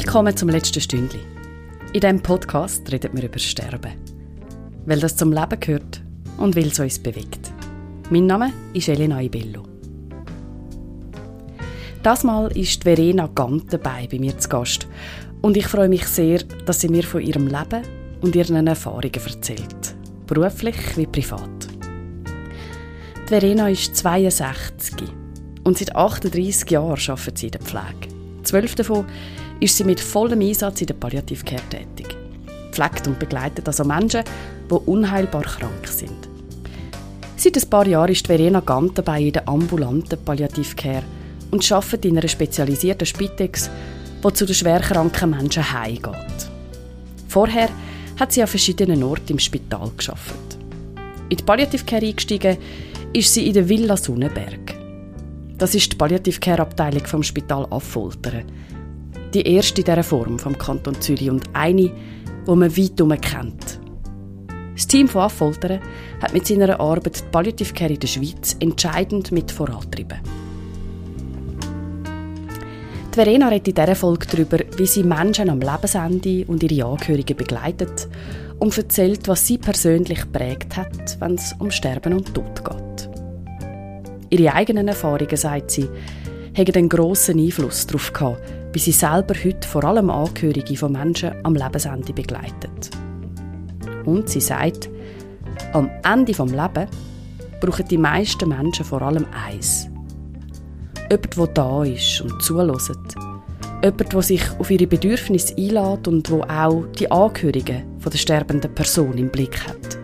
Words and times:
Willkommen 0.00 0.36
zum 0.36 0.48
letzten 0.48 0.80
Stündli. 0.80 1.18
In 1.92 2.00
diesem 2.00 2.22
Podcast 2.22 2.90
reden 2.92 3.10
wir 3.14 3.24
über 3.24 3.40
Sterben. 3.40 3.94
Weil 4.86 5.00
das 5.00 5.16
zum 5.16 5.32
Leben 5.32 5.58
gehört 5.58 6.00
und 6.36 6.54
weil 6.54 6.68
es 6.68 6.78
uns 6.78 7.00
bewegt. 7.00 7.52
Mein 8.08 8.26
Name 8.26 8.52
ist 8.74 8.88
Elena 8.88 9.20
Ibello. 9.20 9.64
Das 12.04 12.22
Mal 12.22 12.56
ist 12.56 12.84
Verena 12.84 13.26
Gant 13.34 13.72
dabei 13.72 14.06
bei 14.08 14.20
mir 14.20 14.38
zu 14.38 14.48
Gast. 14.48 14.86
Und 15.42 15.56
ich 15.56 15.66
freue 15.66 15.88
mich 15.88 16.06
sehr, 16.06 16.44
dass 16.64 16.80
sie 16.80 16.88
mir 16.88 17.02
von 17.02 17.20
ihrem 17.20 17.48
Leben 17.48 17.82
und 18.20 18.36
ihren 18.36 18.68
Erfahrungen 18.68 19.12
erzählt. 19.12 19.96
Beruflich 20.28 20.96
wie 20.96 21.08
privat. 21.08 21.66
Die 23.24 23.26
Verena 23.26 23.68
ist 23.68 23.96
62 23.96 25.08
und 25.64 25.76
seit 25.76 25.96
38 25.96 26.70
Jahren 26.70 27.00
arbeitet 27.08 27.38
sie 27.38 27.46
in 27.46 27.52
der 27.52 27.62
Pflege. 27.62 28.14
Zwölf 28.44 28.76
davon 28.76 29.04
ist 29.60 29.76
sie 29.76 29.84
mit 29.84 30.00
vollem 30.00 30.40
Einsatz 30.40 30.80
in 30.80 30.86
der 30.86 30.94
Palliativcare 30.94 31.62
tätig. 31.70 32.16
Pflegt 32.72 33.06
und 33.06 33.18
begleitet 33.18 33.66
also 33.66 33.84
Menschen, 33.84 34.22
die 34.70 34.74
unheilbar 34.74 35.42
krank 35.42 35.86
sind. 35.86 36.28
Seit 37.36 37.56
ein 37.56 37.70
paar 37.70 37.86
Jahren 37.86 38.12
ist 38.12 38.26
Verena 38.26 38.60
Gant 38.60 38.98
dabei 38.98 39.22
in 39.22 39.32
der 39.32 39.48
ambulanten 39.48 40.18
Palliativcare 40.24 41.02
und 41.50 41.70
arbeitet 41.70 42.04
in 42.04 42.18
einer 42.18 42.28
spezialisierten 42.28 43.06
Spitex, 43.06 43.70
die 44.24 44.32
zu 44.32 44.44
den 44.44 44.54
schwerkranken 44.54 45.30
Menschen 45.30 45.72
heimgeht. 45.72 46.50
Vorher 47.28 47.68
hat 48.18 48.32
sie 48.32 48.42
an 48.42 48.48
verschiedenen 48.48 49.02
Orten 49.02 49.32
im 49.32 49.38
Spital 49.38 49.90
geschafft. 49.96 50.58
In 51.28 51.36
die 51.36 51.44
Palliativcare 51.44 52.06
eingestiegen 52.06 52.56
ist 53.12 53.32
sie 53.32 53.46
in 53.46 53.54
der 53.54 53.68
Villa 53.68 53.96
Sonnenberg. 53.96 54.74
Das 55.56 55.74
ist 55.74 55.92
die 55.92 55.96
Palliativcare-Abteilung 55.96 57.04
vom 57.06 57.22
Spital 57.22 57.66
Affoltern. 57.70 58.44
Die 59.34 59.42
erste 59.42 59.82
dieser 59.82 60.02
Form 60.02 60.38
vom 60.38 60.56
Kanton 60.56 61.00
Zürich 61.00 61.30
und 61.30 61.44
eine, 61.52 61.90
wo 62.46 62.54
man 62.54 62.74
weit 62.76 62.98
herum 62.98 63.20
kennt. 63.20 63.78
Das 64.74 64.86
Team 64.86 65.08
von 65.08 65.22
Affoltern 65.22 65.80
hat 66.22 66.32
mit 66.32 66.46
seiner 66.46 66.80
Arbeit 66.80 67.20
die 67.20 67.30
Palliative 67.30 67.74
Care 67.74 67.92
in 67.92 68.00
der 68.00 68.06
Schweiz 68.06 68.56
entscheidend 68.60 69.32
mit 69.32 69.50
vorantrieben. 69.50 70.20
Die 73.10 73.14
Verena 73.14 73.48
redet 73.48 73.68
in 73.68 73.74
dieser 73.74 73.96
Folge 73.96 74.26
darüber, 74.30 74.58
wie 74.76 74.86
sie 74.86 75.02
Menschen 75.02 75.50
am 75.50 75.60
Lebensende 75.60 76.44
und 76.46 76.62
ihre 76.62 76.86
Angehörigen 76.86 77.36
begleitet 77.36 78.08
und 78.60 78.78
erzählt, 78.78 79.26
was 79.26 79.46
sie 79.46 79.58
persönlich 79.58 80.30
prägt 80.32 80.76
hat, 80.76 81.20
wenn 81.20 81.34
es 81.34 81.54
um 81.58 81.70
Sterben 81.70 82.14
und 82.14 82.32
Tod 82.32 82.64
geht. 82.64 83.10
Ihre 84.30 84.54
eigenen 84.54 84.88
Erfahrungen, 84.88 85.36
sagt 85.36 85.72
sie, 85.72 85.88
haben 86.56 86.74
einen 86.74 86.88
grossen 86.88 87.40
Einfluss 87.40 87.86
darauf 87.86 88.12
gehabt, 88.12 88.40
wie 88.72 88.78
sie 88.78 88.92
selber 88.92 89.34
heute 89.44 89.66
vor 89.66 89.84
allem 89.84 90.10
Angehörige 90.10 90.76
von 90.76 90.92
Menschen 90.92 91.32
am 91.42 91.54
Lebensende 91.54 92.12
begleitet. 92.12 92.90
Und 94.04 94.28
sie 94.28 94.40
sagt, 94.40 94.88
am 95.72 95.90
Ende 96.04 96.32
des 96.32 96.38
Lebens 96.38 96.90
brauchen 97.60 97.88
die 97.88 97.98
meisten 97.98 98.48
Menschen 98.48 98.84
vor 98.84 99.02
allem 99.02 99.26
eins. 99.46 99.88
Jemand, 101.10 101.36
der 101.36 101.46
da 101.48 101.84
ist 101.84 102.20
und 102.20 102.42
zulässt. 102.42 103.16
Jemand, 103.82 104.12
der 104.12 104.22
sich 104.22 104.42
auf 104.58 104.70
ihre 104.70 104.86
Bedürfnisse 104.86 105.54
einlädt 105.56 106.08
und 106.08 106.30
wo 106.30 106.42
auch 106.42 106.84
die 106.98 107.10
Angehörigen 107.10 107.84
der 108.04 108.18
sterbenden 108.18 108.74
Person 108.74 109.16
im 109.18 109.30
Blick 109.30 109.58
hat. 109.66 109.98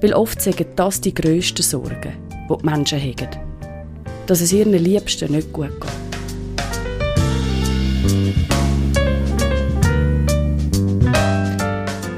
Weil 0.00 0.14
oft 0.14 0.40
sagen 0.40 0.66
das 0.76 1.00
die 1.00 1.14
grössten 1.14 1.62
Sorgen, 1.62 2.12
die 2.30 2.56
die 2.56 2.66
Menschen 2.66 3.00
haben. 3.00 3.28
Dass 4.26 4.40
es 4.40 4.52
ihren 4.52 4.72
Liebsten 4.72 5.32
nicht 5.32 5.52
gut 5.52 5.80
geht. 5.80 6.07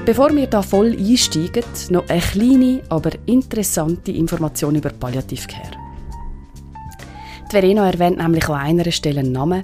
Bevor 0.06 0.34
wir 0.34 0.46
da 0.46 0.62
voll 0.62 0.96
einsteigen, 0.98 1.62
noch 1.90 2.08
eine 2.08 2.20
kleine, 2.20 2.80
aber 2.88 3.10
interessante 3.26 4.10
Information 4.12 4.74
über 4.74 4.88
Palliativcare. 4.88 5.72
Die 7.46 7.50
Verena 7.50 7.88
erwähnt 7.90 8.16
nämlich 8.16 8.48
an 8.48 8.60
einer 8.60 8.90
Stelle 8.90 9.20
einen 9.20 9.32
Namen, 9.32 9.62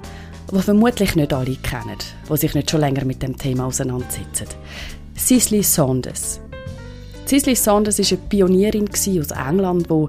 den 0.51 0.61
vermutlich 0.61 1.15
nicht 1.15 1.33
alle 1.33 1.55
kennen, 1.55 1.97
die 2.31 2.37
sich 2.37 2.53
nicht 2.53 2.69
schon 2.69 2.81
länger 2.81 3.03
mit 3.03 3.23
dem 3.23 3.35
Thema 3.35 3.65
auseinandersetzen. 3.65 4.47
Cicely 5.17 5.63
Saunders. 5.63 6.39
Cicely 7.25 7.55
Saunders 7.55 7.97
war 7.97 8.05
eine 8.05 8.27
Pionierin 8.29 8.87
aus 8.89 9.31
England, 9.31 9.87
die 9.89 10.05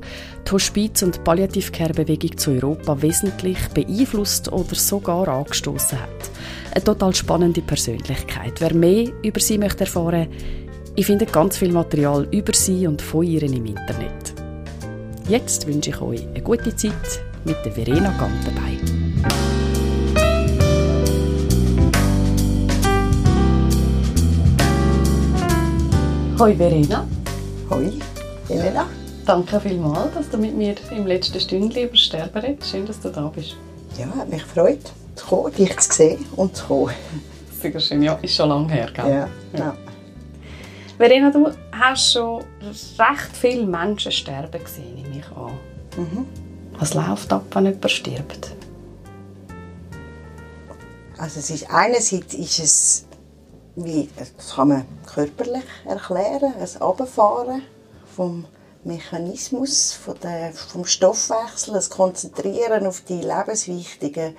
die 0.46 0.50
Hospiz- 0.52 1.02
und 1.02 1.24
Palliativcare-Bewegung 1.24 2.36
zu 2.36 2.50
Europa 2.50 3.00
wesentlich 3.00 3.58
beeinflusst 3.74 4.52
oder 4.52 4.74
sogar 4.74 5.26
angestoßen 5.26 6.00
hat. 6.00 6.30
Eine 6.78 6.84
total 6.84 7.12
spannende 7.12 7.60
Persönlichkeit. 7.60 8.60
Wer 8.60 8.72
mehr 8.72 9.08
über 9.24 9.40
sie 9.40 9.58
möchte 9.58 9.80
erfahren 9.80 10.28
ich 10.94 11.06
finde 11.06 11.26
ganz 11.26 11.56
viel 11.56 11.72
Material 11.72 12.28
über 12.30 12.54
sie 12.54 12.86
und 12.86 13.02
von 13.02 13.24
ihr 13.24 13.42
im 13.42 13.66
Internet. 13.66 14.32
Jetzt 15.28 15.66
wünsche 15.66 15.90
ich 15.90 16.00
euch 16.00 16.24
eine 16.28 16.40
gute 16.40 16.76
Zeit 16.76 16.92
mit 17.44 17.56
der 17.64 17.72
Verena 17.72 18.14
Gant 18.16 18.46
dabei. 18.46 18.78
Hoi 26.38 26.54
Verena. 26.54 27.08
Hoi, 27.70 27.90
Elena. 28.48 28.86
Danke 29.26 29.58
vielmals, 29.58 30.14
dass 30.14 30.30
du 30.30 30.38
mit 30.38 30.56
mir 30.56 30.76
im 30.96 31.08
letzten 31.08 31.40
Stündchen 31.40 31.88
über 31.88 31.96
Sterben 31.96 32.38
redest. 32.38 32.70
Schön, 32.70 32.86
dass 32.86 33.00
du 33.00 33.08
da 33.08 33.32
bist. 33.34 33.56
Ja, 33.98 34.06
hat 34.16 34.30
mich 34.30 34.44
gefreut, 34.44 34.92
zu 35.18 35.26
kommen, 35.26 35.54
dich 35.54 35.78
zu 35.78 35.92
sehen 35.92 36.26
und 36.36 36.56
zu 36.56 36.66
kommen. 36.66 36.94
Sehr 37.60 37.80
schön, 37.80 38.02
ja, 38.02 38.14
ist 38.22 38.34
schon 38.34 38.48
lange 38.48 38.72
her, 38.72 38.90
gell? 38.94 39.10
Ja, 39.10 39.28
ja. 39.58 39.76
Verena, 40.96 41.30
du 41.30 41.50
hast 41.72 42.12
schon 42.12 42.44
recht 42.98 43.36
viele 43.40 43.66
Menschen 43.66 44.12
sterben 44.12 44.62
gesehen, 44.62 44.94
nehme 44.94 45.18
ich 45.18 45.36
an. 45.36 45.52
Mhm. 45.96 46.26
Was 46.78 46.94
läuft 46.94 47.32
ab, 47.32 47.44
wenn 47.52 47.66
jemand 47.66 47.90
stirbt? 47.90 48.54
Also 51.18 51.40
es 51.40 51.50
ist, 51.50 51.68
einerseits 51.70 52.34
ist 52.34 52.58
es, 52.60 53.06
wie, 53.74 54.08
das 54.16 54.54
kann 54.54 54.68
man 54.68 54.84
körperlich 55.04 55.64
erklären, 55.84 56.54
ein 56.58 56.82
Abfahren 56.82 57.62
vom 58.14 58.44
Mechanismus, 58.84 59.92
von 59.92 60.14
der, 60.22 60.52
vom 60.52 60.84
Stoffwechsel, 60.84 61.74
das 61.74 61.90
Konzentrieren 61.90 62.86
auf 62.86 63.00
die 63.00 63.20
lebenswichtigen 63.20 64.36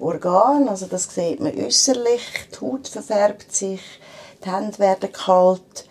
Organe. 0.00 0.70
Also 0.70 0.86
das 0.86 1.12
sieht 1.14 1.40
man 1.40 1.56
äußerlich, 1.56 2.48
die 2.52 2.60
Haut 2.60 2.88
verfärbt 2.88 3.54
sich, 3.54 3.80
die 4.44 4.50
Hände 4.50 4.78
werden 4.78 5.12
kalt, 5.12 5.88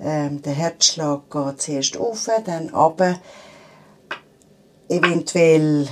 ähm, 0.00 0.42
der 0.42 0.52
Herzschlag 0.52 1.30
geht 1.30 1.62
zuerst 1.62 1.96
auf, 1.96 2.28
dann 2.44 2.70
runter. 2.70 3.18
Eventuell 4.88 5.88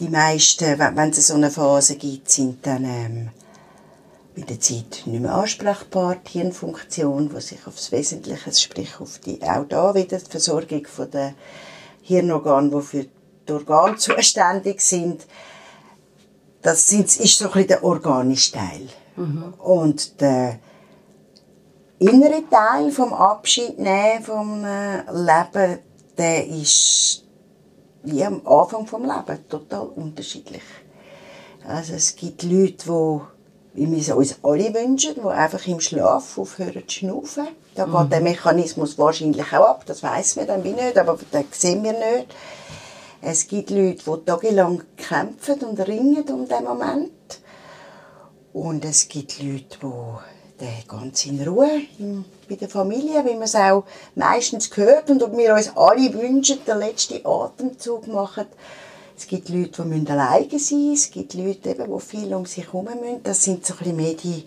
die 0.00 0.08
meisten, 0.08 0.78
wenn 0.78 1.10
es 1.10 1.26
so 1.26 1.34
eine 1.34 1.50
Phase 1.50 1.96
gibt, 1.96 2.30
sind 2.30 2.66
dann 2.66 2.84
ähm, 2.84 3.30
mit 4.34 4.50
der 4.50 4.60
Zeit 4.60 5.02
nicht 5.06 5.20
mehr 5.20 5.34
ansprechbar. 5.34 6.16
Die 6.16 6.38
Hirnfunktion, 6.38 7.30
die 7.34 7.40
sich 7.40 7.66
aufs 7.66 7.90
Wesentliche, 7.90 8.52
sprich 8.52 9.00
auf 9.00 9.18
die, 9.18 9.42
auch 9.42 9.64
da 9.68 9.94
wieder 9.94 10.18
die 10.18 10.30
Versorgung 10.30 10.86
der 11.12 11.34
Hirnorgane, 12.02 12.70
die 12.70 12.82
für 12.82 13.06
die 13.48 13.52
Organe 13.52 13.96
zuständig 13.98 14.80
sind, 14.80 15.26
das 16.68 16.86
sind, 16.86 17.06
ist 17.06 17.38
so 17.38 17.46
ein 17.46 17.50
bisschen 17.52 17.68
der 17.68 17.82
organische 17.84 18.52
Teil. 18.52 18.88
Mhm. 19.16 19.54
Und 19.58 20.20
der 20.20 20.58
innere 21.98 22.42
Teil 22.50 22.90
vom 22.90 23.14
Abschied 23.14 23.78
nehmen 23.78 24.22
vom 24.22 24.64
äh, 24.64 24.98
Leben, 25.10 25.78
der 26.18 26.46
ist 26.46 27.24
wie 28.02 28.22
am 28.22 28.46
Anfang 28.46 28.86
vom 28.86 29.02
Leben 29.02 29.48
total 29.48 29.86
unterschiedlich. 29.96 30.62
Also 31.66 31.94
es 31.94 32.14
gibt 32.16 32.42
Leute, 32.42 32.84
die 32.86 33.20
wie 33.74 33.90
wir 33.90 33.98
es 33.98 34.10
uns 34.10 34.38
alle 34.42 34.74
wünschen, 34.74 35.14
die 35.14 35.28
einfach 35.28 35.64
im 35.68 35.80
Schlaf 35.80 36.36
aufhören 36.36 36.82
zu 36.88 36.96
schnaufen. 36.98 37.48
Da 37.76 37.86
Mhm. 37.86 37.92
geht 37.96 38.12
der 38.12 38.20
Mechanismus 38.20 38.98
wahrscheinlich 38.98 39.46
auch 39.52 39.68
ab, 39.68 39.84
das 39.86 40.02
weiß 40.02 40.36
man 40.36 40.46
dann 40.48 40.64
wie 40.64 40.72
nicht, 40.72 40.98
aber 40.98 41.16
das 41.30 41.44
sehen 41.52 41.82
wir 41.84 41.92
nicht. 41.92 42.34
Es 43.20 43.48
gibt 43.48 43.70
Leute, 43.70 44.04
die 44.04 44.24
tagelang 44.24 44.82
kämpfen 44.96 45.60
und 45.60 45.80
ringen 45.80 46.24
um 46.30 46.46
den 46.46 46.64
Moment. 46.64 47.40
Und 48.52 48.84
es 48.84 49.08
gibt 49.08 49.42
Leute, 49.42 49.78
die 49.82 50.60
der 50.60 50.82
ganz 50.88 51.24
in 51.26 51.46
Ruhe 51.46 51.82
bei 52.48 52.56
der 52.56 52.68
Familie, 52.68 53.24
wie 53.24 53.34
man 53.34 53.42
es 53.42 53.54
auch 53.54 53.84
meistens 54.14 54.76
hört 54.76 55.10
und 55.10 55.22
ob 55.22 55.36
wir 55.36 55.54
uns 55.54 55.70
alle 55.76 56.12
wünschen, 56.14 56.64
den 56.64 56.78
letzten 56.78 57.24
Atemzug 57.24 58.08
machen. 58.08 58.46
Es 59.16 59.26
gibt 59.26 59.48
Leute, 59.48 59.82
die 59.82 59.88
müssen 59.88 60.08
alleine 60.08 60.58
sein 60.58 60.78
müssen. 60.78 60.92
Es 60.94 61.10
gibt 61.10 61.34
Leute, 61.34 61.70
eben, 61.70 61.92
die 61.92 62.00
viel 62.00 62.34
um 62.34 62.46
sich 62.46 62.66
herum 62.66 62.84
müssen. 62.86 63.22
Das 63.22 63.42
sind 63.42 63.66
so 63.66 63.74
ein 63.74 63.78
bisschen 63.78 63.96
mehr 63.96 64.14
die 64.14 64.44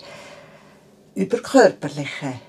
überkörperlichen 1.15 2.39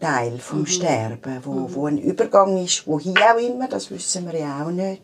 Teile 0.00 0.38
vom 0.38 0.66
Sterben, 0.66 1.40
wo, 1.44 1.74
wo 1.74 1.86
ein 1.86 1.98
Übergang 1.98 2.62
ist, 2.62 2.86
wohin 2.86 3.16
auch 3.18 3.38
immer, 3.38 3.68
das 3.68 3.90
wissen 3.90 4.30
wir 4.30 4.38
ja 4.38 4.64
auch 4.64 4.70
nicht. 4.70 5.02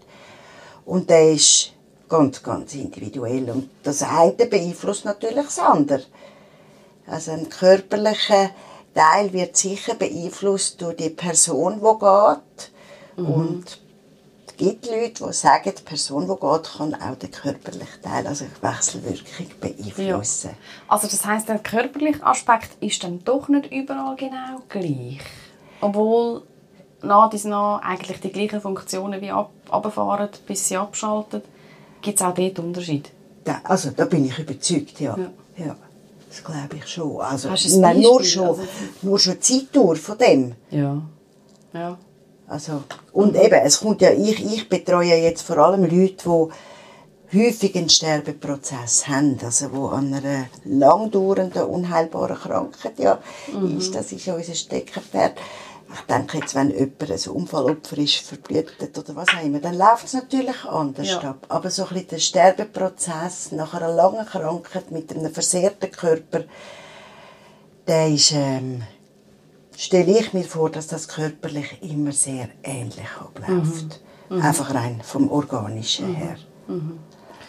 Und 0.84 1.11
der 1.11 1.32
ist 1.32 1.73
ganz, 2.08 2.43
ganz 2.43 2.75
individuell. 2.75 3.50
Und 3.50 3.70
das 3.82 4.02
eine 4.02 4.46
beeinflusst 4.46 5.05
natürlich 5.05 5.46
das 5.46 5.58
andere. 5.58 6.02
Also 7.06 7.32
ein 7.32 7.49
körperlicher 7.49 8.50
Teil 8.94 9.32
wird 9.32 9.56
sicher 9.56 9.94
beeinflusst 9.94 10.81
durch 10.81 10.96
die 10.96 11.11
Person, 11.11 11.81
die 11.81 11.99
geht. 11.99 13.26
Und 13.26 13.79
es 14.46 14.56
gibt 14.56 14.87
Leute, 14.87 15.25
die 15.26 15.32
sagen, 15.32 15.73
die 15.76 15.82
Person, 15.82 16.29
die 16.29 16.34
geht, 16.34 16.73
kann 16.76 16.94
auch 16.94 17.17
den 17.17 17.31
körperlichen 17.31 18.02
Teil, 18.02 18.26
also 18.26 18.44
die 18.44 18.62
Wechselwirkung 18.62 19.46
beeinflussen. 19.61 20.50
Ja. 20.50 20.56
Also 20.88 21.08
das 21.08 21.25
heißt, 21.25 21.49
der 21.49 21.58
körperliche 21.58 22.25
Aspekt 22.25 22.70
ist 22.81 23.02
dann 23.02 23.25
doch 23.25 23.49
nicht 23.49 23.73
überall 23.73 24.17
genau 24.17 24.62
gleich. 24.69 25.20
Obwohl 25.81 26.43
nach 27.02 27.31
dies 27.31 27.44
nach 27.44 27.81
eigentlich 27.82 28.20
die 28.20 28.32
gleichen 28.32 28.60
Funktionen 28.60 29.20
wie 29.20 29.31
ab, 29.31 29.50
runterfahren, 29.72 30.28
bis 30.46 30.69
sie 30.69 30.76
abschalten, 30.76 31.43
gibt 32.00 32.20
es 32.20 32.26
auch 32.26 32.34
dort 32.34 32.58
Unterschied. 32.58 33.10
Da, 33.44 33.60
also 33.64 33.90
da 33.90 34.04
bin 34.04 34.25
ich 34.25 34.38
überzeugt, 34.38 35.00
ja. 35.00 35.16
Ja. 35.16 35.64
ja. 35.64 35.76
Das 36.28 36.43
glaube 36.43 36.76
ich 36.76 36.87
schon. 36.87 37.20
Also, 37.20 37.50
nein, 37.78 38.00
nur 38.00 38.22
schon, 38.25 38.49
Also- 38.49 38.62
nur 39.02 39.19
schon 39.19 39.34
die 39.34 39.40
Zeitdauer 39.40 39.96
von 39.96 40.19
dem. 40.19 40.54
Ja. 40.70 41.02
Ja. 41.75 41.99
Also, 42.46 42.82
und 43.12 43.34
eben, 43.37 43.60
es 43.64 43.81
kommt 43.81 44.02
ja, 44.02 44.10
ich, 44.10 44.44
ich 44.44 44.69
betreue 44.69 45.16
jetzt 45.16 45.43
vor 45.43 45.58
allem 45.58 45.82
Leute, 45.84 46.50
die 47.32 47.38
häufig 47.38 47.75
einen 47.76 47.88
Sterbeprozess 47.88 49.08
haben, 49.08 49.38
also 49.43 49.72
wo 49.72 49.87
an 49.88 50.12
einer 50.12 50.46
langdauernden, 50.64 51.62
unheilbaren 51.64 52.37
Krankheit 52.37 52.99
ja, 52.99 53.19
ist. 53.78 53.94
Das 53.94 54.12
ist 54.12 54.26
ja 54.26 54.34
unser 54.34 54.54
Steckenpferd. 54.54 55.38
Ich 55.94 56.00
denke 56.02 56.38
jetzt, 56.38 56.54
wenn 56.54 56.70
jemand 56.70 57.10
ein 57.10 57.30
Unfallopfer 57.32 57.98
ist, 57.98 58.16
verblutet 58.16 58.96
oder 58.96 59.14
was 59.16 59.28
auch 59.28 59.42
immer, 59.44 59.58
dann 59.58 59.74
läuft 59.76 60.06
es 60.06 60.14
natürlich 60.14 60.64
anders 60.64 61.08
Ja. 61.08 61.20
ab. 61.20 61.46
Aber 61.48 61.70
so 61.70 61.82
ein 61.82 61.88
bisschen 61.90 62.08
der 62.08 62.18
Sterbeprozess 62.18 63.52
nach 63.52 63.74
einer 63.74 63.92
langen 63.92 64.24
Krankheit 64.24 64.90
mit 64.90 65.14
einem 65.14 65.32
versehrten 65.32 65.90
Körper, 65.90 66.44
der 67.86 68.08
ist, 68.08 68.32
ähm, 68.32 68.82
stelle 69.76 70.18
ich 70.18 70.32
mir 70.32 70.44
vor, 70.44 70.70
dass 70.70 70.86
das 70.86 71.08
körperlich 71.08 71.78
immer 71.82 72.12
sehr 72.12 72.48
ähnlich 72.62 73.08
abläuft. 73.20 74.00
Einfach 74.30 74.74
rein 74.74 75.00
vom 75.04 75.30
Organischen 75.30 76.14
her. 76.14 76.36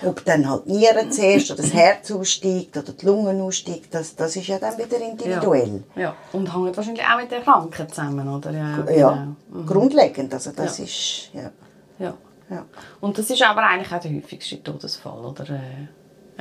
Ob 0.05 0.23
dann 0.25 0.50
halt 0.50 0.65
die 0.67 0.73
Nieren 0.73 1.11
zuerst 1.11 1.51
oder 1.51 1.61
das 1.61 1.73
Herz 1.73 2.11
aussteigt 2.11 2.75
oder 2.77 2.91
die 2.94 3.05
Lungen 3.05 3.41
aussteigt, 3.41 3.94
das, 3.94 4.15
das 4.15 4.35
ist 4.35 4.47
ja 4.47 4.59
dann 4.59 4.77
wieder 4.77 5.00
individuell. 5.00 5.83
Ja. 5.95 6.01
ja. 6.01 6.15
Und 6.31 6.53
hängt 6.53 6.75
wahrscheinlich 6.75 7.03
auch 7.05 7.17
mit 7.19 7.31
der 7.31 7.41
Krankheit 7.41 7.89
zusammen, 7.94 8.27
oder? 8.27 8.51
Ja, 8.51 8.85
Ja, 8.91 9.27
genau. 9.51 9.65
grundlegend. 9.65 10.33
Also 10.33 10.51
das 10.51 10.77
Ja. 10.79 10.83
ist, 10.83 11.29
ja. 11.33 11.51
ja. 12.00 12.13
ja. 12.50 12.65
Und 13.01 13.17
das 13.17 13.29
ist 13.29 13.41
aber 13.44 13.63
eigentlich 13.63 13.91
auch 13.94 14.00
der 14.00 14.13
häufigste 14.13 14.61
Todesfall, 14.61 15.25
oder? 15.25 15.50
Äh, 15.50 15.88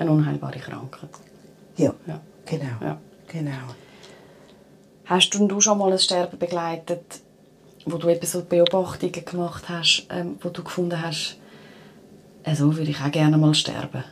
Eine 0.01 0.11
unheilbare 0.11 0.59
Krankheit. 0.59 1.11
Ja, 1.77 1.93
Ja. 2.07 2.21
genau. 2.47 2.65
Ja. 2.81 2.99
genau. 3.29 3.51
Hast 5.05 5.31
du, 5.31 5.47
du 5.47 5.61
schon 5.61 5.79
mal 5.79 5.93
ein 5.93 5.99
Sterben 5.99 6.39
begleitet, 6.39 7.21
wo 7.87 7.97
du 7.99 8.09
eben 8.09 8.25
so 8.25 8.43
Beobachtungen 8.43 9.25
gemacht 9.25 9.65
hast, 9.69 10.07
ähm, 10.11 10.39
wo 10.41 10.49
du 10.49 10.63
gefunden 10.63 11.01
hast, 11.03 11.37
so 12.55 12.77
würde 12.77 12.91
ich 12.91 13.01
auch 13.01 13.11
gerne 13.11 13.39
mal 13.39 13.55
sterben? 13.55 14.05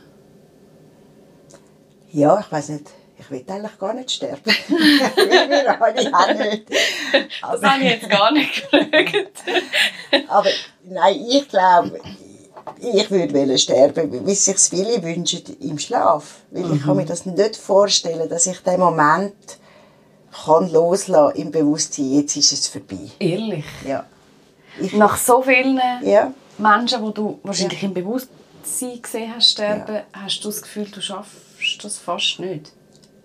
Ja, 2.11 2.39
ich 2.39 2.51
weiß 2.51 2.69
nicht. 2.69 2.89
Ich 3.19 3.29
will 3.29 3.43
eigentlich 3.47 3.77
gar 3.77 3.93
nicht 3.93 4.11
sterben. 4.11 4.45
Will 4.45 4.79
wir 5.49 5.81
alle 5.81 6.13
auch 6.13 6.33
nicht. 6.33 6.63
Das 7.41 7.61
habe 7.61 7.83
ich 7.83 7.91
jetzt 7.91 8.09
gar 8.09 8.31
nicht 8.31 8.71
gefragt. 8.71 9.43
Aber 10.27 10.49
nein, 10.83 11.25
ich 11.29 11.47
glaube, 11.47 11.99
ich 12.79 13.11
würde 13.11 13.57
sterben, 13.57 14.25
wie 14.25 14.35
sich 14.35 14.57
viele 14.57 15.03
wünschen, 15.03 15.43
im 15.59 15.77
Schlaf. 15.77 16.41
Weil 16.49 16.73
ich 16.73 16.83
kann 16.83 16.97
mir 16.97 17.05
das 17.05 17.25
nicht 17.25 17.55
vorstellen, 17.55 18.27
dass 18.27 18.47
ich 18.47 18.59
den 18.59 18.79
Moment 18.79 19.35
kann 20.43 20.71
loslassen 20.71 21.39
im 21.39 21.51
Bewusstsein, 21.51 22.13
jetzt 22.13 22.35
ist 22.37 22.53
es 22.53 22.67
vorbei. 22.67 23.11
Ehrlich? 23.19 23.65
Ja. 23.85 24.05
Ich, 24.79 24.93
Nach 24.93 25.17
so 25.17 25.41
vielen 25.41 25.79
ja. 26.03 26.33
Menschen, 26.61 27.05
die 27.05 27.13
du 27.13 27.39
wahrscheinlich 27.43 27.83
im 27.83 27.93
Bewusstsein 27.93 29.01
gesehen 29.01 29.33
hast, 29.35 29.51
sterben, 29.51 30.01
hast 30.13 30.43
du 30.43 30.49
das 30.49 30.61
Gefühl, 30.61 30.85
du 30.85 31.01
schaffst 31.01 31.83
das 31.83 31.97
fast 31.97 32.39
nicht? 32.39 32.71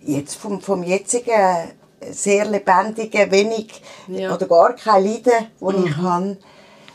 Jetzt 0.01 0.37
vom, 0.37 0.61
vom 0.61 0.83
jetzigen 0.83 1.71
sehr 2.11 2.45
lebendigen, 2.47 3.31
wenig 3.31 3.83
Ja. 4.09 4.29
Mhm. 4.29 4.35
oder 4.35 4.47
gar 4.47 4.73
kein 4.75 5.05
Leiden, 5.05 5.47
das 5.61 5.75
ich 5.85 5.97
habe, 5.97 6.37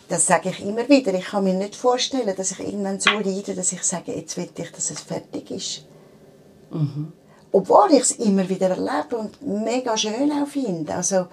das 0.07 0.27
sage 0.27 0.49
ich 0.49 0.61
immer 0.61 0.87
wieder. 0.89 1.13
Ich 1.13 1.25
kann 1.25 1.43
mir 1.43 1.53
nicht 1.53 1.75
vorstellen, 1.75 2.35
dass 2.35 2.51
ich 2.51 2.59
irgendwann 2.59 2.99
so 2.99 3.11
leide, 3.11 3.55
dass 3.55 3.71
ich 3.71 3.83
sage, 3.83 4.13
jetzt 4.13 4.37
will 4.37 4.49
ich, 4.55 4.71
dass 4.71 4.91
es 4.91 5.01
fertig 5.01 5.51
ist. 5.51 5.85
Mhm. 6.69 7.13
Obwohl 7.51 7.91
ich 7.91 8.01
es 8.01 8.11
immer 8.11 8.47
wieder 8.47 8.69
erlebe 8.69 9.17
und 9.17 9.41
mega 9.41 9.97
schön 9.97 10.31
auch 10.31 10.47
finde. 10.47 10.93
Also 10.93 11.27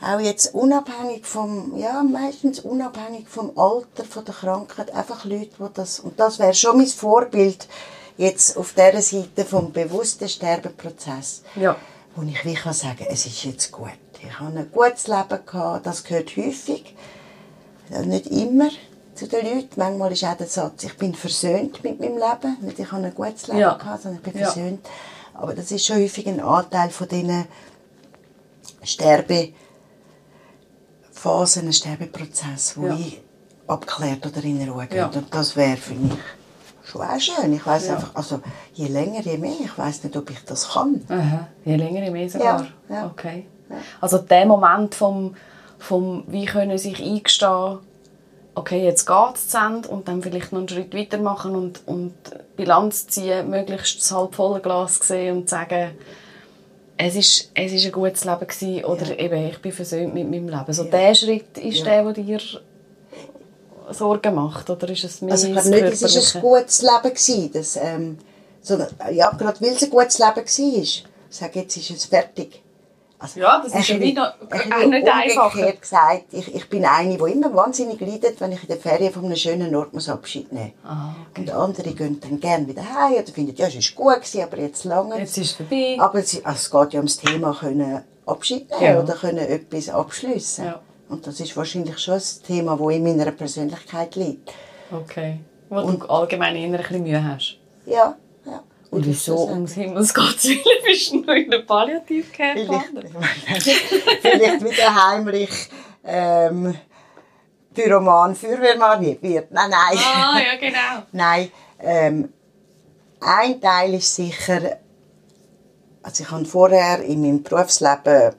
auch 0.00 0.20
jetzt 0.20 0.54
unabhängig 0.54 1.26
vom, 1.26 1.76
ja, 1.76 2.02
meistens 2.02 2.60
unabhängig 2.60 3.28
vom 3.28 3.50
Alter, 3.58 4.04
von 4.04 4.24
der 4.24 4.34
Krankheit, 4.34 4.92
einfach 4.94 5.24
Leute, 5.24 5.50
die 5.58 5.74
das, 5.74 5.98
und 6.00 6.18
das 6.20 6.38
wäre 6.38 6.54
schon 6.54 6.76
mein 6.78 6.86
Vorbild, 6.86 7.66
jetzt 8.16 8.56
auf 8.56 8.74
dieser 8.74 9.02
Seite 9.02 9.44
vom 9.44 9.72
bewussten 9.72 10.28
Sterbeprozess 10.28 11.42
Ja. 11.56 11.76
wo 12.16 12.22
ich 12.22 12.44
wie 12.44 12.54
kann 12.54 12.72
sagen, 12.72 13.06
es 13.08 13.26
ist 13.26 13.44
jetzt 13.44 13.70
gut. 13.72 13.90
Ich 14.22 14.38
habe 14.40 14.56
ein 14.58 14.70
gutes 14.72 15.06
Leben 15.06 15.38
gehabt, 15.46 15.86
das 15.86 16.02
gehört 16.04 16.36
häufig, 16.36 16.94
äh, 17.92 18.04
nicht 18.04 18.26
immer 18.26 18.68
zu 19.14 19.26
den 19.28 19.44
Leuten. 19.46 19.68
Manchmal 19.76 20.12
ist 20.12 20.24
auch 20.24 20.36
der 20.36 20.46
Satz, 20.48 20.82
ich 20.84 20.96
bin 20.96 21.14
versöhnt 21.14 21.82
mit 21.84 22.00
meinem 22.00 22.16
Leben. 22.18 22.56
Nicht, 22.60 22.78
ich 22.80 22.90
habe 22.90 23.04
ein 23.04 23.14
gutes 23.14 23.46
Leben 23.48 23.60
Ja. 23.60 23.74
gehabt, 23.74 24.02
sondern 24.02 24.20
ich 24.24 24.32
bin 24.32 24.40
Ja. 24.40 24.46
versöhnt. 24.50 24.86
Aber 25.34 25.54
das 25.54 25.70
ist 25.70 25.86
schon 25.86 25.96
häufig 26.02 26.26
ein 26.26 26.40
Anteil 26.40 26.90
von 26.90 27.06
diesen 27.08 27.46
Sterbe 28.82 29.52
Phasen, 31.18 31.66
ein 31.66 31.72
Sterbeprozess, 31.72 32.76
wo 32.76 32.86
Ja. 32.86 32.94
ich 32.94 33.20
abklärt 33.66 34.24
oder 34.26 34.42
in 34.44 34.68
Ruhe 34.68 34.86
geht. 34.86 34.98
Ja. 34.98 35.06
Und 35.06 35.26
das 35.34 35.56
wäre 35.56 35.76
für 35.76 35.94
mich 35.94 36.12
schon 36.84 37.02
auch 37.02 37.20
schön. 37.20 37.52
Ich 37.52 37.66
weiß 37.66 37.88
Ja. 37.88 37.94
einfach, 37.96 38.14
also 38.14 38.40
je 38.72 38.86
länger, 38.88 39.20
je 39.20 39.36
mehr. 39.36 39.56
Ich 39.64 39.76
weiß 39.76 40.04
nicht, 40.04 40.16
ob 40.16 40.30
ich 40.30 40.42
das 40.46 40.70
kann. 40.70 41.02
Aha. 41.08 41.48
Je 41.64 41.76
länger, 41.76 42.02
je 42.04 42.10
mehr 42.10 42.30
sogar. 42.30 42.66
Ja, 42.88 42.94
ja. 42.94 43.06
Okay. 43.06 43.46
Also 44.00 44.18
der 44.18 44.46
Moment 44.46 44.94
vom, 44.94 45.34
vom 45.78 46.24
wie 46.28 46.46
können 46.46 46.78
sich 46.78 47.02
eingestehen, 47.02 47.78
okay, 48.54 48.82
jetzt 48.84 49.06
geht 49.06 49.34
es 49.34 49.48
zu 49.48 49.58
Ende 49.58 49.88
und 49.88 50.08
dann 50.08 50.22
vielleicht 50.22 50.52
noch 50.52 50.60
einen 50.60 50.68
Schritt 50.68 50.94
weitermachen 50.94 51.54
und, 51.54 51.86
und 51.86 52.14
Bilanz 52.56 53.06
ziehen, 53.08 53.50
möglichst 53.50 54.00
das 54.00 54.10
halb 54.12 54.34
volle 54.34 54.60
Glas 54.60 54.96
sehen 55.02 55.36
und 55.38 55.48
sagen, 55.50 55.90
es 56.98 57.14
ist, 57.14 57.50
es 57.54 57.72
ist 57.72 57.86
ein 57.86 57.92
gutes 57.92 58.24
Leben 58.24 58.46
gewesen, 58.46 58.84
oder 58.84 59.18
eben, 59.18 59.46
ich 59.48 59.58
bin 59.60 59.72
versöhnt 59.72 60.12
mit 60.14 60.28
meinem 60.28 60.48
Leben. 60.48 60.72
So 60.72 60.84
der 60.84 61.14
Schritt 61.14 61.56
ist 61.56 61.78
Ja. 61.78 61.84
der, 62.02 62.12
der 62.12 62.24
dir 62.24 62.40
Sorgen 63.90 64.34
macht, 64.34 64.68
oder 64.68 64.88
ist 64.90 65.04
es 65.04 65.22
mehr 65.22 65.32
Also 65.32 65.46
ich 65.46 65.52
glaube 65.54 65.68
nicht, 65.70 65.82
es 65.84 66.02
war 66.02 66.08
Körperliche? 66.10 66.38
ein 66.38 66.42
gutes 66.42 66.82
Leben. 66.82 67.14
Gewesen, 67.14 67.50
das, 67.52 67.76
ähm, 67.76 68.18
sondern, 68.60 68.88
ja, 69.12 69.30
gerade 69.30 69.60
weil 69.60 69.70
es 69.70 69.82
ein 69.82 69.90
gutes 69.90 70.18
Leben 70.18 70.36
war. 70.36 70.82
Ich 70.82 71.04
sage, 71.30 71.60
jetzt 71.60 71.76
ist 71.76 71.90
es 71.90 72.04
fertig. 72.06 72.62
Also, 73.20 73.40
Ja, 73.40 73.60
das 73.64 73.74
ist 73.74 73.88
ja 73.88 73.96
auch 73.96 74.86
nicht 74.86 75.08
einfacher. 75.08 75.46
umgekehrt 75.56 75.80
gesagt, 75.82 76.24
ich, 76.32 76.54
ich 76.54 76.68
bin 76.68 76.84
eine, 76.84 77.16
die 77.18 77.32
immer 77.32 77.52
wahnsinnig 77.54 78.00
leidet, 78.00 78.40
wenn 78.40 78.52
ich 78.52 78.62
in 78.62 78.68
der 78.68 78.76
Ferien 78.76 79.12
von 79.12 79.24
einem 79.24 79.34
schönen 79.36 79.74
Ort 79.74 79.92
muss 79.92 80.08
Abschied 80.08 80.52
nehmen 80.52 80.72
muss. 80.82 80.90
Ah, 80.92 81.14
Und 81.36 81.50
andere 81.50 81.92
gehen 81.94 82.20
dann 82.20 82.38
gerne 82.38 82.66
wieder 82.68 82.82
heim 82.82 83.14
oder 83.14 83.32
finden, 83.32 83.56
ja, 83.56 83.66
es 83.66 83.74
war 83.96 84.04
gut, 84.14 84.22
gewesen, 84.22 84.42
aber 84.42 84.58
jetzt 84.58 84.84
lange. 84.84 85.18
Jetzt 85.18 85.36
ist 85.36 85.50
es 85.50 85.56
vorbei. 85.56 85.96
Aber 85.98 86.18
es, 86.20 86.44
also 86.44 86.56
es 86.56 86.70
geht 86.70 86.92
ja 86.94 86.98
ums 87.00 87.16
Thema 87.16 87.56
können 87.58 88.04
Abschied 88.26 88.70
nehmen 88.70 88.82
Ja. 88.94 89.00
oder 89.02 89.14
können 89.14 89.38
etwas 89.38 89.88
abschließen. 89.88 90.64
Ja. 90.66 90.80
Und 91.08 91.26
das 91.26 91.40
ist 91.40 91.56
wahrscheinlich 91.56 91.98
schon 91.98 92.14
ein 92.14 92.22
Thema, 92.46 92.76
das 92.76 92.90
in 92.94 93.02
meiner 93.02 93.30
Persönlichkeit 93.32 94.14
liegt. 94.14 94.52
Okay. 94.92 95.40
Wo 95.70 95.80
du 95.90 96.06
allgemein 96.06 96.54
eher 96.54 96.66
ein 96.66 96.72
bisschen 96.76 97.02
Mühe 97.02 97.24
hast. 97.24 97.56
Ja. 97.86 98.16
Und 98.90 99.06
wieso 99.06 99.48
ums 99.48 99.74
Himmels 99.74 100.14
Gottes 100.14 100.44
Willen 100.44 100.84
bist 100.84 101.12
du 101.12 101.20
noch 101.20 101.34
in 101.34 101.50
der 101.50 101.58
Palliativcare 101.58 102.56
Vielleicht, 102.56 102.86
vielleicht 104.22 104.64
wieder 104.64 104.94
heimlich 104.94 105.50
ähm, 106.04 106.74
Pyroman, 107.74 108.34
Feuerwehrmann 108.34 109.04
wird. 109.20 109.52
Nein, 109.52 109.70
nein. 109.70 109.98
Ah, 109.98 110.38
ja, 110.38 110.56
genau. 110.58 111.02
Nein, 111.12 111.50
ähm, 111.80 112.32
ein 113.20 113.60
Teil 113.60 113.94
ist 113.94 114.14
sicher, 114.14 114.78
also 116.02 116.24
ich 116.24 116.30
habe 116.30 116.44
vorher 116.44 117.02
in 117.02 117.22
meinem 117.22 117.42
Berufsleben 117.42 118.34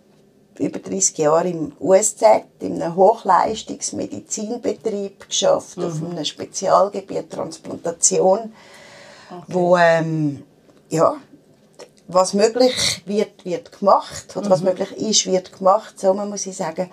über 0.57 0.79
30 0.79 1.17
Jahre 1.17 1.49
im 1.49 1.73
USZ, 1.79 2.21
in 2.59 2.81
einem 2.81 2.95
Hochleistungsmedizinbetrieb 2.95 5.27
geschafft, 5.29 5.77
auf 5.77 6.01
einem 6.03 6.25
Spezialgebiet 6.25 7.29
Transplantation, 7.29 8.53
wo 9.47 9.77
ähm, 9.77 10.43
ja, 10.89 11.15
was 12.07 12.33
möglich 12.33 13.03
wird, 13.05 13.45
wird 13.45 13.77
gemacht, 13.77 14.35
oder 14.35 14.49
was 14.49 14.61
möglich 14.61 14.91
ist, 14.97 15.25
wird 15.27 15.57
gemacht, 15.57 15.99
so 15.99 16.13
muss 16.13 16.45
ich 16.47 16.57
sagen. 16.57 16.89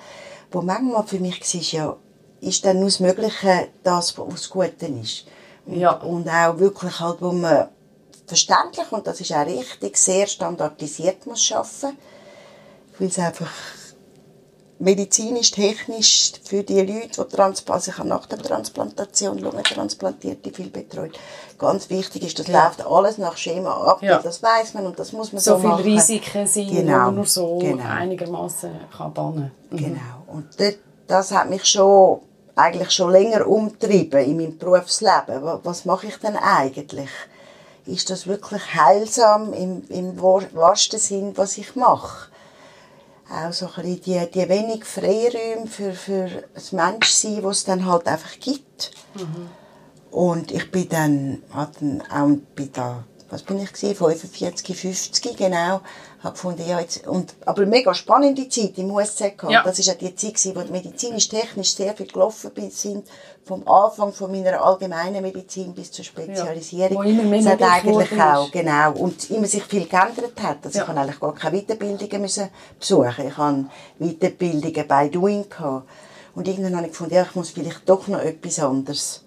Wo 0.51 0.61
manchmal 0.63 1.07
für 1.07 1.19
mich 1.19 1.41
war, 1.41 1.61
ja, 1.81 1.97
ist 2.41 2.65
dann 2.65 2.79
nur 2.79 2.89
das 2.89 3.01
Mögliche 3.01 3.69
das, 3.83 4.17
was 4.19 4.51
Gute 4.51 4.87
ist. 4.87 5.25
Und, 5.65 5.79
Ja. 5.81 5.93
und 5.93 6.29
auch 6.29 6.59
wirklich 6.59 7.01
halt, 7.01 7.21
wo 7.21 7.33
man 7.33 7.69
verständlich 8.27 8.91
und 8.93 9.07
das 9.07 9.21
ist 9.21 9.33
auch 9.33 9.47
richtig, 9.47 9.97
sehr 9.97 10.27
standardisiert 10.27 11.27
muss 11.27 11.51
arbeiten, 11.51 11.97
weil 12.99 13.09
es 13.09 13.19
einfach 13.19 13.51
medizinisch, 14.79 15.51
technisch 15.51 16.33
für 16.45 16.63
die 16.63 16.81
Leute, 16.81 17.25
die 17.25 17.37
Transplantieren, 17.37 17.75
also 17.75 17.91
ich 17.91 17.99
habe 17.99 18.09
nach 18.09 18.27
der 18.27 18.39
Transplantation 18.39 19.39
Lungentransplantierte 19.39 20.51
viel 20.51 20.69
betreut. 20.69 21.19
Ganz 21.59 21.89
wichtig 21.89 22.25
ist, 22.25 22.39
das 22.39 22.49
ja. 22.49 22.65
läuft 22.65 22.87
alles 22.87 23.19
nach 23.19 23.37
Schema 23.37 23.71
ab, 23.71 24.03
ja. 24.03 24.19
das 24.19 24.43
weiß 24.43 24.75
man 24.75 24.87
und 24.87 24.99
das 24.99 25.13
muss 25.13 25.33
man 25.33 25.41
so, 25.41 25.55
so 25.55 25.61
viel 25.61 25.71
machen. 25.71 25.85
Risiken 25.85 26.47
sind, 26.47 26.69
genau. 26.69 26.81
die 26.81 26.85
man 26.85 27.15
nur 27.15 27.27
so 27.27 27.59
genau. 27.59 27.85
einigermaßen 27.85 28.71
kann 28.97 29.15
bannen. 29.15 29.51
Mhm. 29.71 29.77
Genau. 29.77 30.23
Und 30.27 30.49
das, 30.59 30.75
das 31.07 31.33
hat 31.33 31.49
mich 31.49 31.65
schon 31.65 32.21
eigentlich 32.55 32.91
schon 32.91 33.13
länger 33.13 33.47
umtrieben 33.47 34.25
in 34.25 34.37
meinem 34.37 34.59
Berufsleben. 34.59 35.43
Was 35.63 35.85
mache 35.85 36.07
ich 36.07 36.17
denn 36.17 36.37
eigentlich? 36.37 37.11
Ist 37.85 38.11
das 38.11 38.27
wirklich 38.27 38.63
heilsam 38.75 39.53
im, 39.53 39.85
im 39.89 40.21
wahrsten 40.21 40.99
Sinn, 40.99 41.33
was 41.37 41.57
ich 41.57 41.77
mache? 41.77 42.31
Auch 43.31 43.53
so 43.53 43.67
ein 43.67 43.83
bisschen 43.83 44.01
die, 44.03 44.31
die 44.31 44.49
wenig 44.49 44.85
Freiräume 44.85 45.67
für, 45.67 45.93
für 45.93 46.45
das 46.55 46.73
Menschsein, 46.73 47.43
was 47.43 47.59
es 47.59 47.65
dann 47.65 47.85
halt 47.87 48.07
einfach 48.07 48.39
gibt. 48.41 48.93
Mhm. 49.15 49.49
Und 50.11 50.53
ich 50.53 50.71
bin 50.71 50.89
dann, 50.89 51.43
dann 51.53 52.03
auch 52.03 52.39
bei 52.55 52.65
der, 52.65 53.05
was 53.29 53.43
bin 53.43 53.59
ich 53.59 53.73
gewesen, 53.73 53.95
45, 53.97 54.77
50, 54.77 55.37
genau, 55.37 55.81
habe 56.23 56.35
gefunden, 56.35 56.67
ja, 56.67 56.81
jetzt, 56.81 57.07
und, 57.07 57.35
aber 57.45 57.67
mega 57.67 57.93
spannende 57.95 58.49
Zeit 58.49 58.79
im 58.79 58.89
gehabt. 58.89 59.51
Ja. 59.51 59.63
Das 59.63 59.79
ist 59.79 59.87
ja 59.87 59.95
die 59.95 60.15
Zeit 60.15 60.35
gewesen, 60.35 60.55
wo 60.55 60.73
medizinisch-technisch 60.73 61.75
sehr 61.75 61.95
viel 61.95 62.07
gelaufen 62.07 62.51
sind, 62.71 63.07
vom 63.45 63.67
Anfang 63.69 64.13
von 64.13 64.31
meiner 64.31 64.63
allgemeinen 64.63 65.23
Medizin 65.23 65.73
bis 65.75 65.93
zur 65.93 66.05
Spezialisierung. 66.05 66.93
Ja, 66.93 66.99
wo 66.99 67.03
immer 67.03 67.23
mehr 67.23 67.43
das 67.43 67.53
hat 67.53 67.63
eigentlich 67.63 68.21
auch, 68.21 68.51
genau, 68.51 68.93
und 68.93 69.31
immer 69.31 69.47
sich 69.47 69.65
viel 69.65 69.87
geändert 69.87 70.41
hat. 70.43 70.59
Also 70.65 70.79
ja. 70.79 70.85
ich 70.85 70.89
habe 70.89 71.01
eigentlich 71.01 71.21
gar 71.21 71.35
keine 71.35 71.61
Weiterbildungen 71.61 72.23
müssen 72.23 72.49
besuchen. 72.79 73.29
Ich 73.29 73.37
habe 73.37 73.67
Weiterbildungen 73.99 74.89
bei 74.89 75.09
Doing 75.09 75.49
gehabt. 75.49 75.89
Und 76.35 76.49
irgendwann 76.49 76.77
habe 76.77 76.87
ich 76.87 76.93
gefunden, 76.93 77.15
ja, 77.15 77.23
ich 77.23 77.35
muss 77.35 77.51
vielleicht 77.51 77.89
doch 77.89 78.07
noch 78.09 78.21
etwas 78.21 78.59
anderes 78.59 79.26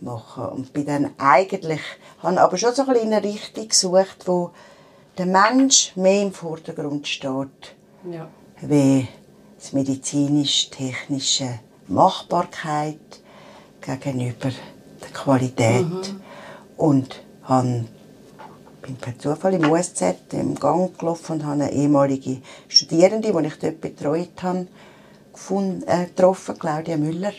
machen. 0.00 0.44
Und 0.46 0.72
bin 0.72 0.86
dann 0.86 1.10
eigentlich, 1.18 1.80
habe 2.22 2.40
aber 2.40 2.56
schon 2.56 2.74
so 2.74 2.82
ein 2.82 2.92
bisschen 2.92 3.12
eine 3.12 3.24
Richtung 3.24 3.68
gesucht, 3.68 4.26
wo 4.26 4.50
der 5.16 5.26
Mensch 5.26 5.92
mehr 5.96 6.22
im 6.22 6.32
Vordergrund 6.32 7.06
steht, 7.08 7.74
ja. 8.10 8.28
wie 8.60 9.08
die 9.58 9.76
medizinisch-technische 9.76 11.58
Machbarkeit 11.88 13.20
gegenüber 13.80 14.50
der 15.02 15.10
Qualität. 15.12 15.86
Mhm. 15.86 16.20
Und 16.76 17.22
habe, 17.42 17.84
bin 18.82 18.96
per 18.96 19.18
Zufall 19.18 19.54
im 19.54 19.70
USZ 19.70 20.02
im 20.32 20.54
Gang 20.54 20.96
gelaufen 20.96 21.32
und 21.32 21.44
habe 21.44 21.64
eine 21.64 21.72
ehemalige 21.72 22.40
Studierende, 22.68 23.32
die 23.32 23.46
ich 23.46 23.58
dort 23.58 23.80
betreut 23.80 24.42
habe, 24.42 24.68
gefunden, 25.32 25.82
äh, 25.88 26.06
getroffen, 26.06 26.58
Claudia 26.58 26.96
Müller, 26.96 27.32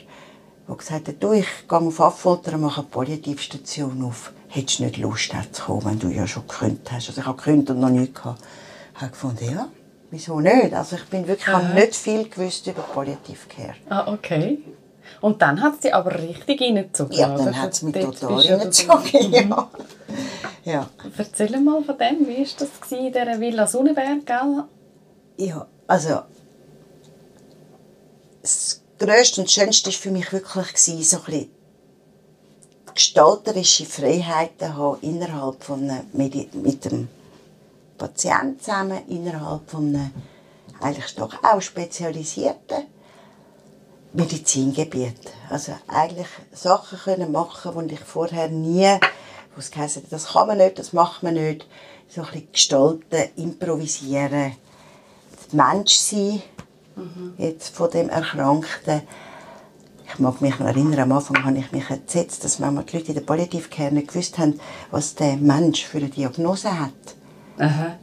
die 0.69 0.77
gesagt 0.77 1.07
hat, 1.07 1.15
du, 1.21 1.31
ich 1.33 1.47
gehe 1.67 1.77
auf 1.77 2.01
Affolter 2.01 2.53
und 2.53 2.61
mache 2.61 2.81
eine 2.81 2.89
Palliativstation 2.89 4.03
auf 4.03 4.33
hättest 4.49 4.79
du 4.79 4.83
nicht 4.83 4.97
Lust 4.97 5.31
zu 5.51 5.63
kommen, 5.63 5.85
wenn 5.85 5.99
du 5.99 6.09
ja 6.09 6.27
schon 6.27 6.47
gekündigt 6.47 6.91
hast. 6.91 7.07
Also 7.09 7.21
ich 7.21 7.27
habe 7.27 7.37
gekündigt 7.37 7.69
und 7.69 7.79
noch 7.79 7.89
nichts 7.89 8.19
gehabt. 8.19 8.41
Ich 8.95 9.01
habe 9.01 9.11
gefunden, 9.11 9.45
ja, 9.45 9.69
wieso 10.11 10.39
nicht? 10.39 10.73
Also 10.73 10.95
ich 10.97 11.05
bin 11.05 11.27
wirklich, 11.27 11.47
habe 11.47 11.73
nicht 11.73 11.95
viel 11.95 12.27
gewusst 12.27 12.67
über 12.67 12.81
Palliative 12.81 13.47
Care. 13.47 13.75
Ah, 13.89 14.11
okay. 14.11 14.59
Und 15.21 15.41
dann 15.41 15.61
hat 15.61 15.81
sie 15.81 15.93
aber 15.93 16.13
richtig 16.19 16.61
reingezogen. 16.61 17.13
Ja, 17.13 17.35
dann 17.35 17.59
hat 17.59 17.73
sie 17.75 17.85
mich 17.85 17.95
total 17.95 18.39
reingezogen, 18.39 19.31
ja. 19.31 19.69
ja. 20.63 20.89
Erzähl 21.17 21.59
mal 21.59 21.83
von 21.83 21.97
dem, 21.97 22.27
wie 22.27 22.37
war 22.37 22.45
das 22.59 22.91
in 22.91 23.07
dieser 23.07 23.39
Villa 23.39 23.67
Sonnenberg, 23.67 24.25
gell? 24.25 24.63
Ja, 25.37 25.67
also 25.87 26.21
das 28.41 28.78
Größte 28.99 29.39
und 29.39 29.49
Schönste 29.49 29.91
war 29.91 29.97
für 29.97 30.11
mich 30.11 30.31
wirklich 30.33 30.77
so 30.77 31.17
ein 31.17 31.23
bisschen 31.23 31.49
gestalterische 32.93 33.85
Freiheiten 33.85 34.75
haben 34.75 34.99
innerhalb 35.01 35.63
von 35.63 35.89
einem, 35.89 36.05
mit 36.11 36.83
dem 36.83 37.07
Patienten 37.97 38.59
zusammen, 38.59 39.07
innerhalb 39.07 39.71
von 39.71 39.87
einem 39.87 40.11
eigentlich 40.81 41.15
doch 41.15 41.33
auch 41.41 41.61
spezialisierten 41.61 42.87
Medizingebiet. 44.11 45.31
Also 45.49 45.73
eigentlich 45.87 46.27
Sachen 46.51 46.99
können 46.99 47.31
machen, 47.31 47.87
die 47.87 47.93
ich 47.93 48.01
vorher 48.01 48.49
nie, 48.49 48.99
wo 49.55 49.59
es 49.59 49.71
das 50.09 50.33
kann 50.33 50.47
man 50.47 50.57
nicht, 50.57 50.77
das 50.77 50.91
macht 50.91 51.23
man 51.23 51.35
nicht. 51.35 51.65
So 52.09 52.21
ein 52.21 52.27
bisschen 52.27 52.51
gestalten, 52.51 53.29
improvisieren, 53.37 54.57
Mensch 55.53 55.93
sein, 55.93 56.41
mhm. 56.99 57.33
jetzt 57.37 57.75
von 57.75 57.89
dem 57.89 58.09
Erkrankten 58.09 59.01
ich 60.11 60.19
mag 60.19 60.41
mich 60.41 60.57
noch 60.59 60.67
erinnern, 60.67 60.99
am 61.01 61.11
Anfang 61.11 61.43
habe 61.45 61.57
ich 61.57 61.71
mich 61.71 61.89
entsetzt, 61.89 62.43
dass 62.43 62.59
manchmal 62.59 62.83
die 62.85 62.97
Leute 62.97 63.09
in 63.09 63.13
der 63.13 63.21
Palliativcare 63.21 63.93
nicht 63.93 64.07
gewusst 64.07 64.39
haben, 64.39 64.59
was 64.91 65.15
der 65.15 65.37
Mensch 65.37 65.85
für 65.85 65.99
eine 65.99 66.09
Diagnose 66.09 66.79
hat. 66.79 66.89
Aha. 67.59 67.95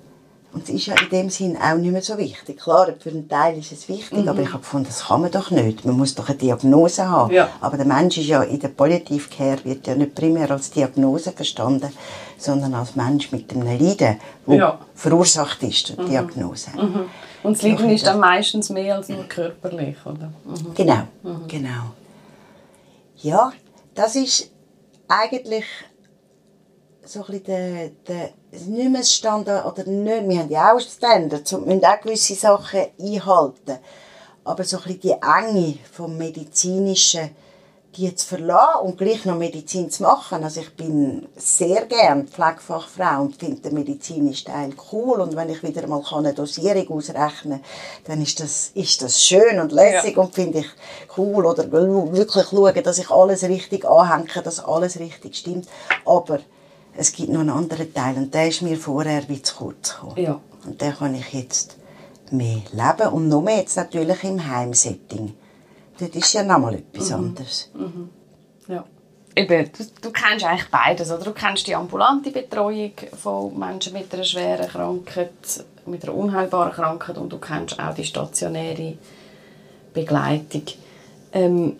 Und 0.52 0.62
es 0.62 0.70
ist 0.70 0.86
ja 0.86 0.94
in 0.94 1.10
dem 1.10 1.30
Sinn 1.30 1.58
auch 1.58 1.76
nicht 1.76 1.92
mehr 1.92 2.00
so 2.00 2.16
wichtig. 2.16 2.58
Klar, 2.58 2.88
für 2.98 3.10
einen 3.10 3.28
Teil 3.28 3.58
ist 3.58 3.72
es 3.72 3.88
wichtig, 3.88 4.22
mhm. 4.22 4.28
aber 4.28 4.40
ich 4.40 4.48
habe 4.48 4.60
gefunden, 4.60 4.86
das 4.86 5.04
kann 5.06 5.20
man 5.20 5.30
doch 5.30 5.50
nicht. 5.50 5.84
Man 5.84 5.96
muss 5.96 6.14
doch 6.14 6.28
eine 6.28 6.38
Diagnose 6.38 7.06
haben. 7.06 7.34
Ja. 7.34 7.50
Aber 7.60 7.76
der 7.76 7.84
Mensch 7.84 8.16
ist 8.16 8.28
ja 8.28 8.42
in 8.42 8.58
der 8.58 8.68
Palliativcare 8.68 9.64
wird 9.64 9.86
ja 9.86 9.94
nicht 9.94 10.14
primär 10.14 10.50
als 10.50 10.70
Diagnose 10.70 11.32
verstanden, 11.32 11.92
sondern 12.38 12.72
als 12.72 12.96
Mensch 12.96 13.32
mit 13.32 13.52
einem 13.52 13.66
Leiden, 13.66 14.18
das 14.46 14.56
ja. 14.56 14.78
verursacht 14.94 15.62
ist 15.62 15.88
durch 15.88 15.96
die 15.98 16.02
mhm. 16.04 16.08
Diagnose. 16.08 16.70
Mhm. 16.70 17.04
Und 17.46 17.56
das 17.56 17.62
Leiden 17.62 17.90
ist 17.90 18.06
dann 18.06 18.18
meistens 18.18 18.70
mehr 18.70 18.96
als 18.96 19.08
nur 19.08 19.24
körperlich, 19.24 19.96
oder? 20.04 20.32
Mhm. 20.44 20.74
Genau, 20.74 21.02
mhm. 21.22 21.46
genau. 21.46 21.92
Ja, 23.18 23.52
das 23.94 24.16
ist 24.16 24.50
eigentlich 25.06 25.64
so 27.04 27.20
ein 27.20 27.26
bisschen 27.26 27.44
der, 27.44 27.90
der, 28.08 28.30
nicht 28.66 28.90
mehr 28.90 29.04
Standard, 29.04 29.64
oder 29.64 29.88
nicht, 29.88 30.28
wir 30.28 30.38
haben 30.40 30.50
ja 30.50 30.74
auch 30.74 30.80
Standards 30.80 31.52
und 31.52 31.66
müssen 31.66 31.84
auch 31.84 32.00
gewisse 32.00 32.34
Sachen 32.34 32.86
einhalten. 33.00 33.78
Aber 34.44 34.64
so 34.64 34.78
ein 34.78 34.82
bisschen 34.82 35.00
die 35.00 35.10
Enge 35.10 35.78
vom 35.92 36.18
Medizinischen, 36.18 37.30
die 37.96 38.14
zu 38.14 38.26
verlassen 38.26 38.80
und 38.82 38.98
gleich 38.98 39.24
noch 39.24 39.36
Medizin 39.36 39.90
zu 39.90 40.02
machen. 40.02 40.44
Also 40.44 40.60
ich 40.60 40.74
bin 40.74 41.26
sehr 41.36 41.86
gern 41.86 42.26
Pflegefachfrau 42.26 43.22
und 43.22 43.36
finde 43.36 43.62
den 43.62 43.74
medizinischen 43.74 44.46
Teil 44.46 44.70
cool. 44.92 45.20
Und 45.20 45.34
wenn 45.36 45.48
ich 45.48 45.62
wieder 45.62 45.86
mal 45.86 46.02
eine 46.12 46.34
Dosierung 46.34 46.98
ausrechnen 46.98 47.60
kann, 47.60 47.64
dann 48.04 48.22
ist 48.22 48.40
das, 48.40 48.70
ist 48.74 49.02
das 49.02 49.24
schön 49.24 49.58
und 49.60 49.72
lässig 49.72 50.16
ja. 50.16 50.22
und 50.22 50.34
finde 50.34 50.58
ich 50.58 50.66
cool. 51.16 51.46
Oder 51.46 51.70
wirklich 51.72 52.46
schauen, 52.48 52.82
dass 52.82 52.98
ich 52.98 53.10
alles 53.10 53.42
richtig 53.44 53.84
anhänge, 53.84 54.42
dass 54.42 54.64
alles 54.64 54.98
richtig 54.98 55.36
stimmt. 55.36 55.68
Aber 56.04 56.40
es 56.96 57.12
gibt 57.12 57.30
noch 57.30 57.40
einen 57.40 57.50
anderen 57.50 57.92
Teil 57.92 58.16
und 58.16 58.34
der 58.34 58.48
ist 58.48 58.62
mir 58.62 58.76
vorher 58.76 59.28
wie 59.28 59.42
zu 59.42 59.56
kurz 59.56 59.94
gekommen. 59.94 60.16
Ja. 60.16 60.40
Und 60.64 60.80
den 60.80 60.94
kann 60.94 61.14
ich 61.14 61.32
jetzt 61.32 61.76
mehr 62.30 62.62
leben 62.72 63.12
und 63.12 63.28
noch 63.28 63.42
mehr 63.42 63.58
jetzt 63.58 63.76
natürlich 63.76 64.24
im 64.24 64.46
Heimsetting 64.50 65.34
das 65.98 66.08
ist 66.10 66.32
ja 66.32 66.42
nochmal 66.42 66.74
etwas 66.76 67.10
mhm. 67.10 67.16
anderes. 67.16 67.70
Mhm. 67.74 68.10
Ja. 68.68 68.84
Eben, 69.34 69.70
du, 69.70 69.84
du 70.00 70.10
kennst 70.12 70.44
eigentlich 70.46 70.70
beides, 70.70 71.10
oder? 71.10 71.24
Du 71.24 71.32
kennst 71.32 71.66
die 71.66 71.74
ambulante 71.74 72.30
Betreuung 72.30 72.92
von 73.14 73.58
Menschen 73.58 73.92
mit 73.92 74.12
einer 74.12 74.24
schweren 74.24 74.66
Krankheit, 74.66 75.64
mit 75.84 76.04
einer 76.04 76.14
unheilbaren 76.14 76.72
Krankheit 76.72 77.18
und 77.18 77.30
du 77.30 77.38
kennst 77.38 77.78
auch 77.78 77.94
die 77.94 78.04
stationäre 78.04 78.96
Begleitung. 79.92 80.62
Ähm, 81.32 81.76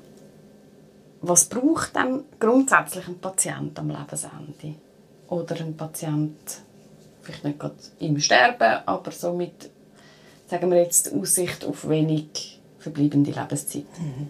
was 1.23 1.46
braucht 1.46 1.96
denn 1.96 2.25
grundsätzlich 2.38 3.08
ein 3.08 3.18
Patient 3.18 3.78
am 3.78 3.88
Lebensende? 3.88 4.75
Oder 5.28 5.56
ein 5.56 5.76
Patient, 5.76 6.61
vielleicht 7.23 7.44
nicht 7.44 7.58
gerade 7.58 7.75
im 8.00 8.20
Sterben, 8.20 8.87
aber 8.87 9.11
so 9.11 9.32
mit, 9.32 9.70
sagen 10.46 10.70
wir 10.70 10.78
jetzt, 10.78 11.12
Aussicht 11.12 11.64
auf 11.64 11.88
wenig 11.88 12.55
verbleibende 12.86 13.32
Lebenszeit. 13.32 13.84
Mhm. 13.98 14.28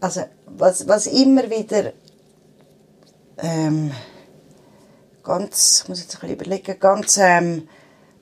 Also 0.00 0.22
was, 0.46 0.86
was 0.86 1.06
immer 1.06 1.48
wieder 1.48 1.92
ähm, 3.38 3.90
ganz, 5.22 5.84
muss 5.88 6.00
jetzt 6.00 6.14
ein 6.16 6.20
bisschen 6.20 6.36
überlegen, 6.36 6.78
ganz 6.78 7.16
ähm, 7.18 7.68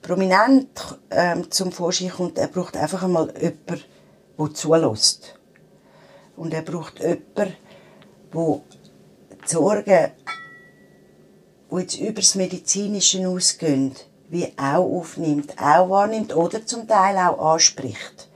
prominent 0.01 0.99
ähm, 1.09 1.51
zum 1.51 1.71
Vorschein 1.71 2.09
kommt, 2.09 2.37
er 2.37 2.47
braucht 2.47 2.77
einfach 2.77 3.03
einmal 3.03 3.33
jemanden, 3.37 3.83
der 4.37 4.53
zulässt. 4.53 5.39
Und 6.37 6.53
er 6.53 6.61
braucht 6.61 6.99
jemanden, 6.99 7.25
der 7.35 8.61
die 9.43 9.45
Sorgen, 9.45 10.11
die 11.71 11.75
jetzt 11.75 11.99
über 11.99 12.21
das 12.21 12.35
Medizinische 12.35 13.27
ausgehen, 13.27 13.93
wie 14.31 14.47
auch 14.57 14.99
aufnimmt, 14.99 15.53
auch 15.59 15.89
wahrnimmt 15.89 16.33
oder 16.35 16.65
zum 16.65 16.87
Teil 16.87 17.17
auch 17.17 17.53
anspricht. 17.53 18.29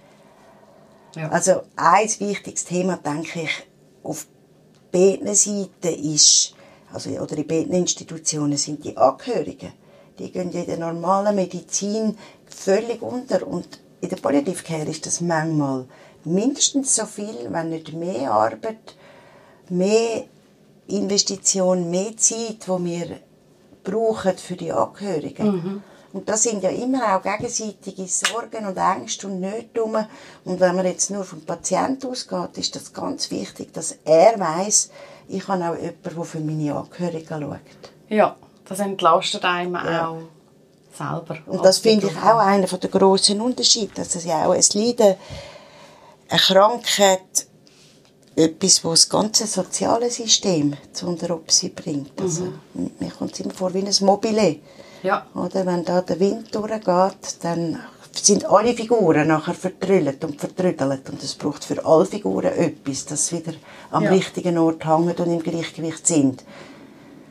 Ja. 1.16 1.30
Also 1.30 1.62
ein 1.78 2.10
wichtiges 2.20 2.66
Thema, 2.66 2.98
denke 2.98 3.44
ich, 3.44 3.64
auf 4.04 4.28
beiden 4.92 5.34
Seiten 5.34 6.14
ist, 6.14 6.54
also, 6.92 7.10
oder 7.12 7.38
in 7.38 7.48
beiden 7.48 7.74
Institutionen 7.74 8.58
sind 8.58 8.84
die 8.84 8.98
Angehörigen. 8.98 9.72
Die 10.20 10.32
gehen 10.32 10.52
in 10.52 10.66
der 10.66 10.78
normalen 10.78 11.36
Medizin 11.36 12.18
völlig 12.46 13.02
unter. 13.02 13.48
Und 13.48 13.80
in 14.02 14.10
der 14.10 14.18
Palliative 14.18 14.64
Care 14.64 14.90
ist 14.90 15.06
das 15.06 15.22
manchmal 15.22 15.86
mindestens 16.26 16.94
so 16.94 17.06
viel, 17.06 17.48
wenn 17.50 17.70
nicht 17.70 17.94
mehr 17.94 18.32
Arbeit, 18.32 18.96
mehr 19.70 20.26
Investition, 20.88 21.90
mehr 21.90 22.16
Zeit, 22.18 22.68
die 22.68 22.86
wir 22.86 23.20
brauchen 23.86 24.38
für 24.38 24.56
die 24.56 24.72
Angehörigen. 24.72 25.48
Mhm. 25.48 25.84
Und 26.12 26.30
das 26.30 26.44
sind 26.44 26.64
ja 26.64 26.70
immer 26.70 27.16
auch 27.16 27.22
gegenseitige 27.22 28.08
Sorgen 28.08 28.66
und 28.66 28.78
Ängste 28.78 29.28
und 29.28 29.42
Nöte 29.42 29.84
Und 29.84 30.60
wenn 30.60 30.76
man 30.76 30.86
jetzt 30.86 31.12
nur 31.12 31.26
vom 31.26 31.42
Patienten 31.42 32.08
ausgeht, 32.08 32.58
ist 32.58 32.76
das 32.76 32.94
ganz 32.94 33.30
wichtig, 33.32 33.74
dass 33.74 33.98
er 34.06 34.40
weiß, 34.40 34.92
ich 35.28 35.48
habe 35.48 35.66
auch 35.66 35.76
jemanden, 35.76 36.02
der 36.04 36.24
für 36.24 36.40
meine 36.40 36.74
Angehörigen 36.74 37.42
schaut. 37.42 37.60
Ja, 38.08 38.36
das 38.66 38.80
entlastet 38.80 39.44
einem 39.44 39.74
ja. 39.74 40.08
auch 40.08 40.22
selber. 40.96 41.38
Und 41.48 41.66
das 41.66 41.80
finde 41.80 42.08
ich 42.08 42.18
auch 42.18 42.40
einer 42.40 42.68
der 42.68 42.90
grossen 42.90 43.42
Unterschiede, 43.42 43.94
dass 43.96 44.16
es 44.16 44.26
ja 44.26 44.46
auch 44.46 44.54
ein 44.54 44.64
Leiden, 44.74 45.16
eine 46.30 46.40
Krankheit, 46.40 47.48
etwas, 48.36 48.84
was 48.84 49.02
das 49.02 49.10
ganze 49.10 49.48
soziale 49.48 50.10
System 50.10 50.74
zu 50.92 51.08
unter 51.08 51.34
Obsi 51.34 51.70
bringt. 51.70 52.20
Also, 52.20 52.46
mhm. 52.74 52.92
Mir 53.00 53.12
kommt 53.12 53.34
es 53.34 53.40
immer 53.40 53.54
vor 53.54 53.74
wie 53.74 53.80
ein 53.80 53.94
Mobile. 54.02 54.58
Ja. 55.04 55.26
Oder 55.36 55.66
wenn 55.66 55.86
da 55.86 56.02
der 56.02 56.20
Wind 56.20 56.54
durchgeht, 56.54 57.38
dann 57.42 57.80
sind 58.12 58.46
alle 58.46 58.74
Figuren 58.74 59.28
nachher 59.28 59.54
vertrüllt 59.54 60.24
und 60.24 60.40
vertrüdelt 60.40 61.10
und 61.10 61.22
es 61.22 61.36
braucht 61.36 61.64
für 61.64 61.86
alle 61.86 62.06
Figuren 62.06 62.54
etwas, 62.54 63.06
dass 63.06 63.28
sie 63.28 63.38
wieder 63.38 63.58
am 63.92 64.04
ja. 64.04 64.12
richtigen 64.12 64.58
Ort 64.58 64.86
hängen 64.86 65.16
und 65.16 65.32
im 65.32 65.44
Gleichgewicht 65.44 66.08
sind. 66.08 66.44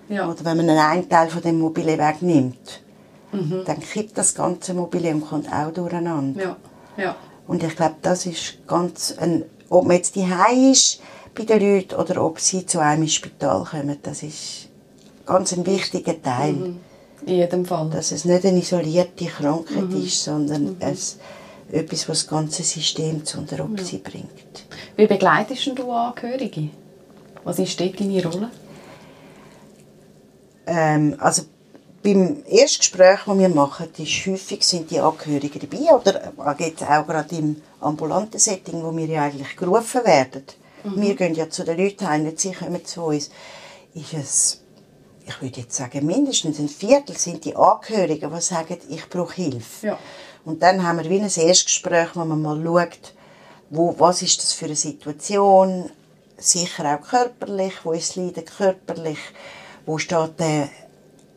Ja. 0.09 0.29
Oder 0.29 0.45
wenn 0.45 0.59
man 0.59 0.69
einen 0.71 1.09
Teil 1.09 1.31
von 1.31 1.43
dem 1.43 1.59
Mobile 1.59 1.99
wegnimmt, 1.99 2.83
mhm. 3.33 3.63
dann 3.65 3.81
kippt 3.81 4.19
das 4.19 4.35
ganze 4.35 4.75
Mobile 4.75 5.11
und 5.11 5.27
kommt 5.27 5.53
auch 5.53 5.73
durcheinander. 5.73 6.43
Ja. 6.43 6.57
Ja. 6.97 7.17
Und 7.47 7.63
ich 7.63 7.75
glaube, 7.77 7.97
das 8.03 8.27
ist 8.27 8.67
ganz 8.67 9.15
ein, 9.19 9.45
ob 9.71 9.85
man 9.85 9.97
jetzt 9.97 10.17
die 10.17 10.27
ist 10.71 11.01
bei 11.35 11.45
den 11.45 11.61
Leuten 11.61 11.95
oder 11.95 12.25
ob 12.25 12.41
sie 12.41 12.67
zu 12.67 12.79
einem 12.79 13.03
ins 13.03 13.15
Spital 13.15 13.65
kommen, 13.65 13.99
das 14.03 14.23
ist 14.23 14.69
ganz 15.27 15.53
ein 15.53 15.67
wichtiger 15.67 16.21
Teil. 16.21 16.53
Mhm. 16.53 16.81
In 17.27 17.37
jedem 17.37 17.65
Fall. 17.65 17.89
Dass 17.91 18.13
es 18.13 18.25
nicht 18.25 18.45
eine 18.45 18.59
isolierte 18.59 19.27
Krankheit 19.27 19.89
mhm. 19.89 20.05
ist, 20.05 20.25
sondern 20.25 20.65
mhm. 20.65 20.77
es, 20.81 21.19
etwas, 21.73 22.09
was 22.09 22.21
das 22.21 22.29
ganze 22.29 22.63
System 22.63 23.25
zu 23.25 23.39
einer 23.39 23.65
Opsi 23.65 23.97
ja. 23.97 24.11
bringt. 24.11 24.67
Wie 24.97 25.07
begleitest 25.07 25.67
du 25.75 25.91
Angehörige? 25.91 26.69
Was 27.43 27.59
ist 27.59 27.81
dort 27.81 27.99
deine 27.99 28.25
Rolle? 28.25 28.51
Ähm, 30.67 31.17
also 31.19 31.43
beim 32.03 32.43
ersten 32.47 32.79
Gespräch, 32.79 33.21
das 33.27 33.39
wir 33.39 33.49
machen, 33.49 33.89
ist 33.97 34.27
häufig 34.27 34.63
sind 34.63 34.91
die 34.91 35.01
Angehörigen 35.01 35.61
dabei 35.61 35.95
oder 35.95 36.57
jetzt 36.59 36.83
auch 36.83 37.07
gerade 37.07 37.35
im 37.35 37.57
ambulanten 37.85 38.39
Setting, 38.39 38.83
wo 38.83 38.97
wir 38.97 39.07
ja 39.07 39.25
eigentlich 39.25 39.57
gerufen 39.57 40.05
werden. 40.05 40.45
Mhm. 40.83 41.01
Wir 41.01 41.15
gehen 41.15 41.35
ja 41.35 41.49
zu 41.49 41.65
den 41.65 41.79
Leuten 41.79 42.09
heim, 42.09 42.25
nicht 42.25 42.41
sie 42.41 42.53
kommen 42.53 42.85
zu 42.85 43.03
uns. 43.05 43.31
Ist 43.95 44.13
es 44.15 44.65
ich 45.27 45.41
würde 45.41 45.61
jetzt 45.61 45.77
sagen, 45.77 46.05
mindestens 46.05 46.59
ein 46.59 46.69
Viertel 46.69 47.17
sind 47.17 47.45
die 47.45 47.57
Angehörigen, 47.57 48.33
die 48.35 48.41
sagen, 48.41 48.77
ich 48.89 49.09
brauche 49.09 49.35
Hilfe. 49.35 49.87
Ja. 49.87 49.99
Und 50.45 50.63
dann 50.63 50.87
haben 50.87 50.99
wir 50.99 51.09
wie 51.09 51.21
ein 51.21 51.31
Erstgespräch, 51.35 52.11
wo 52.15 52.25
man 52.25 52.43
mal 52.43 52.63
schaut, 52.63 53.15
wo, 53.71 53.95
was 53.99 54.23
ist 54.23 54.43
das 54.43 54.53
für 54.53 54.67
eine 54.67 54.77
Situation, 54.77 55.91
sicher 56.37 56.95
auch 56.95 57.09
körperlich, 57.09 57.73
wo 57.85 57.93
ist 57.93 58.11
das 58.11 58.17
Leiden 58.17 58.45
körperlich, 58.45 59.19
wo 59.87 59.97
steht 59.97 60.39
der 60.39 60.69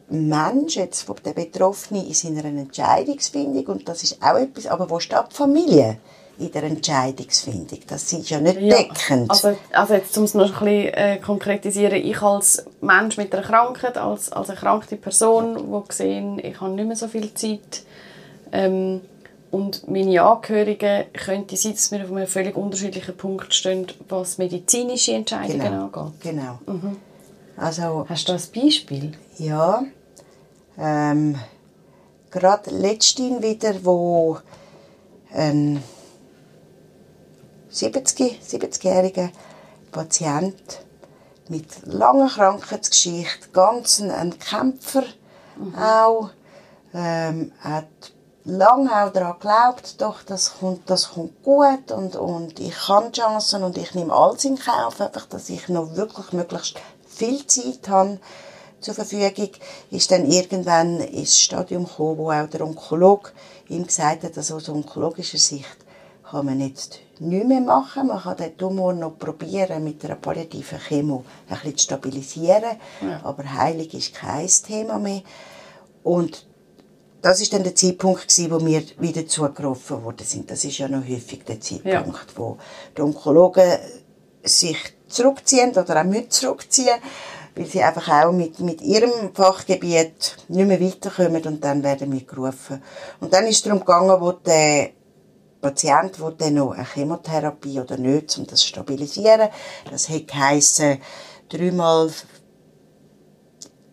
Mensch, 0.09 0.75
jetzt 0.75 1.07
der 1.25 1.33
Betroffene, 1.33 2.05
in 2.05 2.13
seiner 2.13 2.45
Entscheidungsfindung 2.45 3.65
und 3.67 3.87
das 3.87 4.03
ist 4.03 4.21
auch 4.21 4.37
etwas, 4.37 4.67
aber 4.67 4.89
wo 4.89 4.99
steht 4.99 5.31
die 5.31 5.35
Familie? 5.35 5.97
In 6.39 6.51
der 6.51 6.63
Entscheidungsfindung. 6.63 7.79
Das 7.87 8.11
ist 8.11 8.29
ja 8.29 8.39
nicht 8.39 8.59
ja, 8.61 8.77
deckend. 8.77 9.29
Also, 9.29 9.57
also 9.71 9.93
jetzt, 9.93 10.17
um 10.17 10.23
es 10.23 10.33
noch 10.33 10.61
ein 10.61 10.65
bisschen 10.65 10.93
äh, 10.93 11.17
konkretisieren, 11.17 11.95
ich 11.95 12.21
als 12.21 12.65
Mensch 12.81 13.17
mit 13.17 13.33
einer 13.33 13.43
Krankheit, 13.43 13.97
als, 13.97 14.31
als 14.31 14.49
erkrankte 14.49 14.97
Person, 14.97 15.57
die 15.57 15.93
sehen, 15.93 16.39
ich 16.39 16.59
habe 16.61 16.71
nicht 16.73 16.87
mehr 16.87 16.95
so 16.95 17.07
viel 17.07 17.33
Zeit 17.33 17.83
ähm, 18.51 19.01
und 19.49 19.87
meine 19.89 20.21
Angehörigen 20.21 21.05
könnte 21.13 21.57
sein, 21.57 21.73
dass 21.73 21.91
wir 21.91 22.03
auf 22.03 22.11
einem 22.11 22.27
völlig 22.27 22.55
unterschiedlichen 22.55 23.17
Punkt 23.17 23.53
stehen, 23.53 23.87
was 24.09 24.37
medizinische 24.37 25.13
Entscheidungen 25.13 25.59
genau, 25.59 25.85
angeht. 25.85 26.21
Genau. 26.21 26.59
Mhm. 26.67 26.97
Also, 27.55 28.05
Hast 28.07 28.29
du 28.29 28.33
ein 28.33 28.41
Beispiel? 28.53 29.13
Ja. 29.39 29.83
Ähm, 30.77 31.35
gerade 32.29 32.69
letztens 32.69 33.41
wieder, 33.41 33.73
wo 33.83 34.37
ein 35.33 35.81
70, 37.69 38.39
70-jähriger 38.41 39.29
Patient 39.91 40.55
mit 41.49 41.65
langer 41.85 42.29
Krankheitsgeschichte, 42.29 43.49
ganz 43.53 44.01
ein 44.01 44.37
Kämpfer 44.39 45.03
mhm. 45.55 45.75
auch, 45.75 46.29
ähm, 46.93 47.51
hat 47.59 47.87
lange 48.43 48.91
auch 48.91 49.11
daran 49.11 49.33
geglaubt, 49.33 50.01
doch, 50.01 50.23
das 50.23 50.59
kommt, 50.59 50.89
das 50.89 51.11
kommt 51.11 51.43
gut 51.43 51.91
und, 51.91 52.15
und 52.15 52.59
ich 52.59 52.75
kann 52.75 53.11
Chancen 53.11 53.63
und 53.63 53.77
ich 53.77 53.93
nehme 53.93 54.13
alles 54.13 54.45
in 54.45 54.57
Kauf, 54.57 55.01
einfach, 55.01 55.25
dass 55.25 55.49
ich 55.49 55.67
noch 55.67 55.95
wirklich 55.95 56.31
möglichst 56.33 56.79
viel 57.07 57.45
Zeit 57.45 57.89
habe 57.89 58.19
zur 58.79 58.93
Verfügung, 58.93 59.49
ist 59.91 60.11
dann 60.11 60.29
irgendwann 60.29 60.99
ins 60.99 61.39
Stadium 61.39 61.85
gekommen, 61.85 62.17
wo 62.17 62.31
auch 62.31 62.47
der 62.47 62.61
Onkolog 62.61 63.33
ihm 63.67 63.85
gesagt 63.85 64.23
hat, 64.23 64.37
dass 64.37 64.51
aus 64.51 64.69
onkologischer 64.69 65.39
Sicht 65.39 65.86
kann 66.29 66.45
man 66.45 66.59
jetzt 66.59 66.99
nichts 67.19 67.47
mehr 67.47 67.61
machen. 67.61 68.07
Man 68.07 68.19
kann 68.19 68.37
den 68.37 68.57
Tumor 68.57 68.93
noch 68.93 69.17
probieren, 69.17 69.83
mit 69.83 70.03
einer 70.03 70.15
palliativen 70.15 70.79
Chemo 70.79 71.23
ein 71.49 71.55
bisschen 71.55 71.77
zu 71.77 71.83
stabilisieren. 71.83 72.77
Ja. 73.01 73.21
Aber 73.23 73.43
heilig 73.53 73.93
ist 73.93 74.13
kein 74.13 74.47
Thema 74.47 74.99
mehr. 74.99 75.21
Und 76.03 76.45
das 77.21 77.41
ist 77.41 77.53
dann 77.53 77.63
der 77.63 77.75
Zeitpunkt 77.75 78.27
gewesen, 78.27 78.51
wo 78.51 78.65
wir 78.65 78.83
wieder 78.99 79.25
zugerufen 79.27 80.03
worden 80.03 80.25
sind. 80.25 80.51
Das 80.51 80.63
ist 80.63 80.77
ja 80.77 80.87
noch 80.87 81.07
häufig 81.07 81.43
der 81.45 81.59
Zeitpunkt, 81.59 82.31
ja. 82.31 82.37
wo 82.37 82.57
die 82.95 83.01
Onkologen 83.01 83.77
sich 84.43 84.77
zurückziehen 85.07 85.71
oder 85.71 86.01
auch 86.01 86.05
mit 86.05 86.31
zurückziehen, 86.31 86.97
weil 87.55 87.65
sie 87.65 87.81
einfach 87.81 88.07
auch 88.09 88.31
mit, 88.31 88.59
mit 88.59 88.81
ihrem 88.81 89.33
Fachgebiet 89.33 90.37
nicht 90.47 90.67
mehr 90.67 90.79
weiterkommen 90.79 91.43
und 91.43 91.63
dann 91.63 91.83
werden 91.83 92.11
wir 92.11 92.21
gerufen. 92.21 92.81
Und 93.19 93.33
dann 93.33 93.45
ist 93.47 93.57
es 93.57 93.63
darum 93.63 93.79
gegangen, 93.79 94.21
wo 94.21 94.31
der 94.33 94.91
Patient 95.61 96.19
will 96.19 96.35
dann 96.37 96.55
noch 96.55 96.71
eine 96.71 96.85
Chemotherapie 96.85 97.79
oder 97.79 97.97
nicht, 97.97 98.37
um 98.37 98.45
das 98.45 98.61
zu 98.61 98.67
stabilisieren. 98.67 99.49
Das 99.89 100.09
hat 100.09 100.27
geheissen, 100.27 101.01
dreimal 101.49 102.11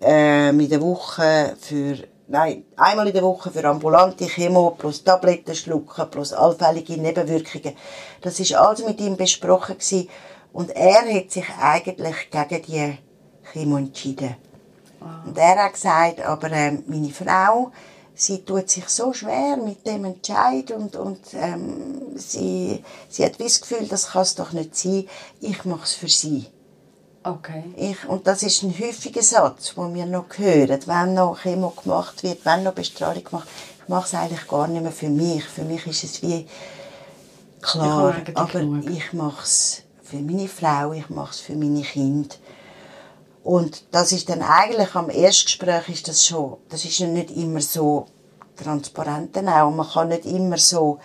äh, 0.03 0.51
in 0.51 0.69
der 0.69 0.81
Woche 0.81 1.57
für 1.61 1.97
nein, 2.29 2.65
einmal 2.77 3.07
in 3.07 3.15
der 3.15 3.23
Woche 3.23 3.51
für 3.51 3.65
ambulante 3.65 4.27
Chemo 4.27 4.71
plus 4.71 5.05
Tabletten 5.05 5.55
schlucken 5.55 6.11
plus 6.11 6.33
allfällige 6.33 7.01
Nebenwirkungen. 7.01 7.77
Das 8.21 8.41
ist 8.41 8.55
alles 8.55 8.85
mit 8.85 9.01
ihm 9.01 9.17
besprochen 9.17 9.79
gewesen. 9.79 10.09
und 10.55 10.71
er 10.71 11.03
hat 11.13 11.31
sich 11.33 11.47
eigentlich 11.61 12.31
gegen 12.31 12.63
die 12.63 12.99
Chemo 13.53 13.77
entschieden. 13.77 14.37
Und 15.27 15.37
er 15.37 15.65
hat 15.65 15.73
gesagt, 15.75 16.21
aber 16.21 16.51
äh, 16.53 16.79
meine 16.87 17.11
Frau 17.11 17.73
sie 18.15 18.45
tut 18.45 18.71
sich 18.71 18.89
so 18.89 19.13
schwer 19.13 19.57
mit 19.57 19.87
dem 19.87 20.05
Entscheid 20.05 20.71
und, 20.71 20.97
und 20.97 21.21
ähm, 21.35 22.17
sie, 22.17 22.83
sie 23.09 23.25
hat 23.25 23.41
das 23.41 23.61
Gefühl, 23.61 23.87
das 23.89 24.11
kann 24.11 24.23
es 24.23 24.35
doch 24.35 24.53
nicht 24.53 24.77
sein, 24.77 25.09
ich 25.41 25.65
mache 25.65 25.85
es 25.85 25.95
für 25.95 26.09
sie. 26.09 26.47
Okay. 27.23 27.65
Ich, 27.77 28.07
und 28.07 28.27
das 28.27 28.43
ist 28.43 28.63
ein 28.63 28.79
häufiger 28.79 29.23
Satz, 29.23 29.75
den 29.75 29.95
wir 29.95 30.05
noch 30.05 30.27
hören, 30.37 30.81
wenn 30.87 31.15
noch 31.15 31.41
Chemo 31.41 31.71
gemacht 31.71 32.23
wird, 32.23 32.45
wenn 32.45 32.63
noch 32.63 32.75
Bestrahlung 32.75 33.25
gemacht 33.25 33.49
ich 33.85 33.89
mache 33.91 34.07
es 34.07 34.15
eigentlich 34.15 34.49
gar 34.49 34.67
nicht 34.67 34.83
mehr 34.83 34.93
für 34.93 35.11
mich. 35.11 35.45
Für 35.45 35.63
mich 35.63 35.87
ist 35.87 36.05
es 36.05 36.23
wie 36.23 36.47
klar, 37.61 38.17
ich 38.27 38.37
aber 38.37 38.61
genug. 38.61 38.89
ich 38.89 39.13
mache 39.13 39.43
es 39.43 39.83
für 40.03 40.17
meine 40.17 40.49
Frau, 40.49 40.93
ich 40.93 41.11
mache 41.11 41.33
es 41.33 41.41
für 41.41 41.55
meine 41.55 41.83
Kinder. 41.83 42.35
Und 43.45 43.85
das 43.91 44.13
ist 44.13 44.31
dann 44.31 44.41
eigentlich 44.41 44.95
am 44.95 45.11
Erstgespräch 45.11 45.91
ist 45.91 46.09
das 46.09 46.27
schon, 46.27 46.57
das 46.71 46.85
ist 46.87 46.99
ja 46.99 47.07
nicht 47.07 47.31
immer 47.31 47.61
so 47.61 48.07
transparent 48.57 49.37
auch. 49.37 49.71
Man 49.71 49.87
kann 49.87 50.09
nicht 50.09 50.25
immer 50.25 50.57
so 50.57 50.99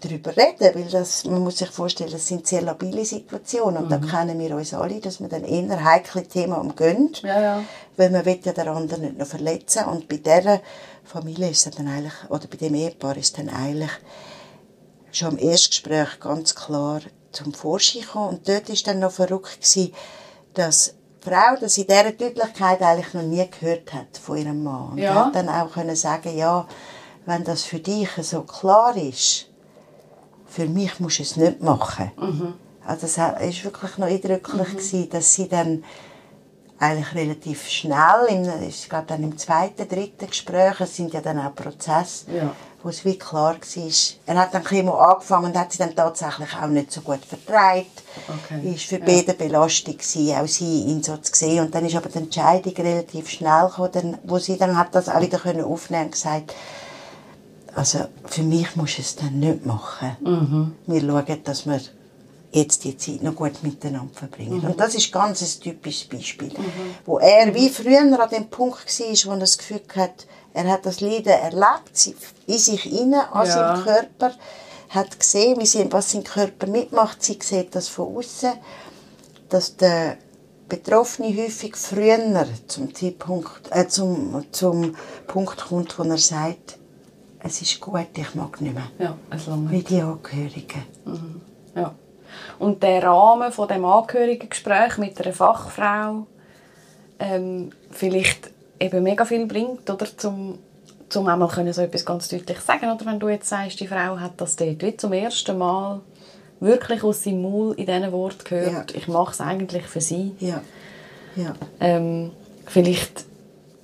darüber 0.00 0.36
reden, 0.36 0.72
weil 0.74 0.84
das, 0.84 1.24
man 1.24 1.42
muss 1.42 1.58
sich 1.58 1.70
vorstellen, 1.70 2.12
das 2.12 2.28
sind 2.28 2.46
sehr 2.46 2.62
labile 2.62 3.04
Situationen 3.04 3.78
und 3.78 3.86
mhm. 3.86 3.90
da 3.90 3.98
kennen 3.98 4.38
wir 4.38 4.54
uns 4.54 4.72
alle, 4.72 5.00
dass 5.00 5.18
man 5.18 5.30
dann 5.30 5.42
eher 5.42 5.82
heikle 5.82 6.22
Themen 6.22 6.54
umgehen, 6.54 7.10
ja, 7.22 7.40
ja. 7.40 7.64
weil 7.96 8.10
man 8.10 8.24
will 8.24 8.38
ja 8.44 8.52
den 8.52 8.68
anderen 8.68 9.02
nicht 9.02 9.18
noch 9.18 9.26
verletzen 9.26 9.86
und 9.86 10.08
bei 10.08 10.18
dieser 10.18 10.60
Familie 11.02 11.50
ist 11.50 11.66
dann 11.76 11.88
eigentlich, 11.88 12.12
oder 12.28 12.46
bei 12.46 12.56
dem 12.56 12.74
Ehepaar 12.74 13.16
ist 13.16 13.36
dann 13.38 13.48
eigentlich 13.48 13.90
schon 15.10 15.38
im 15.38 15.48
Erstgespräch 15.50 16.20
ganz 16.20 16.54
klar 16.54 17.00
zum 17.32 17.52
Vorschein 17.52 18.02
gekommen 18.02 18.28
und 18.28 18.48
dort 18.48 18.68
ist 18.68 18.86
dann 18.86 19.00
noch 19.00 19.12
verrückt 19.12 19.60
gewesen, 19.60 19.92
dass 20.52 20.94
Frau 21.24 21.56
das 21.60 21.78
in 21.78 21.86
dieser 21.86 22.12
Deutlichkeit 22.12 22.82
eigentlich 22.82 23.14
noch 23.14 23.22
nie 23.22 23.48
gehört 23.58 23.92
hat 23.94 24.18
von 24.22 24.36
ihrem 24.36 24.62
Mann. 24.62 24.90
Und 24.92 24.98
Ja. 24.98 25.14
hat 25.26 25.34
dann 25.36 25.48
auch 25.48 25.72
können 25.72 25.96
sagen, 25.96 26.36
ja, 26.36 26.66
wenn 27.26 27.44
das 27.44 27.62
für 27.64 27.78
dich 27.78 28.10
so 28.20 28.42
klar 28.42 28.94
ist, 28.96 29.46
für 30.46 30.66
mich 30.66 31.00
musst 31.00 31.18
du 31.18 31.22
es 31.22 31.36
nicht 31.36 31.62
machen. 31.62 32.10
Also 32.86 33.06
es 33.06 33.16
war 33.18 33.40
wirklich 33.40 33.98
noch 33.98 34.06
eindrücklich, 34.06 34.68
gewesen, 34.68 35.08
dass 35.10 35.34
sie 35.34 35.48
dann 35.48 35.82
eigentlich 36.78 37.14
relativ 37.14 37.66
schnell, 37.68 38.26
im, 38.28 38.68
ich 38.68 38.88
glaube 38.88 39.06
dann 39.08 39.22
im 39.22 39.38
zweiten, 39.38 39.88
dritten 39.88 40.26
Gespräch, 40.26 40.80
es 40.80 40.96
sind 40.96 41.12
ja 41.14 41.20
dann 41.22 41.38
auch 41.38 41.54
Prozesse, 41.54 42.30
Ja. 42.30 42.54
Wo 42.84 42.90
es 42.90 43.04
wie 43.04 43.18
klar 43.18 43.56
war. 43.56 43.92
Er 44.26 44.34
hat 44.40 44.52
dann 44.54 44.62
Chemo 44.62 44.92
angefangen 44.98 45.46
und 45.46 45.58
hat 45.58 45.72
sie 45.72 45.78
dann 45.78 45.96
tatsächlich 45.96 46.50
auch 46.54 46.66
nicht 46.68 46.92
so 46.92 47.00
gut 47.00 47.24
vertreibt. 47.24 48.02
Okay. 48.28 48.74
Ist 48.74 48.84
für 48.84 48.98
Ja. 48.98 49.04
beide 49.06 49.32
Belastung 49.32 49.96
gewesen, 49.96 50.36
auch 50.36 50.46
sie 50.46 50.82
ihn 50.82 51.02
so 51.02 51.16
zu 51.16 51.32
sehen. 51.34 51.64
Und 51.64 51.74
dann 51.74 51.86
ist 51.86 51.96
aber 51.96 52.10
die 52.10 52.18
Entscheidung 52.18 52.74
relativ 52.76 53.30
schnell 53.30 53.66
gekommen, 53.68 54.18
wo 54.24 54.38
sie 54.38 54.58
dann 54.58 54.76
hat 54.78 54.94
das 54.94 55.08
auch 55.08 55.20
wieder 55.22 55.38
können 55.38 55.64
aufnehmen 55.64 56.04
und 56.04 56.12
gesagt, 56.12 56.54
also 57.74 58.00
für 58.26 58.42
mich 58.42 58.76
musst 58.76 58.98
du 58.98 59.02
es 59.02 59.16
dann 59.16 59.40
nicht 59.40 59.64
machen. 59.66 60.16
Mhm. 60.20 60.74
Wir 60.86 61.00
schauen, 61.00 61.42
dass 61.42 61.66
wir 61.66 61.80
jetzt 62.52 62.84
die 62.84 62.96
Zeit 62.96 63.22
noch 63.22 63.34
gut 63.34 63.62
miteinander 63.62 64.14
verbringen. 64.14 64.58
Mhm. 64.58 64.66
Und 64.70 64.78
das 64.80 64.94
ist 64.94 65.10
ganz 65.10 65.40
ein 65.42 65.60
typisches 65.60 66.06
Beispiel, 66.08 66.52
wo 67.04 67.18
er 67.18 67.52
wie 67.54 67.68
früher 67.68 68.00
an 68.00 68.30
dem 68.30 68.46
Punkt 68.48 68.86
war, 68.86 69.26
wo 69.26 69.30
er 69.32 69.38
das 69.38 69.58
Gefühl 69.58 69.80
hat, 69.96 70.26
er 70.54 70.68
hat 70.70 70.86
das 70.86 71.00
Leiden 71.00 71.32
erlebt, 71.32 72.14
in 72.46 72.58
sich 72.58 73.00
inne, 73.00 73.30
an 73.32 73.46
Ja. 73.46 73.52
seinem 73.52 73.84
Körper, 73.84 74.32
hat 74.88 75.18
gesehen, 75.18 75.58
was 75.92 76.12
sein 76.12 76.24
Körper 76.24 76.66
mitmacht, 76.68 77.22
sie 77.22 77.38
sieht 77.42 77.74
das 77.74 77.88
von 77.88 78.16
außen, 78.16 78.52
dass 79.48 79.76
der 79.76 80.16
Betroffene 80.68 81.36
häufig 81.36 81.76
früher 81.76 82.46
zum 82.68 82.94
Zeitpunkt, 82.94 83.68
äh, 83.70 83.86
zum, 83.88 84.44
zum 84.52 84.94
Punkt 85.26 85.66
kommt, 85.66 85.98
wo 85.98 86.04
er 86.04 86.16
sagt, 86.18 86.78
es 87.40 87.60
ist 87.60 87.80
gut, 87.80 88.06
ich 88.16 88.34
mag 88.34 88.60
nicht 88.60 88.74
mehr. 88.74 88.90
Ja, 88.98 89.18
es 89.30 89.46
lange. 89.46 89.70
Wie 89.70 89.82
die 89.82 90.00
Angehörigen. 90.00 90.84
Ja. 91.74 91.94
Und 92.58 92.82
der 92.82 93.02
Rahmen 93.02 93.52
von 93.52 93.68
dem 93.68 93.84
Angehörigengespräch 93.84 94.96
mit 94.98 95.20
einer 95.20 95.34
Fachfrau 95.34 96.26
ähm, 97.18 97.70
vielleicht 97.90 98.50
eben 98.84 99.02
mega 99.02 99.24
viel 99.24 99.46
bringt, 99.46 99.88
oder? 99.90 100.06
Zum, 100.16 100.58
zum 101.08 101.26
einmal 101.28 101.48
können 101.48 101.72
so 101.72 101.82
etwas 101.82 102.04
ganz 102.04 102.28
deutlich 102.28 102.60
sagen, 102.60 102.90
oder? 102.90 103.04
Wenn 103.06 103.18
du 103.20 103.28
jetzt 103.28 103.48
sagst, 103.48 103.80
die 103.80 103.86
Frau 103.86 104.18
hat 104.18 104.32
das 104.38 104.56
dort 104.56 104.82
wie 104.82 104.96
zum 104.96 105.12
ersten 105.12 105.56
Mal 105.58 106.00
wirklich 106.60 107.02
aus 107.02 107.22
seinem 107.24 107.42
Maul 107.42 107.74
in 107.74 107.86
diesen 107.86 108.12
Worten 108.12 108.44
gehört, 108.44 108.90
Ja. 108.92 108.96
ich 108.98 109.08
mache 109.08 109.32
es 109.32 109.40
eigentlich 109.40 109.84
für 109.84 110.00
sie. 110.00 110.34
Ja. 110.40 110.60
Ja. 111.36 111.54
Ähm, 111.80 112.30
vielleicht 112.66 113.24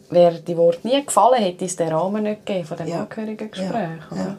wäre 0.09 0.41
die 0.41 0.57
Wort 0.57 0.85
nie 0.85 1.05
gefallen, 1.05 1.43
hätte 1.43 1.65
es 1.65 1.77
den 1.77 1.89
Rahmen 1.93 2.23
nicht 2.23 2.47
gegeben 2.47 2.67
von 2.67 2.77
dem 2.79 2.89
Ja. 2.89 3.01
Angehörigengespräch, 3.03 3.73
Ja. 3.73 4.13
oder? 4.13 4.21
Ja. 4.21 4.37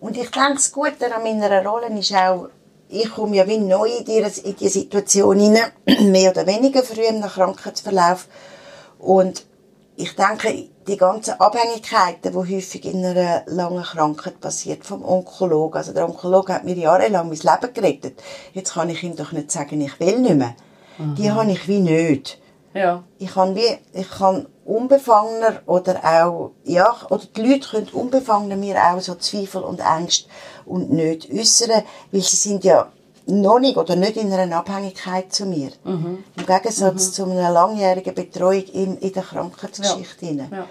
Und 0.00 0.16
ich 0.16 0.30
denke, 0.30 0.54
das 0.54 0.70
Gute 0.72 1.14
an 1.14 1.22
meiner 1.22 1.64
Rolle 1.64 1.86
ist 1.98 2.14
auch, 2.14 2.48
ich 2.88 3.10
komme 3.10 3.36
ja 3.36 3.46
wie 3.46 3.58
neu 3.58 3.88
in 3.88 4.04
die, 4.04 4.18
in 4.18 4.56
die 4.56 4.68
Situation 4.68 5.38
hinein, 5.38 5.72
mehr 6.10 6.30
oder 6.30 6.46
weniger 6.46 6.82
früh 6.82 7.02
im 7.08 7.22
Krankheitsverlauf. 7.22 8.28
Und 8.98 9.44
ich 9.96 10.16
denke, 10.16 10.68
die 10.86 10.96
ganzen 10.96 11.40
Abhängigkeiten, 11.40 12.32
die 12.32 12.56
häufig 12.56 12.84
in 12.84 13.04
einer 13.04 13.42
langen 13.46 13.82
Krankheit 13.82 14.40
passiert, 14.40 14.84
vom 14.84 15.04
Onkologen. 15.04 15.76
Also 15.78 15.92
der 15.92 16.04
Onkologe 16.04 16.54
hat 16.54 16.64
mir 16.64 16.76
jahrelang 16.76 17.28
mein 17.28 17.38
Leben 17.38 17.74
gerettet. 17.74 18.22
Jetzt 18.52 18.74
kann 18.74 18.90
ich 18.90 19.02
ihm 19.02 19.16
doch 19.16 19.32
nicht 19.32 19.50
sagen, 19.50 19.80
ich 19.80 19.98
will 20.00 20.18
nicht 20.20 20.36
mehr. 20.36 20.54
Die 20.98 21.32
habe 21.32 21.50
ich 21.50 21.66
wie 21.66 21.80
nicht 21.80 22.38
Ja. 22.72 23.02
ich 23.18 23.32
kann 23.32 23.54
wie, 23.54 23.78
ich 23.92 24.10
kann 24.10 24.46
unbefangener 24.64 25.62
oder 25.66 26.00
auch, 26.04 26.52
ja, 26.64 26.94
oder 27.10 27.24
die 27.36 27.42
Leute 27.42 27.68
können 27.68 27.88
unbefangener 27.92 28.56
mir 28.56 28.76
auch 28.76 29.00
so 29.00 29.14
Zweifel 29.14 29.62
und 29.62 29.80
Ängste 29.80 30.28
und 30.64 30.90
nicht 30.90 31.30
äußern, 31.32 31.82
weil 32.10 32.20
sie 32.20 32.36
sind 32.36 32.64
ja 32.64 32.90
noch 33.26 33.58
nicht 33.58 33.76
oder 33.76 33.96
nicht 33.96 34.16
in 34.16 34.32
einer 34.32 34.56
Abhängigkeit 34.56 35.32
zu 35.32 35.46
mir. 35.46 35.70
Im 35.84 36.22
Gegensatz 36.46 37.12
zu 37.12 37.24
einer 37.24 37.50
langjährigen 37.50 38.14
Betreuung 38.14 38.64
in, 38.72 38.98
in 38.98 39.12
der 39.12 39.22
Krankheitsgeschichte. 39.22 40.26
hinein. 40.26 40.48
Ja. 40.52 40.66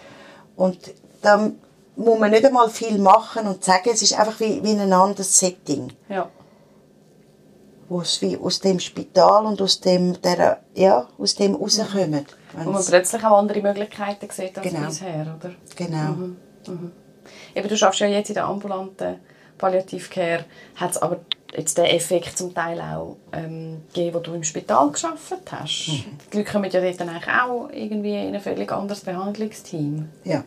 Und 0.55 0.77
da 1.21 1.49
muss 1.95 2.19
man 2.19 2.31
nicht 2.31 2.45
einmal 2.45 2.69
viel 2.69 2.97
machen 2.99 3.47
und 3.47 3.63
sagen, 3.63 3.89
es 3.91 4.01
ist 4.01 4.17
einfach 4.19 4.39
wie, 4.39 4.63
wie 4.63 4.71
ein 4.71 4.91
anderes 4.93 5.39
Setting 5.39 5.91
Ja. 6.09 6.29
wo 7.89 8.01
es 8.01 8.21
wie 8.21 8.37
aus 8.37 8.59
dem 8.59 8.79
Spital 8.79 9.45
und 9.45 9.61
aus 9.61 9.79
dem, 9.79 10.19
der, 10.21 10.61
ja, 10.75 11.07
aus 11.17 11.35
dem 11.35 11.55
rauskommen. 11.55 12.25
Wo 12.63 12.69
man 12.71 12.83
plötzlich 12.85 13.23
auch 13.23 13.37
andere 13.37 13.61
Möglichkeiten 13.61 14.27
sieht 14.31 14.57
als 14.57 14.67
Genau. 14.67 14.87
bisher, 14.87 15.35
oder? 15.39 15.51
Genau. 15.75 16.15
Eben, 17.55 17.67
du 17.69 17.77
schaffst 17.77 17.99
ja 17.99 18.07
jetzt 18.07 18.29
in 18.29 18.35
der 18.35 18.45
ambulanten 18.45 19.19
Palliativcare, 19.57 20.45
hat 20.75 20.91
es 20.91 20.97
aber 20.97 21.19
jetzt 21.55 21.77
den 21.77 21.85
Effekt 21.85 22.37
zum 22.37 22.53
Teil 22.53 22.79
auch 22.81 23.17
ähm, 23.31 23.81
gegeben, 23.93 24.15
wo 24.15 24.19
du 24.19 24.33
im 24.33 24.43
Spital 24.43 24.91
geschafft 24.91 25.51
hast. 25.51 25.87
Die 25.87 26.37
Leute 26.37 26.51
kommen 26.51 26.69
ja 26.69 26.81
dort 26.81 26.99
dann 26.99 27.09
eigentlich 27.09 27.27
auch 27.27 27.69
irgendwie 27.71 28.27
in 28.27 28.35
ein 28.35 28.41
völlig 28.41 28.71
anderes 28.71 29.01
Behandlungsteam. 29.01 30.09
Ja, 30.23 30.43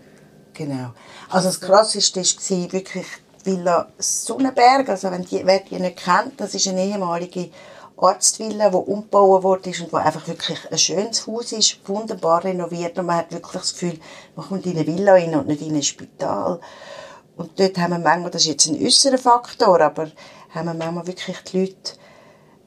genau. 0.54 0.92
Also 1.28 1.48
das 1.48 1.60
Krasseste 1.60 2.20
war 2.20 2.72
wirklich 2.72 3.06
die 3.44 3.50
Villa 3.50 3.88
Sonnenberg. 3.98 4.88
Also 4.88 5.10
wenn 5.10 5.24
die, 5.24 5.44
wer 5.44 5.60
die 5.60 5.78
nicht 5.78 6.04
kennt, 6.04 6.40
das 6.40 6.54
ist 6.54 6.68
eine 6.68 6.84
ehemalige 6.84 7.50
Arztvilla, 7.96 8.68
die 8.68 8.76
umgebaut 8.76 9.66
ist 9.66 9.80
und 9.80 9.92
wo 9.92 9.96
einfach 9.96 10.26
wirklich 10.28 10.58
ein 10.70 10.78
schönes 10.78 11.26
Haus 11.26 11.52
ist, 11.52 11.78
wunderbar 11.88 12.44
renoviert 12.44 12.98
und 12.98 13.06
man 13.06 13.16
hat 13.16 13.32
wirklich 13.32 13.52
das 13.52 13.72
Gefühl, 13.72 13.98
man 14.34 14.46
kommt 14.46 14.66
in 14.66 14.76
eine 14.76 14.86
Villa 14.86 15.12
rein 15.12 15.34
und 15.34 15.46
nicht 15.46 15.62
in 15.62 15.74
ein 15.74 15.82
Spital. 15.82 16.60
Und 17.36 17.58
dort 17.58 17.78
haben 17.78 17.92
wir 17.92 17.98
manchmal, 17.98 18.30
das 18.30 18.42
ist 18.42 18.48
jetzt 18.48 18.66
ein 18.66 18.82
äußerer 18.82 19.18
Faktor, 19.18 19.80
aber 19.80 20.10
haben 20.56 20.66
wir 20.66 20.74
manchmal 20.74 21.06
wirklich 21.06 21.36
die 21.52 21.60
Leute 21.60 21.92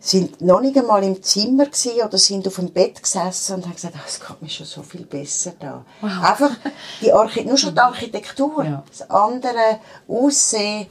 sind 0.01 0.39
noch 0.39 0.61
nicht 0.61 0.77
einmal 0.77 1.03
im 1.03 1.21
Zimmer 1.21 1.65
gewesen 1.65 2.01
oder 2.05 2.17
sind 2.17 2.47
auf 2.47 2.55
dem 2.55 2.71
Bett 2.71 3.03
gesessen 3.03 3.55
und 3.55 3.65
haben 3.65 3.73
gesagt, 3.75 3.95
ah, 3.97 4.03
es 4.07 4.19
geht 4.25 4.41
mir 4.41 4.47
schon 4.49 4.65
so 4.65 4.81
viel 4.81 5.05
besser 5.05 5.51
da. 5.59 5.83
Einfach 6.01 6.51
die 7.01 7.11
Archi 7.11 7.43
nur 7.43 7.57
schon 7.57 7.73
die 7.73 7.81
Architektur, 7.81 8.63
Ja. 8.63 8.83
das 8.89 9.09
andere 9.09 9.79
Aussehen 10.07 10.87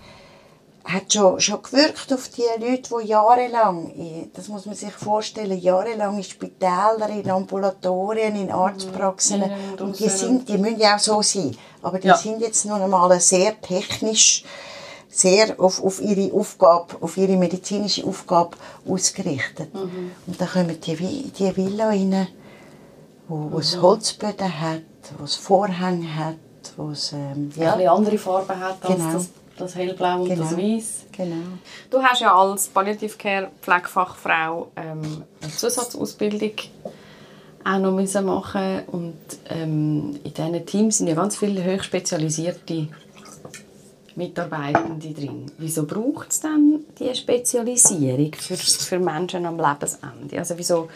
hat 0.85 1.11
schon, 1.13 1.41
schon 1.41 1.63
gewirkt 1.63 2.13
auf 2.13 2.29
die 2.29 2.43
Leute, 2.65 2.91
die 3.03 3.07
jahrelang, 3.09 4.31
das 4.35 4.49
muss 4.49 4.67
man 4.67 4.75
sich 4.75 4.93
vorstellen, 4.93 5.59
jahrelang 5.59 6.17
in 6.19 6.25
Spitälern, 6.25 7.11
in 7.11 7.31
Ambulatorien, 7.31 8.37
in 8.37 8.51
Arztpraxen, 8.51 9.43
Innen 9.43 9.79
und 9.81 9.99
die 9.99 10.09
sind, 10.09 10.49
die 10.49 10.57
müssen 10.59 10.81
ja 10.81 10.97
auch 10.97 11.01
so 11.01 11.21
sein, 11.23 11.57
aber 11.83 11.99
die 11.99 12.09
Ja. 12.09 12.17
sind 12.17 12.41
jetzt 12.41 12.65
noch 12.67 12.81
einmal 12.81 13.19
sehr 13.21 13.59
technisch 13.61 14.45
sehr 15.19 15.59
auf, 15.59 15.83
auf 15.83 16.01
ihre 16.01 16.33
Aufgabe, 16.33 16.95
auf 17.01 17.17
ihre 17.17 17.37
medizinische 17.37 18.05
Aufgabe 18.07 18.57
ausgerichtet. 18.89 19.75
Mhm. 19.75 20.13
Und 20.27 20.41
dann 20.41 20.49
kommen 20.49 20.81
die, 20.81 20.95
die 21.37 21.57
Villa 21.57 21.89
rein, 21.89 22.29
wo, 23.27 23.51
wo 23.51 23.59
es 23.59 23.81
Holzböden 23.81 24.61
hat, 24.61 24.83
wo 25.19 25.25
es 25.25 25.35
Vorhänge 25.35 26.15
hat, 26.15 26.37
wo 26.77 26.91
es, 26.91 27.13
ähm, 27.13 27.51
Ja. 27.57 27.75
andere 27.93 28.17
Farben 28.19 28.59
hat 28.61 28.79
als 28.85 28.95
Genau. 28.97 29.13
das, 29.13 29.29
das 29.57 29.75
Hellblau 29.75 30.23
und 30.23 30.31
das 30.31 30.51
Genau. 30.51 30.63
Weiß. 30.77 31.05
genau. 31.11 31.37
Du 31.91 32.01
hast 32.01 32.21
ja 32.21 32.33
als 32.35 32.69
Palliative 32.69 33.17
Care 33.19 33.51
Pflegefachfrau 33.61 34.69
ähm, 34.77 35.25
eine 35.43 35.53
Zusatzausbildung 35.53 36.53
auch 37.65 37.79
noch 37.81 37.91
müssen 37.93 38.25
machen 38.25 38.83
und 38.93 39.19
ähm, 39.51 40.19
in 40.23 40.33
diesen 40.33 40.65
Teams 40.65 40.99
sind 40.99 41.09
ja 41.09 41.15
ganz 41.17 41.37
viele 41.37 41.63
hochspezialisierte 41.65 42.89
Mitarbeitende 44.19 45.15
drin. 45.15 45.47
Wieso 45.59 45.87
braucht 45.87 46.33
es 46.33 46.41
dann 46.41 46.81
diese 46.99 47.15
Spezialisierung 47.15 48.33
für, 48.35 48.57
für 48.57 48.99
Menschen 48.99 49.47
am 49.47 49.57
Lebensende? 49.59 50.39
Also 50.39 50.59
wieso, 50.59 50.89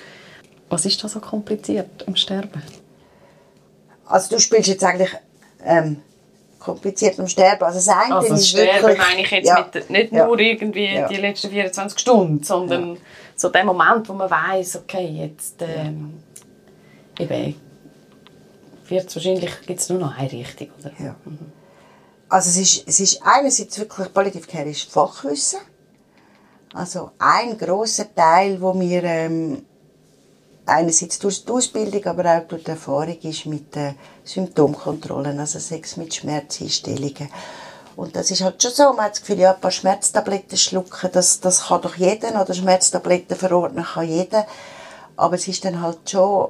was 0.69 0.85
ist 0.85 1.03
da 1.03 1.09
so 1.09 1.21
kompliziert 1.21 2.05
am 2.07 2.17
Sterben? 2.17 2.63
Also 4.07 4.35
du 4.35 4.41
spielst 4.41 4.69
jetzt 4.69 4.85
eigentlich 4.85 5.11
ähm, 5.65 6.03
kompliziert 6.59 7.19
am 7.21 7.29
Sterben. 7.29 7.63
Also 7.63 7.79
das 7.79 7.89
eine 7.89 8.17
Also 8.17 8.29
das 8.29 8.41
ist 8.41 8.49
Sterben 8.49 8.83
wirklich, 8.83 8.99
meine 8.99 9.23
ich 9.23 9.31
jetzt 9.31 9.47
ja, 9.47 9.71
mit, 9.73 9.91
nicht 9.91 10.13
ja, 10.13 10.27
nur 10.27 10.39
irgendwie 10.39 10.95
Ja. 10.95 11.09
die 11.09 11.17
letzten 11.17 11.51
24 11.51 11.99
Stunden, 11.99 12.43
sondern 12.43 12.99
so 13.37 13.49
der 13.49 13.65
Moment, 13.65 14.09
wo 14.09 14.15
man 14.15 14.29
weiß, 14.29 14.77
okay, 14.83 15.07
jetzt 15.07 15.63
ähm, 15.63 16.15
eben 17.19 17.55
wird 18.89 19.09
es 19.09 19.17
wahrscheinlich 19.17 19.53
gibt's 19.65 19.89
nur 19.89 20.01
noch 20.01 20.17
eine 20.19 20.31
Richtung, 20.33 20.69
oder? 20.81 20.93
Ja. 20.99 21.17
Also 22.33 22.49
es 22.49 22.57
ist, 22.57 22.89
es 22.89 22.99
ist 22.99 23.21
einerseits 23.23 23.79
wirklich, 23.79 24.11
Palliative 24.11 24.47
Care 24.47 24.71
ist 24.71 24.91
Fachwissen. 24.91 25.61
Also 26.73 27.11
ein 27.19 27.59
großer 27.59 28.15
Teil, 28.15 28.59
wo 28.59 28.73
wir 28.81 29.05
ähm, 29.05 29.67
einerseits 30.65 31.19
durch 31.19 31.45
die 31.45 31.53
Ausbildung, 31.53 32.03
aber 32.07 32.25
auch 32.25 32.49
durch 32.49 32.65
die 32.65 32.71
Erfahrung 32.71 33.19
ist 33.21 33.45
mit 33.45 33.75
den 33.75 33.97
Symptomkontrollen, 34.25 35.39
also 35.39 35.59
Sex 35.59 35.99
mit 35.99 36.15
Schmerzeinstellungen. 36.15 37.29
Und 37.97 38.17
das 38.17 38.31
ist 38.31 38.41
halt 38.41 38.63
schon 38.63 38.73
so, 38.73 38.95
man 38.95 39.05
hat 39.05 39.13
das 39.13 39.21
Gefühl, 39.21 39.41
ja, 39.41 39.53
ein 39.53 39.61
paar 39.61 39.71
Schmerztabletten 39.71 40.57
schlucken, 40.57 41.11
das, 41.13 41.39
das 41.41 41.67
kann 41.67 41.83
doch 41.83 41.97
jeder, 41.97 42.41
oder 42.41 42.55
Schmerztabletten 42.55 43.37
verordnen 43.37 43.85
kann 43.85 44.09
jeder. 44.09 44.47
Aber 45.17 45.35
es 45.35 45.47
ist 45.49 45.67
dann 45.67 45.83
halt 45.83 46.09
schon, 46.09 46.49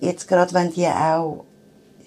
jetzt 0.00 0.26
gerade 0.26 0.52
wenn 0.52 0.72
die 0.72 0.88
auch, 0.88 1.44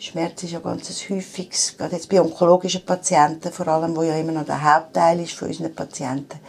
Schmerz 0.01 0.43
ist 0.43 0.51
ja 0.51 0.59
ganz 0.59 0.89
ein 0.89 1.17
häufiges, 1.17 1.75
gerade 1.77 1.97
jetzt 1.97 2.07
bei 2.07 2.21
onkologischen 2.21 2.85
Patienten 2.85 3.51
vor 3.51 3.67
allem, 3.67 3.97
wo 3.97 4.01
ja 4.01 4.15
immer 4.15 4.31
noch 4.31 4.45
der 4.45 4.63
Hauptteil 4.63 5.19
ist 5.19 5.33
von 5.33 5.49
unseren 5.49 5.75
Patienten, 5.75 6.39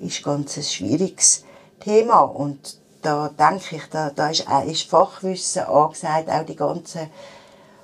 ist 0.00 0.24
ganz 0.24 0.56
ein 0.56 0.64
schwieriges 0.64 1.44
Thema. 1.78 2.22
Und 2.22 2.78
da 3.00 3.28
denke 3.28 3.76
ich, 3.76 3.84
da, 3.90 4.10
da 4.10 4.30
ist, 4.30 4.44
ist 4.66 4.90
Fachwissen 4.90 5.62
angesagt, 5.62 6.28
auch 6.28 6.44
die 6.44 6.56
ganzen 6.56 7.08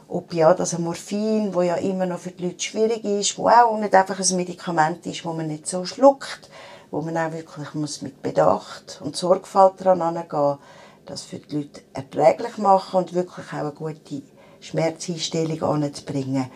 Opiate, 0.09 0.61
also 0.61 0.79
Morphin, 0.79 1.55
wo 1.55 1.63
ja 1.63 1.77
immer 1.77 2.07
noch 2.07 2.19
für 2.19 2.33
die 2.33 2.47
Leute 2.47 2.65
schwierig 2.65 3.05
ist, 3.05 3.39
wo 3.39 3.49
auch 3.49 3.79
nicht 3.79 3.95
einfach 3.95 4.19
ein 4.19 4.37
Medikament 4.37 5.07
ist, 5.07 5.25
wo 5.25 5.33
man 5.33 5.47
nicht 5.47 5.69
so 5.69 5.85
schluckt, 5.85 6.51
wo 6.91 7.01
man 7.01 7.17
auch 7.17 7.33
wirklich 7.33 7.75
muss 7.75 8.03
mit 8.03 8.23
Bedacht 8.23 9.01
und 9.05 9.17
Sorgfalt 9.17 9.75
daran 9.79 10.03
angehen, 10.03 10.59
das 11.07 11.23
für 11.23 11.39
die 11.39 11.59
Leute 11.59 11.83
erträglich 11.93 12.59
machen 12.59 12.97
und 12.99 13.15
wirklich 13.15 13.47
auch 13.53 13.59
eine 13.59 13.71
gute 13.71 14.23
Schmerzeinstellung 14.61 15.63
anzubringen. 15.63 16.47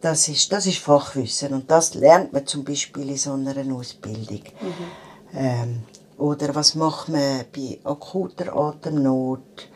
Das 0.00 0.28
ist, 0.28 0.52
das 0.52 0.66
ist 0.66 0.78
Fachwissen 0.78 1.52
und 1.54 1.70
das 1.70 1.94
lernt 1.94 2.32
man 2.32 2.46
zum 2.46 2.64
Beispiel 2.64 3.08
in 3.08 3.16
so 3.16 3.32
einer 3.32 3.56
Ausbildung. 3.74 4.42
Mhm. 4.60 5.36
Ähm, 5.36 5.82
oder 6.16 6.54
was 6.54 6.74
macht 6.74 7.08
man 7.08 7.44
bei 7.54 7.78
akuter 7.84 8.54
Atemnot? 8.54 9.68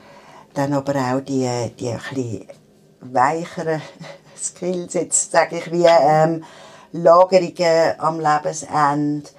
Dann 0.54 0.72
aber 0.72 0.94
auch 0.96 1.20
die, 1.20 1.48
die 1.78 1.88
etwas 1.88 2.56
weicheren 3.00 3.82
Skills, 4.36 4.94
jetzt 4.94 5.32
sage 5.32 5.58
ich, 5.58 5.72
wie 5.72 5.86
ähm, 5.86 6.44
Lagerungen 6.92 7.98
am 7.98 8.20
Lebensende 8.20 9.30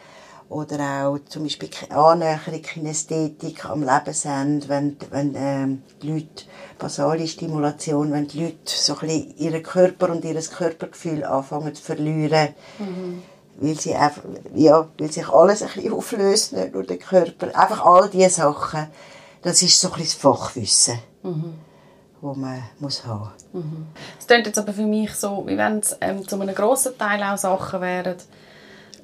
oder 0.53 1.07
auch 1.07 1.17
zum 1.27 1.43
Beispiel 1.43 1.69
Annäherung, 1.89 2.61
Kinästhetik 2.61 3.65
am 3.65 3.81
Lebensende, 3.81 4.69
wenn, 4.69 4.97
wenn 5.09 5.33
ähm, 5.35 5.81
die 6.01 6.11
Leute, 6.11 6.45
basale 6.77 7.27
Stimulation, 7.27 8.11
wenn 8.11 8.27
die 8.27 8.43
Leute 8.43 8.57
so 8.65 8.93
ein 8.93 8.99
bisschen 8.99 9.37
ihren 9.37 9.63
Körper 9.63 10.11
und 10.11 10.23
ihr 10.23 10.39
Körpergefühl 10.41 11.23
anfangen 11.23 11.73
zu 11.73 11.81
verlieren, 11.81 12.49
mhm. 12.77 13.23
weil, 13.57 13.79
sie 13.79 13.95
einfach, 13.95 14.23
ja, 14.53 14.87
weil 14.97 15.11
sich 15.11 15.27
alles 15.27 15.63
ein 15.63 15.69
bisschen 15.73 15.93
auflöst, 15.93 16.53
nicht 16.53 16.73
nur 16.73 16.83
der 16.83 16.97
Körper. 16.97 17.47
Einfach 17.57 17.85
all 17.85 18.09
diese 18.09 18.29
Sachen, 18.29 18.87
das 19.41 19.61
ist 19.61 19.79
so 19.79 19.87
ein 19.89 19.93
bisschen 19.93 20.21
das 20.21 20.37
Fachwissen, 20.37 20.99
mhm. 21.23 21.53
das 22.21 22.35
man 22.37 22.63
muss 22.79 23.05
haben 23.05 23.31
muss. 23.53 23.63
Mhm. 23.63 23.87
Es 24.19 24.27
klingt 24.27 24.47
jetzt 24.47 24.59
aber 24.59 24.73
für 24.73 24.85
mich 24.85 25.13
so, 25.15 25.43
wie 25.47 25.57
wenn 25.57 25.79
es 25.79 25.97
ähm, 26.01 26.27
zu 26.27 26.39
einem 26.39 26.53
grossen 26.53 26.97
Teil 26.97 27.23
auch 27.23 27.37
Sachen 27.37 27.81
wären, 27.81 28.17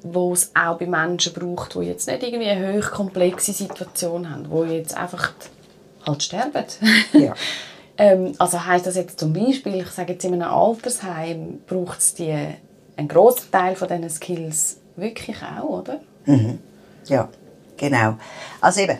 wo 0.02 0.32
es 0.32 0.52
auch 0.54 0.78
bei 0.78 0.86
Menschen 0.86 1.32
braucht, 1.32 1.74
die 1.74 1.80
jetzt 1.80 2.06
nicht 2.06 2.22
irgendwie 2.22 2.48
eine 2.48 2.78
hochkomplexe 2.78 3.52
Situation 3.52 4.30
haben, 4.30 4.48
die 4.50 4.74
jetzt 4.74 4.96
einfach 4.96 5.32
halt 6.06 6.22
sterben. 6.22 6.64
Ja. 7.12 7.34
ähm, 7.98 8.32
also 8.38 8.64
heißt 8.64 8.86
das 8.86 8.96
jetzt 8.96 9.20
zum 9.20 9.32
Beispiel, 9.32 9.80
ich 9.80 9.88
sage 9.88 10.14
jetzt 10.14 10.24
in 10.24 10.34
einem 10.34 10.50
Altersheim, 10.50 11.60
braucht 11.66 11.98
es 11.98 12.14
die, 12.14 12.34
einen 12.96 13.08
grossen 13.08 13.50
Teil 13.50 13.76
von 13.76 13.88
diesen 13.88 14.10
Skills 14.10 14.78
wirklich 14.96 15.36
auch, 15.42 15.80
oder? 15.80 16.00
Mhm. 16.24 16.58
Ja, 17.06 17.28
genau. 17.76 18.16
Also 18.60 18.80
eben, 18.80 18.98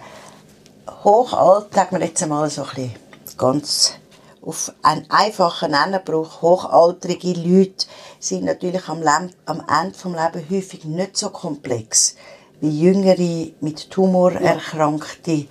Hochalter, 1.05 1.69
sagen 1.75 1.99
wir 1.99 2.07
jetzt 2.07 2.23
einmal 2.23 2.51
so 2.51 2.63
ein 2.63 2.69
bisschen 2.69 2.93
ganz 3.37 4.00
auf 4.42 4.72
einen 4.83 5.07
einfachen 5.11 5.72
Nenner 5.72 5.98
braucht. 5.98 6.42
Hochaltrige 6.42 7.33
Leute 7.35 7.87
sind 8.18 8.44
natürlich 8.44 8.88
am, 8.88 8.98
Leben, 8.98 9.33
am 9.46 9.62
Ende 9.68 9.92
des 9.92 10.05
Lebens 10.05 10.50
häufig 10.50 10.85
nicht 10.85 11.16
so 11.16 11.31
komplex 11.31 12.16
wie 12.61 12.81
jüngere, 12.81 13.53
mit 13.61 13.90
Tumor 13.90 14.33
erkrankte 14.33 15.46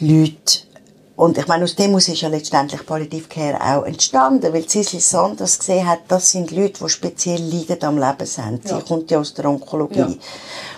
Leute. 0.00 0.71
Und 1.14 1.36
ich 1.36 1.46
meine, 1.46 1.64
aus 1.64 1.76
dem 1.76 1.96
ist 1.98 2.08
ja 2.08 2.28
letztendlich 2.28 2.86
Palliative 2.86 3.28
Care 3.28 3.60
auch 3.60 3.84
entstanden, 3.84 4.52
weil 4.52 4.66
Cicely 4.66 5.00
Sanders 5.00 5.58
gesehen 5.58 5.86
hat, 5.86 6.00
das 6.08 6.30
sind 6.30 6.50
Leute, 6.50 6.82
die 6.82 6.88
speziell 6.88 7.40
leiden 7.40 7.84
am 7.84 7.98
Lebensende. 7.98 8.66
Ja. 8.66 8.78
Sie 8.78 8.82
kommt 8.82 9.10
ja 9.10 9.18
aus 9.18 9.34
der 9.34 9.44
Onkologie. 9.44 9.98
Ja. 9.98 10.14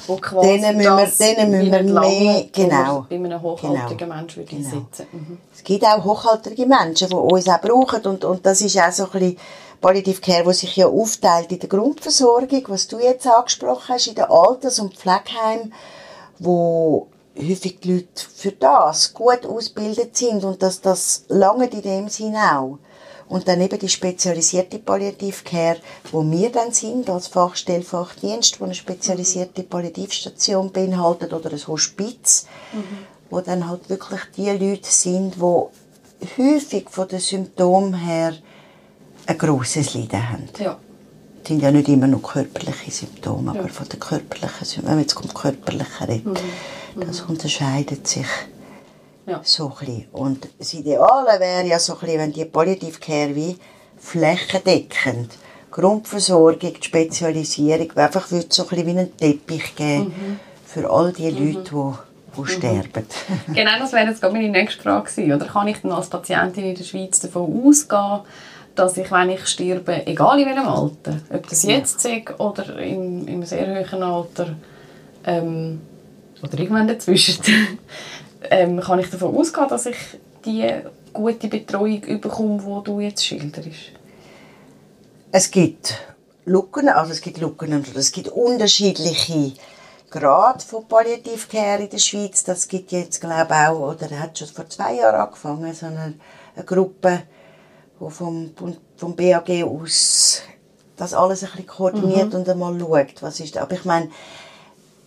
Wo 0.06 0.16
quasi 0.16 0.48
denen 0.48 0.76
müssen 0.76 0.96
wir, 0.96 1.06
denen 1.06 1.50
müssen 1.50 1.94
wir 1.94 2.00
mehr, 2.00 2.46
genau. 2.52 3.06
Bei 3.08 3.14
einem 3.14 3.40
hochhaltigen 3.40 3.96
genau. 3.96 4.14
Menschen 4.16 4.36
würde 4.42 4.56
genau. 4.56 4.68
sitzen. 4.68 5.06
Mhm. 5.12 5.38
Es 5.54 5.62
gibt 5.62 5.84
auch 5.84 6.04
hochhaltige 6.04 6.66
Menschen, 6.66 7.08
die 7.08 7.14
uns 7.14 7.48
auch 7.48 7.60
brauchen 7.60 8.04
und, 8.04 8.24
und 8.24 8.44
das 8.44 8.60
ist 8.60 8.76
auch 8.78 8.92
so 8.92 9.04
ein 9.04 9.10
bisschen 9.12 9.38
Palliative 9.80 10.20
Care, 10.20 10.46
wo 10.46 10.52
sich 10.52 10.76
ja 10.76 10.88
aufteilt 10.88 11.52
in 11.52 11.60
der 11.60 11.68
Grundversorgung, 11.68 12.64
was 12.68 12.88
du 12.88 12.98
jetzt 12.98 13.26
angesprochen 13.26 13.94
hast, 13.94 14.08
in 14.08 14.14
den 14.14 14.24
Alters- 14.24 14.80
und 14.80 14.94
Pflegeheimen, 14.94 15.72
wo 16.38 17.06
häufig 17.36 17.80
die 17.80 17.94
Leute 17.94 18.24
für 18.34 18.52
das 18.52 19.12
gut 19.14 19.44
ausgebildet 19.44 20.16
sind 20.16 20.44
und 20.44 20.62
dass 20.62 20.80
das 20.80 21.24
lange 21.28 21.66
in 21.66 21.82
dem 21.82 22.08
Sinn 22.08 22.36
auch. 22.36 22.78
Und 23.26 23.48
dann 23.48 23.60
eben 23.60 23.78
die 23.78 23.88
spezialisierte 23.88 24.78
Palliative 24.78 25.44
Care, 25.44 25.78
wo 26.12 26.22
wir 26.30 26.52
dann 26.52 26.72
sind, 26.72 27.08
als 27.08 27.26
Fachstellfachdienst, 27.28 28.60
wo 28.60 28.64
eine 28.64 28.74
spezialisierte 28.74 29.62
Palliativstation 29.62 30.70
beinhaltet 30.70 31.32
oder 31.32 31.50
ein 31.50 31.66
Hospiz, 31.66 32.46
mhm. 32.72 33.06
wo 33.30 33.40
dann 33.40 33.68
halt 33.68 33.88
wirklich 33.88 34.20
die 34.36 34.50
Leute 34.50 34.90
sind, 34.90 35.36
die 35.36 36.38
häufig 36.38 36.90
von 36.90 37.08
den 37.08 37.20
Symptomen 37.20 37.94
her 37.94 38.34
ein 39.26 39.38
grosses 39.38 39.94
Leiden 39.94 40.30
haben. 40.30 40.48
Ja. 40.58 40.78
Das 41.40 41.48
sind 41.48 41.62
ja 41.62 41.70
nicht 41.70 41.88
immer 41.88 42.06
nur 42.06 42.22
körperliche 42.22 42.90
Symptome, 42.90 43.54
ja. 43.54 43.60
aber 43.60 43.68
von 43.68 43.88
den 43.88 44.00
körperlichen 44.00 44.64
Symptomen, 44.64 44.86
wenn 44.86 44.94
man 44.94 45.02
jetzt 45.02 45.14
vom 45.14 45.32
Körperlichen 45.32 46.06
redet, 46.06 46.26
mhm. 46.26 46.36
Das 46.96 47.22
unterscheidet 47.22 48.06
sich 48.06 48.26
ja. 49.26 49.40
so 49.42 49.68
ein 49.68 49.86
bisschen. 49.86 50.06
Und 50.12 50.48
das 50.58 50.74
Ideale 50.74 51.40
wäre 51.40 51.66
ja 51.66 51.78
so 51.78 51.94
ein 51.94 52.00
bisschen, 52.00 52.18
wenn 52.18 52.32
die 52.32 52.44
Palliative 52.44 52.98
Care 52.98 53.34
wie 53.34 53.56
flächendeckend 53.98 55.38
Grundversorgung, 55.70 56.74
die 56.74 56.84
Spezialisierung, 56.84 57.90
einfach 57.96 58.30
würde 58.30 58.46
so 58.48 58.62
ein 58.62 58.68
bisschen 58.68 58.86
wie 58.86 58.90
einen 58.90 59.16
Teppich 59.16 59.74
geben 59.74 60.04
mhm. 60.04 60.40
für 60.64 60.88
all 60.88 61.12
die 61.12 61.30
mhm. 61.30 61.54
Leute, 61.54 61.70
die 61.70 62.14
die 62.36 62.40
mhm. 62.40 62.46
sterben. 62.46 63.06
genau, 63.54 63.78
das 63.78 63.92
wäre 63.92 64.08
jetzt 64.08 64.20
gerade 64.20 64.34
meine 64.34 64.50
nächste 64.50 64.82
Frage 64.82 65.10
gewesen. 65.10 65.32
Oder 65.32 65.46
kann 65.46 65.68
ich 65.68 65.78
dann 65.78 65.92
als 65.92 66.08
Patientin 66.08 66.64
in 66.64 66.74
der 66.74 66.84
Schweiz 66.84 67.20
davon 67.20 67.66
ausgehen, 67.66 68.20
dass 68.74 68.96
ich, 68.96 69.10
wenn 69.10 69.30
ich 69.30 69.46
sterbe, 69.46 70.06
egal 70.06 70.40
in 70.40 70.46
welchem 70.46 70.68
Alter, 70.68 71.20
ob 71.32 71.48
das 71.48 71.62
jetzt 71.62 72.04
ja. 72.04 72.16
ist 72.16 72.40
oder 72.40 72.78
im, 72.78 73.26
im 73.28 73.44
sehr 73.44 73.90
hohen 73.90 74.02
Alter 74.02 74.56
ähm, 75.24 75.80
oder 76.44 76.58
irgendwann 76.58 76.88
dazwischen, 76.88 77.42
ähm, 78.50 78.80
kann 78.80 78.98
ich 78.98 79.10
davon 79.10 79.36
ausgehen, 79.36 79.68
dass 79.68 79.86
ich 79.86 79.96
die 80.44 80.70
gute 81.12 81.48
Betreuung 81.48 82.20
bekomme, 82.20 82.62
die 82.62 82.84
du 82.84 83.00
jetzt 83.00 83.24
schilderst? 83.24 83.92
Es 85.32 85.50
gibt 85.50 85.94
Lücken, 86.44 86.88
also 86.88 87.12
es 87.12 87.20
gibt 87.20 87.38
Lücken 87.38 87.72
und 87.72 87.96
es 87.96 88.12
gibt 88.12 88.28
unterschiedliche 88.28 89.52
Grade 90.10 90.64
von 90.64 90.86
Palliative 90.86 91.48
Care 91.50 91.82
in 91.82 91.90
der 91.90 91.98
Schweiz. 91.98 92.44
Das 92.44 92.68
gibt 92.68 92.92
jetzt, 92.92 93.20
glaube 93.20 93.48
ich, 93.48 93.68
auch, 93.68 93.94
oder 93.94 94.20
hat 94.20 94.38
schon 94.38 94.48
vor 94.48 94.68
zwei 94.68 94.96
Jahren 94.96 95.20
angefangen, 95.20 95.74
so 95.74 95.86
eine, 95.86 96.14
eine 96.54 96.64
Gruppe, 96.64 97.22
die 97.98 98.10
vom, 98.10 98.50
vom 98.96 99.16
BAG 99.16 99.64
aus 99.64 100.42
das 100.96 101.14
alles 101.14 101.42
ein 101.42 101.50
bisschen 101.50 101.66
koordiniert 101.66 102.32
mhm. 102.32 102.40
und 102.40 102.48
einmal 102.48 102.78
schaut, 102.78 103.22
was 103.22 103.40
ist. 103.40 103.56
Aber 103.58 103.72
ich 103.72 103.84
meine, 103.84 104.10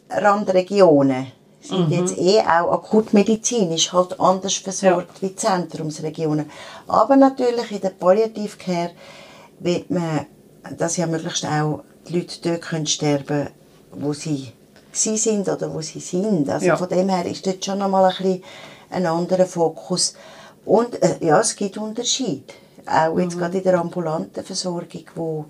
Randregionen, 0.09 1.27
sind 1.61 1.89
mhm. 1.89 1.93
jetzt 1.93 2.17
eh 2.17 2.39
auch 2.39 2.71
akutmedizinisch 2.71 3.91
halt 3.91 4.19
anders 4.19 4.55
versorgt 4.55 5.21
ja. 5.21 5.27
wie 5.27 5.35
Zentrumsregionen. 5.35 6.49
Aber 6.87 7.15
natürlich 7.15 7.71
in 7.71 7.81
der 7.81 7.89
Palliative 7.89 8.57
Care 8.57 8.91
wird 9.59 9.89
man, 9.89 10.25
dass 10.77 10.97
ja 10.97 11.07
möglichst 11.07 11.45
auch 11.45 11.81
die 12.07 12.19
Leute 12.19 12.37
dort 12.41 12.61
können 12.61 12.87
sterben 12.87 13.49
wo 13.91 14.13
sie 14.13 14.51
sie 14.91 15.17
sind 15.17 15.47
oder 15.47 15.73
wo 15.73 15.81
sie 15.81 15.99
sind. 15.99 16.49
Also 16.49 16.67
ja. 16.67 16.77
von 16.77 16.89
dem 16.89 17.09
her 17.09 17.25
ist 17.25 17.45
dort 17.45 17.63
schon 17.63 17.79
nochmal 17.79 18.05
ein 18.05 18.17
bisschen 18.17 18.43
ein 18.89 19.05
anderer 19.05 19.45
Fokus. 19.45 20.15
Und 20.65 21.01
äh, 21.01 21.17
ja, 21.21 21.39
es 21.39 21.55
gibt 21.55 21.77
Unterschiede. 21.77 22.53
Auch 22.85 23.17
jetzt 23.19 23.35
mhm. 23.35 23.39
gerade 23.39 23.57
in 23.57 23.63
der 23.63 23.79
ambulanten 23.79 24.43
Versorgung, 24.43 25.03
wo 25.15 25.45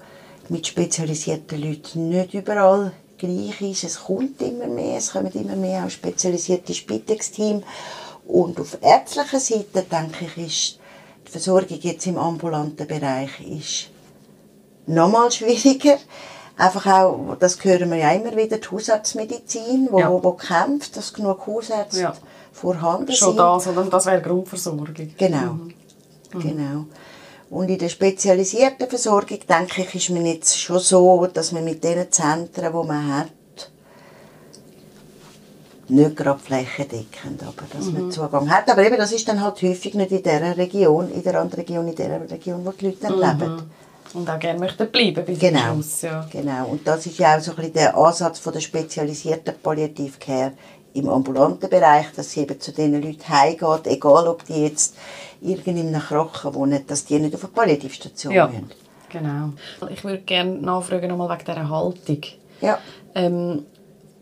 mit 0.50 0.68
spezialisierten 0.68 1.62
Leuten 1.62 2.10
nicht 2.10 2.34
überall 2.34 2.92
gleich 3.18 3.62
ist. 3.62 3.84
Es 3.84 4.04
kommt 4.04 4.42
immer 4.42 4.68
mehr, 4.68 4.98
es 4.98 5.12
kommen 5.12 5.32
immer 5.34 5.56
mehr 5.56 5.86
auch 5.86 5.90
spezialisierte 5.90 6.74
Spitex-Team. 6.74 7.64
Und 8.28 8.60
auf 8.60 8.78
ärztlicher 8.82 9.40
Seite, 9.40 9.84
denke 9.84 10.26
ich, 10.26 10.46
ist 10.46 10.80
die 11.26 11.32
Versorgung 11.32 11.80
jetzt 11.82 12.08
im 12.08 12.18
ambulanten 12.18 12.88
Bereich 12.88 13.40
ist 13.42 13.90
nochmal 14.88 15.32
schwieriger. 15.32 15.98
Einfach 16.58 16.88
auch, 16.88 17.36
das 17.40 17.64
hören 17.64 17.92
wir 17.92 17.98
ja 17.98 18.12
immer 18.14 18.36
wieder, 18.36 18.58
die 18.58 18.68
Hausarztmedizin, 18.68 19.90
wo, 19.92 20.00
ja. 20.00 20.12
wo, 20.12 20.24
wo 20.24 20.32
kämpft, 20.32 20.98
dass 20.98 21.14
genug 21.14 21.46
Hausärzte 21.46 22.02
ja. 22.02 22.14
vorhanden 22.52 23.14
Schon 23.14 23.36
sind. 23.36 23.38
Schon 23.38 23.38
das, 23.38 23.68
oder? 23.68 23.84
Das 23.84 24.06
wäre 24.08 24.22
Grundversorgung. 24.22 24.96
Genau. 25.18 25.38
Mhm. 25.38 25.74
Genau. 26.32 26.86
Und 27.50 27.70
in 27.70 27.78
der 27.78 27.90
spezialisierten 27.90 28.88
Versorgung, 28.90 29.40
denke 29.48 29.82
ich, 29.82 29.96
ist 29.96 30.10
man 30.10 30.26
jetzt 30.26 30.60
schon 30.60 30.80
so, 30.80 31.26
dass 31.28 31.52
man 31.54 31.64
mit 31.64 31.84
den 31.84 32.12
Zentren, 32.12 32.74
die 32.74 32.88
man 32.88 33.18
hat, 33.18 33.32
nicht 35.90 36.18
gerade 36.18 36.40
flächendeckend, 36.40 37.42
aber 37.44 37.66
dass 37.72 37.86
man 37.92 38.12
Zugang 38.12 38.50
hat. 38.50 38.70
Aber 38.70 38.86
eben, 38.86 38.98
das 38.98 39.14
ist 39.14 39.28
dann 39.28 39.42
halt 39.42 39.62
häufig 39.62 39.94
nicht 39.94 40.12
in 40.12 40.22
dieser 40.22 40.58
Region, 40.58 41.10
in 41.10 41.24
der 41.24 41.40
anderen 41.40 41.62
Region, 41.64 41.88
in 41.88 41.96
der 41.96 42.30
Region, 42.30 42.66
wo 42.66 42.72
die 42.72 42.88
Leute 42.88 42.98
dann 43.02 43.20
leben. 43.20 43.72
Und 44.14 44.30
auch 44.30 44.40
gerne 44.40 44.60
möchten 44.60 44.90
bleiben 44.90 45.24
bis 45.26 45.40
Genau. 45.40 45.60
zum 45.60 45.84
Schluss. 45.84 46.02
Ja. 46.02 46.28
Genau. 46.32 46.68
Und 46.68 46.88
das 46.88 47.06
ist 47.06 47.18
ja 47.20 47.38
auch 47.38 47.42
so 47.42 47.52
ein 47.52 47.58
bisschen 47.58 47.74
der 47.74 47.96
Ansatz 47.98 48.40
von 48.40 48.54
der 48.54 48.62
spezialisierten 48.62 49.54
Palliative 49.62 50.18
Care 50.20 50.54
im 50.98 51.10
ambulanten 51.10 51.70
Bereich, 51.70 52.08
dass 52.16 52.32
sie 52.32 52.42
eben 52.42 52.60
zu 52.60 52.72
diesen 52.72 53.02
Leuten 53.02 53.30
heimgeht, 53.30 53.88
egal 53.88 54.28
ob 54.28 54.46
die 54.46 54.64
jetzt 54.64 54.96
irgendwo 55.42 55.70
in 55.72 55.88
einem 55.96 56.02
Krochen 56.02 56.54
wohnen, 56.56 56.86
dass 56.88 57.06
die 57.06 57.20
nicht 57.20 57.36
auf 57.36 57.44
eine 57.44 57.54
Palliativstation 57.54 58.34
Ja. 58.34 58.48
müssen. 58.48 58.72
Genau. 59.10 59.54
Ich 59.90 60.04
würde 60.04 60.20
gerne 60.20 60.52
nachfragen 60.56 61.10
nochmal 61.10 61.30
wegen 61.30 61.46
dieser 61.46 61.70
Haltung. 61.70 62.22
Ja. 62.62 62.80
Ähm, 63.16 63.66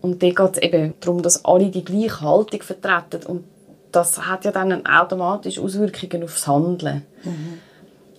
und 0.01 0.21
da 0.21 0.27
geht 0.29 0.57
es 0.57 0.61
eben 0.61 0.93
darum, 0.99 1.21
dass 1.23 1.43
alle 1.45 1.69
die 1.69 1.83
gleiche 1.83 2.21
Haltung 2.21 2.61
vertreten. 2.61 3.25
Und 3.25 3.43
das 3.91 4.27
hat 4.27 4.45
ja 4.45 4.51
dann 4.51 4.85
automatisch 4.85 5.57
Auswirkungen 5.57 6.23
aufs 6.25 6.45
Handeln. 6.47 7.01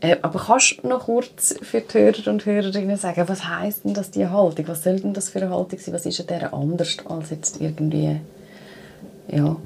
Äh, 0.00 0.16
aber 0.22 0.38
kannst 0.40 0.78
du 0.82 0.88
noch 0.88 1.04
kurz 1.04 1.54
für 1.62 1.80
die 1.80 1.94
Hörer 1.98 2.30
und 2.30 2.44
Hörerinnen 2.44 2.96
sagen, 2.96 3.24
was 3.28 3.46
heisst 3.48 3.84
denn 3.84 3.94
das, 3.94 4.10
die 4.10 4.26
Haltung? 4.26 4.66
Was 4.68 4.82
soll 4.82 4.98
denn 5.00 5.14
das 5.14 5.28
für 5.30 5.40
eine 5.40 5.50
Haltung 5.50 5.78
sein? 5.78 5.94
Was 5.94 6.04
ist 6.06 6.20
an 6.20 6.26
dieser 6.26 6.52
anders 6.52 6.96
als 7.08 7.30
jetzt 7.30 7.60
irgendwie, 7.60 8.20
ja, 9.28 9.56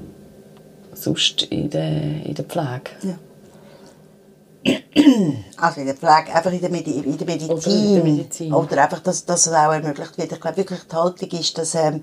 sonst 0.94 1.42
in 1.42 1.70
der, 1.70 2.24
in 2.24 2.34
der 2.34 2.44
Pflege? 2.44 2.90
Ja. 3.02 3.18
Also 5.56 5.80
in 5.80 5.86
der 5.86 5.96
Pflege, 5.96 6.34
einfach 6.34 6.52
in 6.52 6.60
der, 6.60 6.70
Medi 6.70 6.90
in 6.90 7.16
der 7.16 7.26
Medizin. 7.26 7.50
Oder 7.50 7.66
in 7.66 7.94
der 7.94 8.04
Medizin. 8.04 8.52
Oder 8.52 8.82
einfach, 8.82 9.00
dass, 9.00 9.24
dass 9.24 9.46
es 9.46 9.52
auch 9.52 9.72
ermöglicht 9.72 10.18
wird. 10.18 10.32
Ich 10.32 10.40
glaube 10.40 10.56
wirklich, 10.58 10.80
die 10.82 10.96
Haltung 10.96 11.30
ist, 11.30 11.56
dass 11.56 11.74
ähm, 11.74 12.02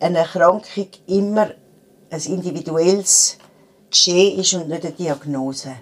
eine 0.00 0.18
Erkrankung 0.18 0.88
immer 1.06 1.50
ein 2.10 2.20
individuelles 2.20 3.38
Geschehen 3.90 4.38
ist 4.38 4.54
und 4.54 4.68
nicht 4.68 4.84
eine 4.84 4.94
Diagnose. 4.94 5.72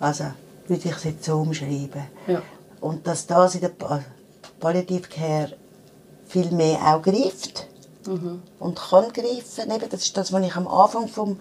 Also 0.00 0.24
würde 0.68 0.88
ich 0.88 0.96
es 0.96 1.04
jetzt 1.04 1.24
so 1.24 1.40
umschreiben. 1.40 2.02
Ja. 2.26 2.42
Und 2.80 3.06
dass 3.06 3.26
das 3.26 3.54
in 3.54 3.62
der 3.62 3.68
pa 3.68 4.02
Palliative 4.60 5.08
Care 5.08 5.52
viel 6.26 6.50
mehr 6.52 6.78
auch 6.82 7.02
greift 7.02 7.66
und 8.06 8.78
kann 8.78 9.12
greifen. 9.12 9.70
Eben, 9.70 9.88
das 9.90 10.02
ist 10.02 10.16
das, 10.16 10.32
was 10.32 10.44
ich 10.44 10.56
am 10.56 10.68
Anfang 10.68 11.08
vom 11.08 11.38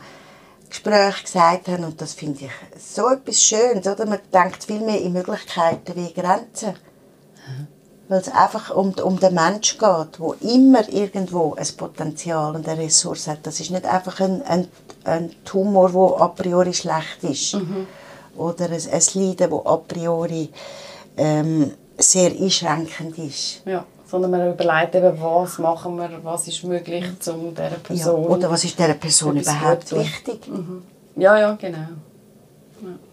Gespräch 0.69 1.23
gesagt 1.23 1.67
habe 1.67 1.85
und 1.85 2.01
das 2.01 2.13
finde 2.13 2.45
ich 2.45 2.51
so 2.81 3.09
etwas 3.09 3.41
Schönes. 3.41 3.85
Oder? 3.87 4.05
Man 4.05 4.19
denkt 4.33 4.63
viel 4.63 4.79
mehr 4.79 5.01
in 5.01 5.13
Möglichkeiten 5.13 5.95
wie 5.95 6.13
Grenzen. 6.13 6.75
Weil 8.07 8.19
es 8.19 8.29
einfach 8.29 8.75
um, 8.75 8.93
um 8.93 9.19
den 9.19 9.33
Mensch 9.33 9.77
geht, 9.77 10.19
wo 10.19 10.33
immer 10.41 10.87
irgendwo 10.89 11.55
ein 11.55 11.67
Potenzial 11.77 12.55
und 12.55 12.67
eine 12.67 12.81
Ressource 12.81 13.27
hat. 13.27 13.39
Das 13.43 13.59
ist 13.59 13.71
nicht 13.71 13.85
einfach 13.85 14.19
ein, 14.19 14.41
ein, 14.43 14.67
ein 15.05 15.31
Tumor, 15.45 15.89
der 15.91 16.21
a 16.21 16.27
priori 16.27 16.73
schlecht 16.73 17.23
ist. 17.23 17.53
Oder 18.35 18.65
ein, 18.65 18.73
ein 18.73 19.01
Leiden, 19.13 19.49
das 19.51 19.65
a 19.65 19.77
priori 19.77 20.49
ähm, 21.15 21.71
sehr 21.97 22.31
einschränkend 22.31 23.17
ist. 23.17 23.61
Ja. 23.65 23.85
Sondern 24.11 24.31
man 24.31 24.53
überlegt 24.53 24.93
eben, 24.93 25.21
was 25.21 25.57
machen 25.57 25.95
wir, 25.95 26.09
was 26.21 26.45
ist 26.45 26.65
möglich, 26.65 27.05
um 27.27 27.55
dieser 27.55 27.71
Ja. 27.71 27.77
Person... 27.81 28.25
Oder 28.25 28.51
was 28.51 28.65
ist 28.65 28.77
dieser 28.77 28.95
Person 28.95 29.37
überhaupt 29.37 29.89
wichtig? 29.93 30.41
Ja, 31.15 31.37
ja, 31.37 31.53
genau. 31.53 31.87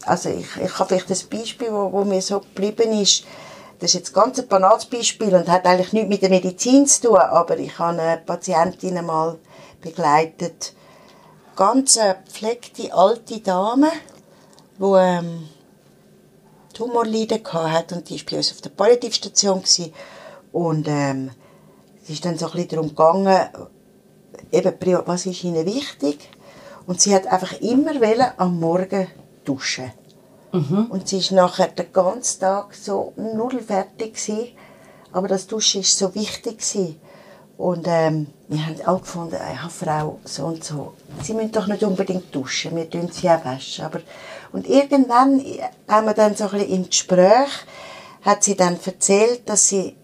Also 0.04 0.30
ich, 0.30 0.46
ich 0.56 0.78
habe 0.78 0.88
vielleicht 0.88 1.10
ein 1.10 1.38
Beispiel, 1.38 1.68
wo, 1.70 1.92
wo 1.92 2.04
mir 2.04 2.20
so 2.20 2.40
geblieben 2.40 3.00
ist. 3.00 3.24
Das 3.78 3.90
ist 3.90 3.94
jetzt 3.94 4.12
ganz 4.12 4.40
ein 4.40 4.48
banales 4.48 4.86
Beispiel 4.86 5.32
und 5.34 5.48
hat 5.48 5.64
eigentlich 5.66 5.92
nichts 5.92 6.08
mit 6.08 6.22
der 6.22 6.30
Medizin 6.30 6.84
zu 6.86 7.08
tun, 7.08 7.16
aber 7.16 7.56
ich 7.58 7.78
habe 7.78 8.00
eine 8.00 8.16
Patientin 8.16 8.98
einmal 8.98 9.38
begleitet, 9.80 10.72
ganz 11.54 11.96
eine 11.96 12.16
gepflegte 12.24 12.92
alte 12.92 13.38
Dame, 13.38 13.90
die 14.78 14.84
ähm, 14.84 15.48
Tumorleiden 16.74 17.40
hatte 17.52 17.94
und 17.94 18.10
die 18.10 18.18
war 18.18 18.26
bei 18.30 18.36
uns 18.38 18.50
auf 18.50 18.60
der 18.62 18.70
Palliativstation 18.70 19.60
gewesen. 19.60 19.92
Und 20.52 20.88
ähm, 20.88 21.30
es 22.02 22.10
ist 22.10 22.24
dann 22.24 22.38
so 22.38 22.46
ein 22.46 22.52
bisschen 22.52 22.68
darum 22.68 22.88
gegangen, 22.88 23.48
eben, 24.52 24.74
was 25.06 25.26
ist 25.26 25.44
ihnen 25.44 25.66
wichtig 25.66 26.30
und 26.86 27.00
sie 27.00 27.14
hat 27.14 27.26
einfach 27.26 27.60
immer 27.60 27.94
wollen, 28.00 28.32
am 28.36 28.58
Morgen 28.60 29.08
duschen. 29.44 29.92
Und 30.88 31.08
sie 31.08 31.18
ist 31.18 31.32
nachher 31.32 31.68
den 31.68 31.92
ganzen 31.92 32.40
Tag 32.40 32.74
so 32.74 33.12
null 33.16 33.60
fertig 33.60 34.14
gewesen. 34.14 34.48
Aber 35.12 35.28
das 35.28 35.46
Duschen 35.46 35.82
ist 35.82 35.98
so 35.98 36.14
wichtig 36.14 36.58
gewesen. 36.58 36.98
Und 37.58 37.86
ähm, 37.88 38.28
wir 38.46 38.64
haben 38.64 38.76
alle 38.86 39.00
gefunden, 39.00 39.36
ja, 39.36 39.68
Frau, 39.68 40.20
so 40.24 40.44
und 40.46 40.62
so, 40.62 40.94
Sie 41.22 41.34
müssen 41.34 41.50
doch 41.50 41.66
nicht 41.66 41.82
unbedingt 41.82 42.32
duschen, 42.32 42.76
wir 42.76 42.88
tun 42.88 43.10
sie 43.10 43.28
auch 43.28 43.44
waschen. 43.44 43.84
Aber, 43.84 44.00
und 44.52 44.68
irgendwann 44.68 45.42
haben 45.88 46.06
wir 46.06 46.14
dann 46.14 46.36
so 46.36 46.44
ein 46.44 46.50
bisschen 46.50 46.70
im 46.70 46.88
Gespräch, 46.88 47.50
hat 48.22 48.44
sie 48.44 48.54
dann 48.54 48.78
erzählt, 48.82 49.48
dass 49.48 49.68
sie 49.68 49.96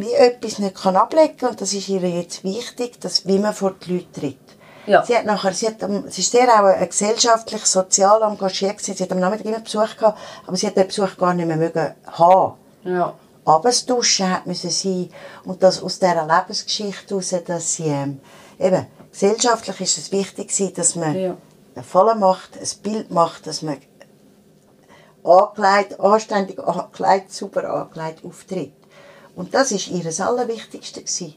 wie 0.00 0.12
etwas 0.12 0.58
nicht 0.58 0.76
kann 0.76 0.96
ablegen 0.96 1.36
kann. 1.36 1.50
Und 1.50 1.60
das 1.60 1.72
ist 1.72 1.88
ihr 1.88 2.00
jetzt 2.00 2.44
wichtig, 2.44 3.00
dass, 3.00 3.26
wie 3.26 3.38
man 3.38 3.54
vor 3.54 3.72
die 3.72 3.94
Leute 3.94 4.12
tritt. 4.20 4.38
Ja. 4.86 5.04
Sie 5.04 5.14
hat 5.16 5.26
nachher, 5.26 5.52
sie, 5.52 5.66
hat, 5.66 5.76
sie 6.08 6.20
ist 6.22 6.30
sehr 6.32 6.48
auch 6.48 6.88
gesellschaftlich, 6.88 7.66
sozial 7.66 8.22
engagiert 8.22 8.78
gewesen. 8.78 8.96
Sie 8.96 9.02
hat 9.04 9.12
am 9.12 9.20
Nachmittag 9.20 9.46
immer 9.46 9.60
Besuch 9.60 9.96
gehabt, 9.96 10.18
aber 10.46 10.56
sie 10.56 10.66
hat 10.66 10.76
den 10.76 10.86
Besuch 10.86 11.16
gar 11.18 11.34
nicht 11.34 11.46
mehr 11.46 11.58
mögen 11.58 11.94
haben. 12.06 12.54
Ja. 12.84 13.14
Aber 13.44 13.68
das 13.68 13.84
Duschen 13.84 14.30
hat 14.30 14.46
müssen 14.46 14.70
sein 14.70 15.10
und 15.44 15.62
das 15.62 15.82
aus 15.82 15.98
dieser 15.98 16.26
Lebensgeschichte 16.26 17.14
heraus, 17.14 17.34
dass 17.46 17.74
sie 17.74 17.88
ähm, 17.88 18.20
eben 18.58 18.86
gesellschaftlich 19.10 19.80
ist 19.80 19.98
es 19.98 20.12
wichtig 20.12 20.48
gewesen, 20.48 20.74
dass 20.74 20.96
man 20.96 21.18
Ja. 21.18 21.36
einen 21.74 21.84
Fall 21.84 22.14
macht, 22.14 22.56
ein 22.56 22.82
Bild 22.82 23.10
macht, 23.10 23.46
dass 23.46 23.62
man 23.62 23.78
angelegt, 25.24 25.98
anständig 26.00 26.58
angelegt, 26.58 27.32
super 27.32 27.70
angelegt 27.70 28.24
auftritt. 28.24 28.72
Und 29.38 29.54
das 29.54 29.70
ist 29.70 29.88
ihr 29.88 30.02
das 30.02 30.20
Allerwichtigste 30.20 31.00
gewesen. 31.00 31.34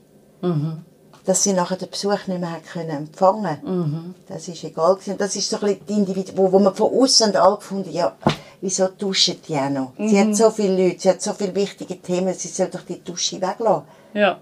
Dass 1.23 1.43
sie 1.43 1.53
nachher 1.53 1.77
den 1.77 1.91
Besuch 1.91 2.25
nicht 2.25 2.39
mehr 2.39 2.59
können 2.73 2.89
empfangen 2.89 4.15
Das 4.27 4.47
ist 4.47 4.63
egal 4.63 4.95
gewesen. 4.95 5.19
Das 5.19 5.35
ist 5.35 5.47
so 5.49 5.57
ein 5.57 5.61
bisschen 5.61 5.85
die 5.87 5.93
Individu 5.93 6.31
wo, 6.35 6.51
wo 6.51 6.57
man 6.57 6.73
von 6.73 6.91
außen 6.91 7.35
alle 7.35 7.57
gefunden 7.57 7.91
ja, 7.91 8.15
wieso 8.59 8.87
duschen 8.87 9.37
die 9.47 9.55
auch 9.55 9.69
noch? 9.69 9.93
Sie 9.99 10.19
hat 10.19 10.35
so 10.35 10.49
viele 10.49 10.75
Leute, 10.83 10.99
sie 10.99 11.09
hat 11.09 11.21
so 11.21 11.33
viele 11.33 11.53
wichtige 11.53 12.01
Themen, 12.01 12.33
sie 12.33 12.47
soll 12.47 12.67
doch 12.67 12.81
die 12.81 13.03
Dusche 13.03 13.39
weglassen. 13.39 13.83
Ja. 14.15 14.39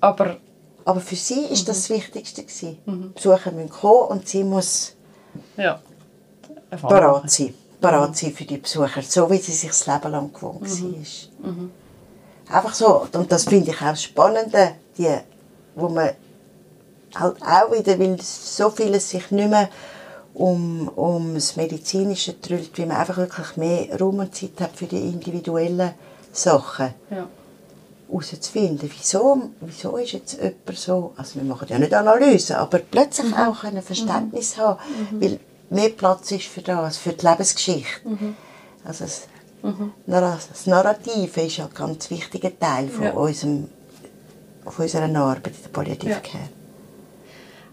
Aber 0.00 0.36
Aber 0.84 1.00
für 1.00 1.16
sie 1.16 1.46
ist 1.46 1.68
das 1.68 1.78
das 1.78 1.90
Wichtigste 1.90 2.42
gewesen. 2.42 2.78
Die 2.86 3.14
Besucher 3.14 3.50
müssen 3.50 3.70
kommen 3.70 4.08
und 4.08 4.28
sie 4.28 4.44
muss 4.44 4.94
ja. 5.56 5.80
parat 6.70 7.30
sein. 7.30 7.54
Parat 7.80 8.16
sein 8.16 8.32
für 8.32 8.44
die 8.44 8.58
Besucher, 8.58 9.02
so 9.02 9.30
wie 9.30 9.38
sie 9.38 9.52
sich 9.52 9.70
das 9.70 9.86
Leben 9.86 10.12
lang 10.12 10.32
gewohnt 10.32 10.62
war. 10.62 11.70
Einfach 12.50 12.74
so. 12.74 13.06
Und 13.12 13.30
das 13.30 13.44
finde 13.44 13.70
ich 13.70 13.76
auch 13.76 13.90
das 13.90 14.02
Spannende, 14.02 14.72
die, 14.98 15.08
wo 15.74 15.88
man 15.88 16.10
halt 17.14 17.36
auch 17.42 17.72
wieder, 17.72 17.98
weil 17.98 18.20
so 18.20 18.70
vieles 18.70 19.10
sich 19.10 19.30
nicht 19.30 19.50
mehr 19.50 19.68
um, 20.34 20.88
um 20.88 21.34
das 21.34 21.56
Medizinische 21.56 22.34
dreht, 22.34 22.76
wie 22.78 22.86
man 22.86 22.96
einfach 22.98 23.16
wirklich 23.16 23.56
mehr 23.56 23.98
Raum 23.98 24.20
und 24.20 24.34
Zeit 24.34 24.60
hat 24.60 24.76
für 24.76 24.86
die 24.86 24.98
individuellen 25.08 25.92
Sachen 26.32 26.94
Ja. 27.10 27.26
herauszufinden, 28.08 28.90
wieso, 28.96 29.50
wieso 29.60 29.96
ist 29.96 30.12
jetzt 30.12 30.34
jemand 30.40 30.78
so, 30.78 31.12
also 31.16 31.36
wir 31.36 31.44
machen 31.44 31.66
ja 31.68 31.78
nicht 31.78 31.92
Analyse, 31.94 32.58
aber 32.58 32.78
plötzlich 32.78 33.32
auch 33.34 33.64
ein 33.64 33.82
Verständnis 33.82 34.56
haben, 34.56 34.78
weil 35.20 35.40
mehr 35.70 35.90
Platz 35.90 36.30
ist 36.32 36.46
für 36.46 36.62
das, 36.62 36.96
für 36.96 37.12
die 37.12 37.26
Lebensgeschichte. 37.26 38.00
Also 38.84 39.04
das, 39.04 39.22
Narra- 40.06 40.38
das 40.48 40.66
Narrative 40.66 41.40
ist 41.42 41.56
ja 41.58 41.64
ein 41.66 41.74
ganz 41.74 42.10
wichtiger 42.10 42.50
Teil 42.58 42.88
von, 42.88 43.04
Ja. 43.04 43.10
unserem, 43.12 43.68
von 44.64 44.84
unserer 44.84 45.04
Arbeit 45.16 45.48
in 45.48 45.62
der 45.64 45.68
Palliative 45.70 46.10
Ja. 46.12 46.20
Care. 46.20 46.48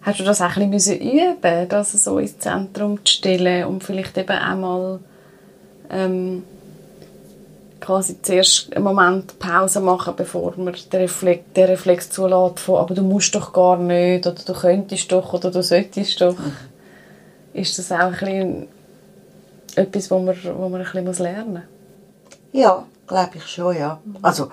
Hast 0.02 0.20
du 0.20 0.24
das 0.24 0.42
auch 0.42 0.56
ein 0.56 0.72
bisschen 0.72 1.00
üben 1.02 1.68
das 1.70 1.92
so 1.92 2.18
ins 2.20 2.40
Zentrum 2.40 3.04
zu 3.06 3.14
stellen 3.14 3.66
und 3.66 3.84
vielleicht 3.84 4.18
eben 4.18 4.30
einmal 4.38 5.00
ähm, 5.90 6.44
quasi 7.80 8.22
zuerst 8.22 8.74
einen 8.76 8.84
Moment 8.84 9.38
Pause 9.40 9.80
machen, 9.82 10.14
bevor 10.16 10.54
man 10.58 10.76
den 10.92 11.00
Reflex, 11.02 11.44
den 11.56 11.66
Reflex 11.66 12.10
zulässt 12.10 12.60
von 12.60 12.78
«aber 12.78 12.94
du 12.96 13.02
musst 13.04 13.36
doch 13.36 13.54
gar 13.54 13.78
nicht» 13.78 14.26
oder 14.28 14.42
«du 14.46 14.54
könntest 14.54 15.12
doch» 15.12 15.34
oder 15.34 15.52
«du 15.52 15.62
solltest 15.64 16.20
doch». 16.22 16.36
Ist 17.54 17.78
das 17.80 17.92
auch 17.92 17.98
ein 18.00 18.12
bisschen 18.12 18.68
etwas, 19.76 20.12
wo 20.12 20.20
man, 20.20 20.36
wo 20.58 20.70
man 20.70 20.86
ein 20.86 21.06
bisschen 21.06 21.24
lernen 21.26 21.54
muss? 21.54 21.62
Ja, 22.52 22.86
glaube 23.08 23.32
ich 23.36 23.46
schon, 23.48 23.78
ja. 23.78 24.00
Also, 24.22 24.50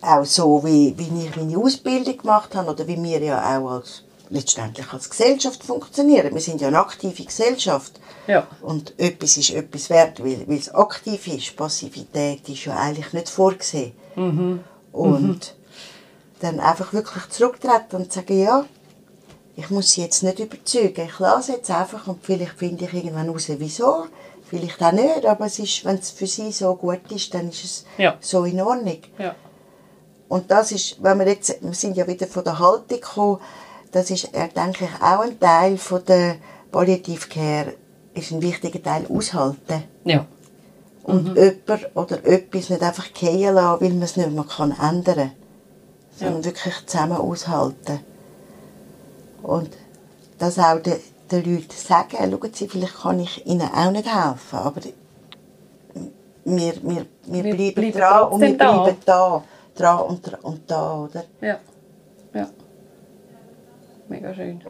auch 0.00 0.24
so, 0.24 0.62
wie, 0.64 0.94
wie 0.96 1.26
ich 1.26 1.36
meine 1.36 1.58
Ausbildung 1.58 2.16
gemacht 2.16 2.54
habe 2.54 2.70
oder 2.70 2.86
wie 2.86 3.02
wir 3.02 3.20
ja 3.20 3.58
auch 3.58 3.70
als, 3.70 4.02
letztendlich 4.30 4.92
als 4.92 5.10
Gesellschaft 5.10 5.64
funktionieren. 5.64 6.32
Wir 6.32 6.40
sind 6.40 6.60
ja 6.60 6.68
eine 6.68 6.78
aktive 6.78 7.24
Gesellschaft. 7.24 8.00
Ja. 8.26 8.46
Und 8.60 8.98
etwas 8.98 9.36
ist 9.36 9.50
etwas 9.50 9.90
wert, 9.90 10.20
weil, 10.20 10.46
weil 10.48 10.58
es 10.58 10.74
aktiv 10.74 11.26
ist. 11.28 11.56
Passivität 11.56 12.48
ist 12.48 12.64
ja 12.64 12.76
eigentlich 12.76 13.12
nicht 13.12 13.28
vorgesehen. 13.28 13.92
Und 14.92 15.54
dann 16.40 16.60
einfach 16.60 16.92
wirklich 16.92 17.28
zurücktreten 17.30 17.96
und 17.96 18.12
sagen, 18.12 18.40
ja, 18.40 18.64
ich 19.56 19.70
muss 19.70 19.92
sie 19.92 20.02
jetzt 20.02 20.22
nicht 20.22 20.38
überzeugen. 20.38 21.06
Ich 21.06 21.18
lasse 21.18 21.52
jetzt 21.52 21.70
einfach 21.70 22.06
und 22.06 22.24
vielleicht 22.24 22.58
finde 22.58 22.84
ich 22.84 22.92
irgendwann 22.92 23.28
raus, 23.28 23.46
wieso. 23.48 24.06
Vielleicht 24.48 24.80
auch 24.82 24.92
nicht, 24.92 25.26
aber 25.26 25.46
es 25.46 25.58
ist, 25.58 25.84
wenn 25.84 25.96
es 25.96 26.10
für 26.10 26.26
sie 26.26 26.52
so 26.52 26.74
gut 26.76 27.10
ist, 27.10 27.34
dann 27.34 27.48
ist 27.48 27.64
es 27.64 27.84
Ja. 27.98 28.16
so 28.20 28.44
in 28.44 28.60
Ordnung. 28.60 28.98
Ja. 29.18 29.34
Und 30.28 30.50
das 30.50 30.72
ist, 30.72 31.02
wenn 31.02 31.18
wir 31.18 31.26
jetzt, 31.26 31.56
wir 31.60 31.74
sind 31.74 31.96
ja 31.96 32.06
wieder 32.06 32.26
von 32.26 32.44
der 32.44 32.58
Haltung 32.58 33.00
gekommen, 33.00 33.40
das 33.92 34.10
ist, 34.10 34.30
denke 34.34 34.84
ich, 34.84 35.02
auch 35.02 35.20
ein 35.20 35.38
Teil 35.40 35.78
von 35.78 36.04
der 36.04 36.36
Palliative 36.70 37.28
Care, 37.28 37.74
ist 38.14 38.30
ein 38.32 38.42
wichtiger 38.42 38.82
Teil 38.82 39.06
aushalten. 39.08 39.84
Ja. 40.04 40.26
Und 41.02 41.36
jemand 41.36 41.96
oder 41.96 42.24
etwas 42.26 42.68
nicht 42.70 42.82
einfach 42.82 43.06
fallen 43.14 43.54
lassen, 43.54 43.80
weil 43.80 43.90
man 43.90 44.02
es 44.02 44.16
nicht 44.16 44.30
mehr 44.30 44.44
kann 44.44 44.72
ändern 44.72 45.16
kann. 45.16 45.30
Sondern 46.18 46.44
wirklich 46.44 46.74
zusammen 46.86 47.16
aushalten. 47.18 48.00
Und 49.42 49.70
das 50.38 50.58
auch 50.58 50.80
den, 50.80 50.96
den 51.30 51.44
Leuten 51.54 51.70
sagen, 51.70 52.16
schauen 52.18 52.52
Sie, 52.52 52.68
vielleicht 52.68 52.98
kann 53.00 53.20
ich 53.20 53.46
Ihnen 53.46 53.68
auch 53.72 53.90
nicht 53.90 54.06
helfen, 54.06 54.58
aber 54.58 54.80
wir, 56.44 56.74
wir, 56.82 57.06
wir, 57.24 57.44
Wir 57.44 57.54
bleiben, 57.54 57.74
bleiben 57.74 57.92
dran 57.92 58.28
und 58.28 58.40
wir 58.40 58.56
da. 58.56 58.82
bleiben 58.82 58.98
da. 59.04 59.44
Dran 59.74 60.00
und, 60.06 60.44
und 60.44 60.70
da, 60.70 60.94
oder? 61.00 61.24
Ja. 61.40 61.58
Ja. 62.32 62.48
Mega 64.08 64.32
schön. 64.34 64.62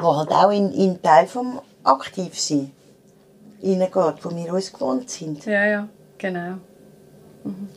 Wo 0.00 0.16
halt 0.16 0.30
auch 0.30 0.50
in, 0.50 0.72
in 0.72 1.02
Teil 1.02 1.26
vom 1.26 1.60
Aktivsein 1.82 2.70
hineingeht, 3.60 4.24
wo 4.24 4.34
wir 4.34 4.54
uns 4.54 4.72
gewohnt 4.72 5.10
sind. 5.10 5.44
Ja, 5.44 5.64
ja, 5.66 5.88
genau. 6.16 6.58
Mhm. 7.44 7.68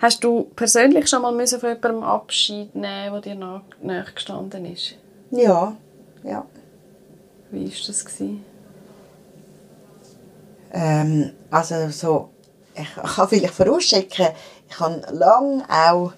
Hast 0.00 0.24
du 0.24 0.44
persönlich 0.56 1.08
schon 1.08 1.22
mal 1.22 1.32
müssen 1.32 1.60
von 1.60 1.68
jemandem 1.70 2.02
Abschied 2.02 2.74
nehmen, 2.74 3.12
der 3.12 3.20
dir 3.20 3.34
nach, 3.34 3.62
nahe 3.82 4.04
gestanden 4.14 4.64
ist? 4.64 4.96
Ja, 5.30 5.76
ja. 6.24 6.46
Wie 7.50 7.66
war 7.66 7.86
das? 7.86 8.04
Gewesen? 8.04 8.44
Ähm, 10.72 11.32
also 11.50 11.90
so, 11.90 12.30
ich 12.74 12.94
kann 12.94 13.28
vielleicht 13.28 13.54
vorausschicken, 13.54 14.28
ich 14.68 14.80
habe 14.80 15.02
lange 15.10 15.64
auch, 15.68 16.12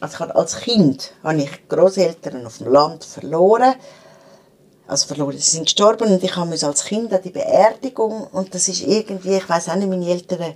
also 0.00 0.14
ich 0.14 0.20
habe 0.20 0.34
als 0.36 0.56
Kind 0.60 1.12
habe 1.22 1.42
ich 1.42 1.68
Großeltern 1.68 2.46
auf 2.46 2.58
dem 2.58 2.72
Land 2.72 3.04
verloren. 3.04 3.74
Also 4.86 5.06
verloren, 5.06 5.32
sie 5.32 5.50
sind 5.56 5.64
gestorben 5.64 6.12
und 6.12 6.22
ich 6.22 6.36
musste 6.36 6.66
als 6.66 6.84
Kind 6.84 7.12
an 7.12 7.22
die 7.22 7.30
Beerdigung 7.30 8.26
und 8.28 8.54
das 8.54 8.68
ist 8.68 8.82
irgendwie, 8.82 9.36
ich 9.36 9.48
weiß 9.48 9.70
auch 9.70 9.76
nicht, 9.76 9.88
meine 9.88 10.06
Eltern 10.06 10.54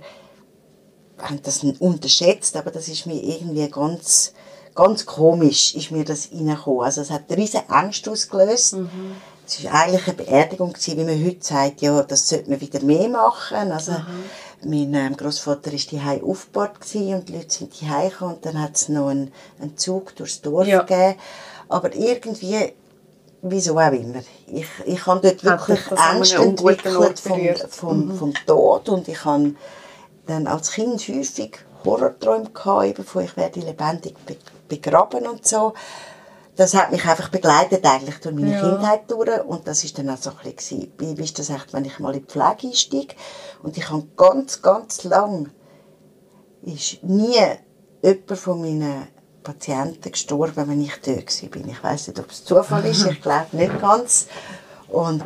haben 1.17 1.41
das 1.41 1.63
unterschätzt, 1.79 2.55
aber 2.55 2.69
das 2.69 2.87
ist 2.87 3.07
mir 3.07 3.21
irgendwie 3.21 3.67
ganz, 3.69 4.33
ganz 4.75 5.05
komisch, 5.05 5.75
ist 5.75 5.91
mir 5.91 6.05
das 6.05 6.29
reingekommen. 6.31 6.81
Also 6.81 7.01
es 7.01 7.09
hat 7.09 7.23
riesen 7.31 7.61
Angst 7.67 8.07
ausgelöst. 8.07 8.77
Es 9.47 9.63
war 9.63 9.73
eigentlich 9.73 10.07
eine 10.07 10.13
Beerdigung, 10.15 10.73
gewesen, 10.73 10.97
wie 10.97 11.03
man 11.03 11.25
heute 11.25 11.43
sagt, 11.43 11.81
ja, 11.81 12.03
das 12.03 12.29
sollte 12.29 12.49
man 12.51 12.61
wieder 12.61 12.83
mehr 12.83 13.09
machen. 13.09 13.71
Also, 13.71 13.93
mein 14.63 14.93
ähm, 14.93 15.17
Großvater 15.17 15.71
war 15.71 15.79
die 15.79 16.21
aufgebaut 16.23 16.81
gewesen 16.81 17.13
und 17.15 17.29
die 17.29 17.33
Leute 17.33 17.53
sind 17.53 17.79
die 17.79 17.87
gekommen 17.87 18.35
und 18.35 18.45
dann 18.45 18.61
hat 18.61 18.75
es 18.75 18.89
noch 18.89 19.07
einen, 19.07 19.31
einen 19.59 19.77
Zug 19.77 20.15
durchs 20.15 20.41
Dorf 20.41 20.67
Ja. 20.67 20.81
gegeben. 20.81 21.15
Aber 21.69 21.95
irgendwie, 21.95 22.73
wieso 23.41 23.79
auch 23.79 23.91
immer, 23.91 24.21
ich, 24.47 24.67
ich 24.85 25.05
habe 25.05 25.21
dort 25.21 25.43
wirklich 25.43 25.91
Angst 25.97 26.33
entwickelt 26.33 27.19
vom, 27.19 27.39
vom, 27.69 28.17
vom 28.17 28.33
Tod 28.45 28.89
und 28.89 29.07
ich 29.07 29.23
habe 29.25 29.55
dann 30.27 30.45
als 30.45 30.71
Kind 30.71 30.99
häufig 31.07 31.57
Horrorträume 31.85 32.49
gehabt, 32.49 32.85
eben 32.85 33.03
von 33.03 33.23
ich 33.23 33.37
werde 33.37 33.61
lebendig 33.61 34.15
be 34.25 34.35
begraben 34.69 35.27
und 35.27 35.45
so. 35.45 35.73
Das 36.55 36.73
hat 36.73 36.91
mich 36.91 37.05
einfach 37.05 37.29
begleitet 37.29 37.85
eigentlich 37.85 38.19
durch 38.19 38.35
meine 38.35 38.53
Ja. 38.53 38.61
Kindheit 38.61 39.09
durch 39.09 39.43
und 39.45 39.67
das 39.67 39.83
ist 39.83 39.97
dann 39.97 40.09
auch 40.09 40.17
so 40.17 40.31
ein 40.31 40.53
bisschen, 40.53 40.91
wie 40.97 41.21
ist 41.23 41.39
das 41.39 41.49
echt, 41.49 41.73
wenn 41.73 41.85
ich 41.85 41.99
mal 41.99 42.13
in 42.13 42.21
die 42.21 42.25
Pflege 42.25 42.67
einsteige 42.67 43.15
und 43.63 43.77
ich 43.77 43.89
habe 43.89 44.07
ganz, 44.15 44.61
ganz 44.61 45.03
lang 45.03 45.51
ist 46.61 47.03
nie 47.03 47.39
jemand 48.01 48.39
von 48.39 48.61
meinen 48.61 49.07
Patienten 49.43 50.11
gestorben, 50.11 50.67
wenn 50.67 50.81
ich 50.81 50.95
dort 51.01 51.55
war. 51.55 51.71
Ich 51.71 51.83
weiß 51.83 52.07
nicht, 52.09 52.19
ob 52.19 52.29
es 52.29 52.43
Zufall 52.43 52.85
ist, 52.85 53.05
ich 53.09 53.21
glaube 53.21 53.55
nicht 53.55 53.79
ganz. 53.79 54.27
Und 54.89 55.23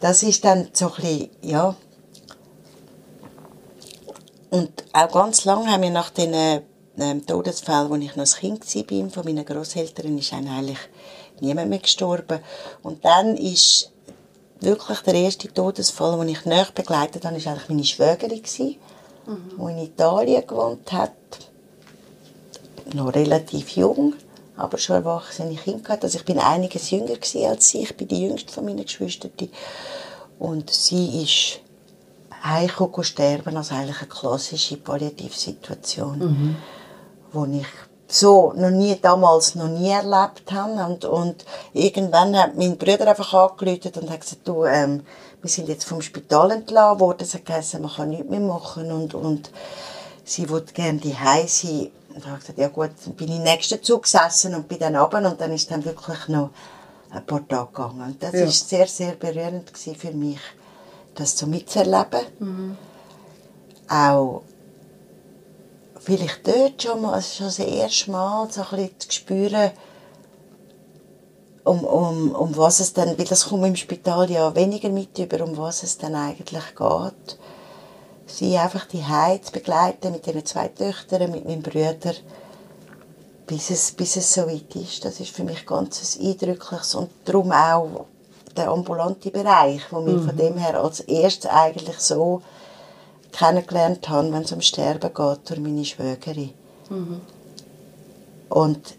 das 0.00 0.22
ist 0.22 0.44
dann 0.44 0.68
so 0.72 0.86
ein 0.86 0.94
bisschen, 0.96 1.30
ja. 1.42 1.76
Und 4.50 4.84
auch 4.92 5.12
ganz 5.12 5.44
lange 5.44 5.70
haben 5.70 5.82
wir 5.82 5.90
nach 5.90 6.10
den 6.10 6.62
ähm, 7.00 7.26
Todesfällen, 7.26 7.92
als 7.92 8.02
ich 8.04 8.16
noch 8.16 8.24
ein 8.24 8.40
Kind 8.40 8.92
war, 8.92 9.10
von 9.10 9.24
meinen 9.24 9.44
Großeltern, 9.44 10.18
ist 10.18 10.32
eigentlich 10.32 10.78
niemand 11.40 11.70
mehr 11.70 11.78
gestorben. 11.78 12.40
Und 12.82 13.04
dann 13.04 13.36
ist 13.36 13.90
wirklich 14.60 15.00
der 15.00 15.14
erste 15.14 15.52
Todesfall, 15.52 16.18
den 16.18 16.28
ich 16.28 16.44
näher 16.44 16.68
begleitet 16.74 17.24
habe, 17.24 17.44
war 17.44 17.52
eigentlich 17.52 17.68
meine 17.68 17.84
Schwägerin, 17.84 18.42
die 18.42 18.78
in 19.58 19.78
Italien 19.78 20.46
gewohnt 20.46 20.92
hat. 20.92 21.12
Noch 22.92 23.14
relativ 23.14 23.70
jung, 23.70 24.14
aber 24.56 24.76
schon 24.78 24.96
erwachsene 24.96 25.54
Kinder 25.54 25.80
gehabt. 25.80 26.04
Also 26.04 26.18
ich 26.18 26.24
bin 26.24 26.38
einiges 26.38 26.90
jünger 26.90 27.14
gewesen 27.14 27.44
als 27.46 27.68
sie. 27.68 27.82
Ich 27.82 27.96
bin 27.96 28.08
die 28.08 28.22
jüngste 28.22 28.52
von 28.52 28.64
meinen 28.64 28.84
Geschwistern. 28.84 29.30
Und 30.38 30.70
sie 30.70 31.22
ist 31.22 31.60
heimgekommen 32.42 33.04
sterben, 33.04 33.56
also 33.56 33.74
eigentlich 33.74 33.98
eine 33.98 34.08
klassische 34.08 34.76
Palliativsituation, 34.78 36.56
wo 37.32 37.44
ich 37.46 37.66
so 38.08 38.52
noch 38.56 38.70
nie, 38.70 38.98
damals 39.00 39.54
noch 39.54 39.68
nie 39.68 39.90
erlebt 39.90 40.50
habe. 40.52 40.84
Und, 40.84 41.04
und 41.04 41.44
irgendwann 41.72 42.36
hat 42.36 42.56
mein 42.56 42.76
Bruder 42.76 43.08
einfach 43.08 43.32
angerufen 43.34 43.92
und 44.00 44.10
hat 44.10 44.20
gesagt, 44.20 44.46
du, 44.48 44.64
ähm, 44.64 45.04
wir 45.40 45.50
sind 45.50 45.68
jetzt 45.68 45.84
vom 45.84 46.02
Spital 46.02 46.50
entlassen 46.50 47.00
worden. 47.00 47.22
Es 47.22 47.34
hat 47.34 47.46
geheißen, 47.46 47.80
man 47.80 47.90
kann 47.92 48.10
nichts 48.10 48.28
mehr 48.28 48.40
machen 48.40 48.90
und, 48.90 49.14
und 49.14 49.50
sie 50.24 50.48
wollte 50.50 50.72
gerne 50.72 50.98
die 50.98 51.12
sein. 51.46 51.90
Und 52.12 52.18
ich 52.18 52.26
habe 52.26 52.38
gesagt, 52.40 52.58
ja 52.58 52.68
gut, 52.68 52.90
dann 53.04 53.14
bin 53.14 53.28
ich 53.28 53.36
im 53.36 53.44
nächsten 53.44 53.82
Zug 53.82 54.02
gesessen 54.02 54.54
und 54.54 54.68
bin 54.68 54.78
dann 54.80 54.96
runter 54.96 55.18
und 55.30 55.40
dann 55.40 55.52
ist 55.52 55.70
dann 55.70 55.84
wirklich 55.84 56.26
noch 56.28 56.50
ein 57.10 57.24
paar 57.24 57.46
Tage 57.46 57.68
gegangen. 57.68 58.02
Und 58.02 58.22
das 58.22 58.32
Ja. 58.32 58.44
ist 58.44 58.68
sehr, 58.68 58.86
sehr 58.86 59.12
berührend 59.12 59.70
für 59.76 60.10
mich, 60.12 60.40
das 61.14 61.38
so 61.38 61.46
mitzuerleben. 61.46 62.76
Auch 63.88 64.42
vielleicht 66.00 66.46
dort 66.46 66.82
schon 66.82 67.02
mal, 67.02 67.14
also 67.14 67.36
schon 67.36 67.46
das 67.46 67.58
erste 67.58 68.10
Mal 68.10 68.50
so 68.50 68.62
ein 68.62 68.68
bisschen 68.70 69.00
zu 69.00 69.12
spüren, 69.12 69.70
um, 71.64 71.84
um, 71.84 72.34
um 72.34 72.56
was 72.56 72.80
es 72.80 72.92
dann, 72.92 73.18
weil 73.18 73.26
das 73.26 73.48
kommt 73.48 73.66
im 73.66 73.76
Spital 73.76 74.30
ja 74.30 74.54
weniger 74.54 74.88
mit 74.88 75.18
über, 75.18 75.44
um 75.44 75.56
was 75.56 75.82
es 75.82 75.98
dann 75.98 76.14
eigentlich 76.14 76.74
geht. 76.74 77.38
Sie 78.26 78.56
einfach 78.56 78.86
die 78.86 79.02
zu 79.42 79.52
begleiten 79.52 80.12
mit 80.12 80.24
diesen 80.24 80.46
zwei 80.46 80.68
Töchtern, 80.68 81.30
mit 81.30 81.44
meinem 81.44 81.62
Bruder, 81.62 82.14
bis 83.46 83.70
es, 83.70 83.92
bis 83.92 84.16
es 84.16 84.32
so 84.32 84.46
weit 84.46 84.74
ist. 84.76 85.04
Das 85.04 85.20
ist 85.20 85.34
für 85.34 85.44
mich 85.44 85.66
ganz 85.66 86.16
ein 86.18 86.28
eindrückliches 86.28 86.94
und 86.94 87.10
darum 87.24 87.52
auch 87.52 88.06
der 88.56 88.70
ambulante 88.70 89.30
Bereich, 89.30 89.82
wo 89.90 90.04
wir 90.06 90.20
von 90.20 90.36
dem 90.36 90.56
her 90.56 90.82
als 90.82 91.00
erstes 91.00 91.50
eigentlich 91.50 91.98
so 91.98 92.42
kennengelernt 93.32 94.08
haben, 94.08 94.32
wenn 94.32 94.42
es 94.42 94.52
um 94.52 94.60
Sterben 94.60 95.12
geht, 95.14 95.50
durch 95.50 95.60
meine 95.60 95.84
Schwägerin. 95.84 96.52
Und 98.48 98.94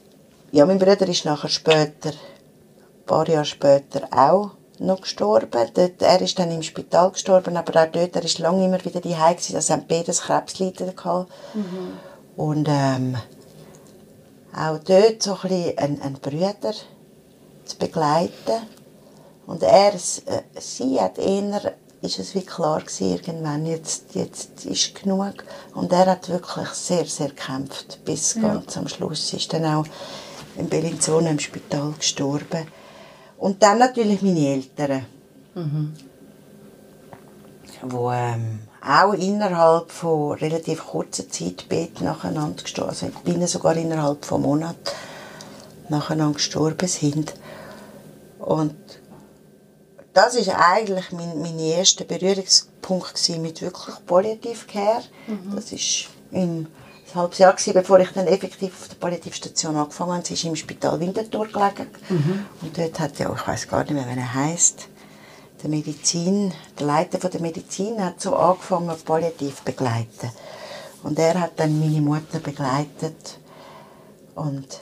ja, 0.52 0.66
mein 0.66 0.80
Bruder 0.80 1.08
ist 1.08 1.26
nachher 1.26 1.50
später, 1.50 2.10
ein 2.10 3.06
paar 3.06 3.28
Jahre 3.28 3.46
später 3.46 4.08
auch 4.12 4.52
noch 4.80 5.02
gestorben. 5.02 5.70
Dort, 5.74 6.02
er 6.02 6.22
ist 6.22 6.40
dann 6.40 6.52
im 6.52 6.64
Spital 6.64 7.12
gestorben, 7.12 7.56
aber 7.58 7.82
auch 7.82 7.92
dort, 7.92 8.16
er 8.16 8.24
ist 8.24 8.40
lange 8.40 8.66
immer 8.66 8.84
wieder 8.84 9.00
die 9.02 9.10
gewesen, 9.14 9.54
das 9.54 9.70
haben 9.70 9.86
beides 9.88 10.22
Krebsleiden 10.22 10.96
gehabt. 10.96 11.32
Und 12.36 12.68
ähm, 12.70 13.18
auch 14.56 14.80
dort 14.80 15.24
so 15.24 15.34
ein 15.34 15.42
bisschen 15.42 15.78
einen, 15.78 16.02
einen 16.02 16.16
Bruder 16.16 16.74
zu 17.66 17.78
begleiten. 17.78 18.62
Und 19.46 19.64
er, 19.64 19.94
äh, 19.94 20.00
sie 20.60 21.00
hat 21.00 21.18
eher, 21.18 21.74
ist 22.02 22.18
es 22.18 22.34
wie 22.34 22.42
klar 22.42 22.80
gewesen, 22.82 23.12
irgendwann, 23.12 23.66
jetzt, 23.66 24.16
jetzt 24.16 24.66
ist 24.66 24.96
genug. 24.96 25.44
Und 25.76 25.92
er 25.92 26.08
hat 26.08 26.30
wirklich 26.30 26.70
sehr, 26.70 27.06
sehr 27.06 27.30
gekämpft, 27.30 28.04
bis 28.04 28.36
ganz 28.42 28.76
am 28.78 28.88
Schluss. 28.88 29.34
Ist 29.34 29.54
dann 29.54 29.66
auch 29.66 29.86
in 30.58 30.68
Bellinzona 30.68 31.30
im 31.30 31.40
Spital 31.40 31.94
gestorben. 31.98 32.68
Und 33.38 33.62
dann 33.62 33.80
natürlich 33.80 34.22
meine 34.22 34.48
Eltern. 34.48 35.06
Wo 37.84 38.12
ähm, 38.12 38.60
auch 38.84 39.14
innerhalb 39.14 39.92
von 39.92 40.34
relativ 40.34 40.86
kurzer 40.86 41.30
Zeit 41.30 41.66
beide 41.70 42.04
nacheinander 42.04 42.64
gestorben 42.64 42.90
Also 42.90 43.08
ich 43.08 43.18
bin 43.20 43.46
sogar 43.48 43.76
innerhalb 43.76 44.26
von 44.26 44.42
Monaten 44.42 44.80
nacheinander 45.90 46.36
gestorben 46.36 46.88
sind. 46.88 47.34
Und 48.40 48.76
das 50.14 50.36
ist 50.36 50.50
eigentlich 50.50 51.12
mein, 51.12 51.42
mein 51.42 51.60
erster 51.60 52.04
Berührungspunkt 52.04 53.30
mit 53.40 53.62
wirklich 53.62 53.96
Palliative 54.06 54.66
Care. 54.68 55.04
Das 55.56 55.72
ist 55.72 56.08
im 56.32 56.68
ein 57.14 57.22
halbes 57.22 57.38
Jahr 57.40 57.54
gewesen, 57.54 57.74
bevor 57.74 58.00
ich 58.00 58.12
dann 58.12 58.28
effektiv 58.28 58.74
auf 58.74 58.88
der 58.88 58.96
Palliativstation 58.96 59.76
angefangen 59.76 60.14
habe. 60.14 60.26
Sie 60.26 60.34
ist 60.34 60.44
im 60.44 60.56
Spital 60.56 61.00
Winterthur 61.00 61.48
gelegen. 61.48 61.88
Und 62.62 62.78
dort 62.78 63.00
hat 63.00 63.20
ja, 63.20 63.32
ich 63.34 63.48
weiß 63.48 63.68
gar 63.68 63.84
nicht 63.84 63.94
mehr, 63.94 64.08
wie 64.08 64.20
er 64.20 64.34
heisst, 64.34 64.88
der 65.62 65.70
Medizin, 65.70 66.54
der 66.80 66.88
Leiter 66.88 67.20
von 67.20 67.30
der 67.30 67.42
Medizin 67.42 68.04
hat 68.04 68.22
so 68.22 68.36
angefangen, 68.36 68.96
palliativ 69.06 69.58
zu 69.58 69.64
begleiten. 69.64 70.32
Und 71.04 71.20
er 71.20 71.40
hat 71.40 71.60
dann 71.60 71.80
meine 71.80 72.02
Mutter 72.02 72.40
begleitet. 72.40 73.40
Und 74.36 74.82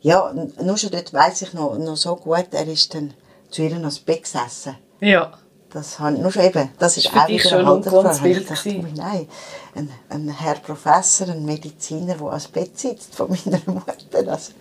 ja, 0.00 0.32
nur 0.62 0.76
schon 0.76 0.90
dort 0.90 1.12
weiss 1.12 1.42
ich 1.42 1.52
noch, 1.52 1.76
noch 1.78 1.96
so 1.96 2.16
gut, 2.16 2.48
er 2.52 2.66
ist 2.66 2.94
dann 2.94 3.14
zu 3.50 3.62
ihr 3.62 3.72
ans 3.72 3.98
Bett 4.00 4.22
gesessen. 4.22 4.76
Ja. 5.00 5.32
Das 5.72 6.00
habe 6.00 6.18
nur 6.18 6.32
schon 6.32 6.42
eben, 6.42 6.68
das 6.78 6.96
ist 6.96 7.08
für 7.08 7.20
auch 7.20 7.28
wieder 7.28 7.48
schon 7.48 7.58
ein 7.60 7.82
dachte, 7.82 8.24
gewesen. 8.42 8.84
ui, 8.84 8.92
Nein, 8.92 9.28
ein, 9.76 9.88
ein 10.08 10.28
Herr 10.28 10.56
Professor, 10.56 11.28
ein 11.28 11.44
Mediziner, 11.44 12.16
der 12.16 12.26
ans 12.26 12.48
Bett 12.48 12.76
sitzt 12.76 13.14
von 13.14 13.28
meiner 13.44 13.60
Mutter. 13.66 14.22
Das, 14.24 14.52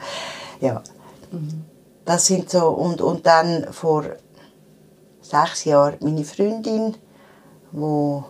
ja, 0.61 0.83
das 2.05 2.25
sind 2.27 2.51
so, 2.51 2.67
und, 2.69 3.01
und 3.01 3.25
dann 3.25 3.73
vor 3.73 4.05
sechs 5.21 5.65
Jahren 5.65 5.97
meine 6.01 6.23
Freundin, 6.23 6.95
die 7.71 8.23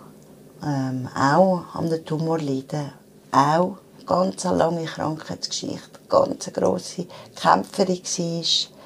ähm, 0.65 1.09
auch 1.15 1.63
an 1.73 1.89
der 1.89 2.03
Tumor 2.05 2.39
leidet, 2.39 2.93
auch 3.31 3.77
ganz 4.05 4.45
eine 4.45 4.57
lange 4.57 4.85
Krankheitsgeschichte, 4.85 5.99
ganz 6.07 6.47
eine 6.47 6.53
grosse 6.53 7.07
Kämpferin 7.35 8.03
war, 8.03 8.78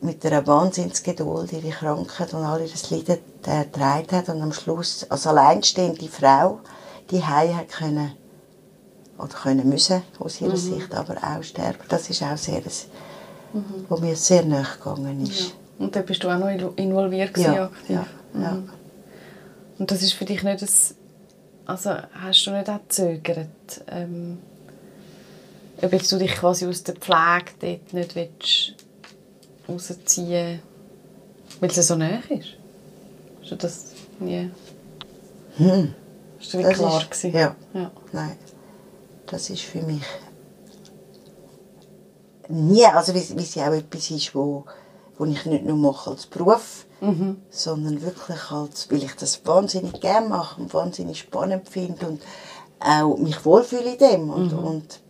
mit 0.00 0.24
einer 0.24 0.46
Wahnsinnsgeduld 0.46 1.52
ihre 1.52 1.70
Krankheit 1.70 2.32
und 2.34 2.44
all 2.44 2.60
ihr 2.60 2.68
Leiden 2.90 3.18
getragen 3.42 4.16
hat 4.16 4.28
und 4.28 4.42
am 4.42 4.52
Schluss 4.52 5.06
als 5.10 5.26
alleinstehende 5.26 6.06
Frau 6.08 6.60
die 7.10 7.24
Hause 7.24 7.64
können 7.70 8.12
oder 9.18 9.28
können 9.34 9.68
müssen 9.68 10.02
aus 10.20 10.40
ihrer 10.40 10.56
Sicht 10.56 10.94
aber 10.94 11.16
auch 11.16 11.42
sterben. 11.42 11.78
Das 11.88 12.08
ist 12.08 12.22
auch 12.22 12.36
sehr, 12.36 12.58
ein, 12.58 13.64
wo 13.88 13.96
mir 13.96 14.14
sehr 14.14 14.44
nahe 14.44 14.64
gegangen 14.78 15.22
ist. 15.22 15.54
Und 15.78 15.94
da 15.96 16.02
bist 16.02 16.22
du 16.22 16.28
auch 16.28 16.38
noch 16.38 16.46
invo- 16.48 16.76
involviert 16.76 17.34
gewesen, 17.34 17.54
Ja, 17.54 17.64
aktiv. 17.64 17.90
ja, 17.90 18.06
ja. 18.40 18.50
Mhm. 18.52 18.70
Und 19.78 19.90
das 19.90 20.02
ist 20.02 20.12
für 20.12 20.24
dich 20.24 20.42
nicht 20.42 20.62
das, 20.62 20.94
also 21.66 21.90
hast 22.20 22.44
du 22.46 22.50
nicht 22.52 22.68
auch 22.68 22.78
gezögert, 22.80 23.48
ähm, 23.88 24.38
ob 25.82 25.92
jetzt 25.92 26.10
du 26.12 26.18
dich 26.18 26.32
quasi 26.34 26.66
aus 26.66 26.82
der 26.82 26.94
Pflege 26.96 27.52
dort 27.60 27.92
nicht 27.92 28.14
willst 28.16 28.74
rausziehen 29.68 30.60
weil 31.60 31.70
es 31.70 31.86
so 31.88 31.96
nahe 31.96 32.20
ist? 32.28 32.48
Hast 33.42 33.50
du 33.52 33.56
das 33.56 33.84
nie... 34.20 34.50
Hm. 35.56 35.94
Ist 36.40 36.56
wie 36.56 36.62
Das 36.62 36.74
klar 36.74 37.00
ist- 37.00 37.10
gewesen? 37.10 37.32
ja. 37.36 37.56
ja. 37.74 37.90
Nein, 38.12 38.36
das 39.26 39.50
ist 39.50 39.62
für 39.62 39.80
mich 39.82 40.02
nie, 42.48 42.84
also 42.86 43.14
wie, 43.14 43.36
wie 43.36 43.44
sie 43.44 43.60
auch 43.62 43.72
etwas 43.72 44.10
ist, 44.10 44.34
wo, 44.34 44.64
wo 45.18 45.24
ich 45.24 45.44
nicht 45.46 45.64
nur 45.64 45.76
mache 45.76 46.10
als 46.10 46.26
Beruf, 46.26 46.86
sondern 47.50 48.02
wirklich 48.02 48.50
als, 48.50 48.90
weil 48.90 49.02
ich 49.04 49.14
das 49.14 49.44
wahnsinnig 49.46 50.00
gerne 50.00 50.28
mache 50.28 50.60
und 50.60 50.72
wahnsinnig 50.74 51.18
spannend 51.20 51.68
finde 51.68 52.06
und 52.08 52.22
auch 52.80 53.16
mich 53.16 53.44
wohlfühle 53.44 53.92
in 53.92 53.98
dem 53.98 54.30
und, 54.30 54.52
und 54.52 55.00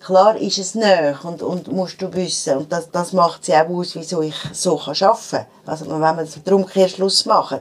klar 0.00 0.36
ist 0.36 0.58
es 0.58 0.74
näher 0.74 1.18
und, 1.22 1.42
und 1.42 1.70
musst 1.70 2.00
du 2.00 2.12
wissen 2.14 2.56
und 2.56 2.72
das, 2.72 2.90
das 2.90 3.12
macht 3.12 3.44
sie 3.44 3.54
auch 3.54 3.68
aus, 3.68 3.94
wieso 3.94 4.22
ich 4.22 4.34
so 4.52 4.76
kann 4.76 4.96
arbeiten 5.00 5.30
kann. 5.30 5.46
Also 5.66 5.86
wenn 5.88 6.00
wir 6.00 6.24
den 6.24 6.54
Umkehrschluss 6.54 7.26
machen, 7.26 7.60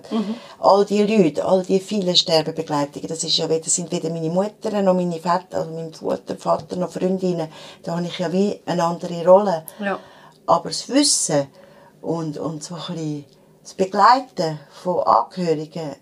all 0.60 0.86
die 0.86 1.04
Leute, 1.04 1.46
all 1.46 1.64
die 1.64 1.80
vielen 1.80 2.16
Sterbebegleitungen, 2.16 3.08
das, 3.08 3.24
ist 3.24 3.38
ja 3.38 3.50
weder, 3.50 3.70
sind 3.70 3.92
weder 3.92 4.10
meine 4.10 4.30
Mutter 4.30 4.82
noch 4.82 4.94
meine 4.94 5.20
Väter, 5.20 5.60
also 5.60 5.72
mein 5.72 5.94
Vater, 5.94 6.38
Vater 6.38 6.76
noch 6.78 6.92
Freundinnen, 6.92 7.50
da 7.84 7.98
habe 7.98 8.08
ich 8.08 8.18
ja 8.18 8.32
wie 8.32 8.62
eine 8.66 8.84
andere 8.84 9.26
Rolle. 9.26 9.66
Ja. 9.80 10.00
Aber 10.46 10.70
das 10.70 10.88
Wissen 10.90 11.48
und, 12.02 12.38
und 12.38 12.64
so 12.64 12.76
ein 12.76 12.96
bisschen 12.96 13.26
das 13.62 13.74
Begleiten 13.74 14.60
von 14.82 15.04
Angehörigen, 15.04 15.96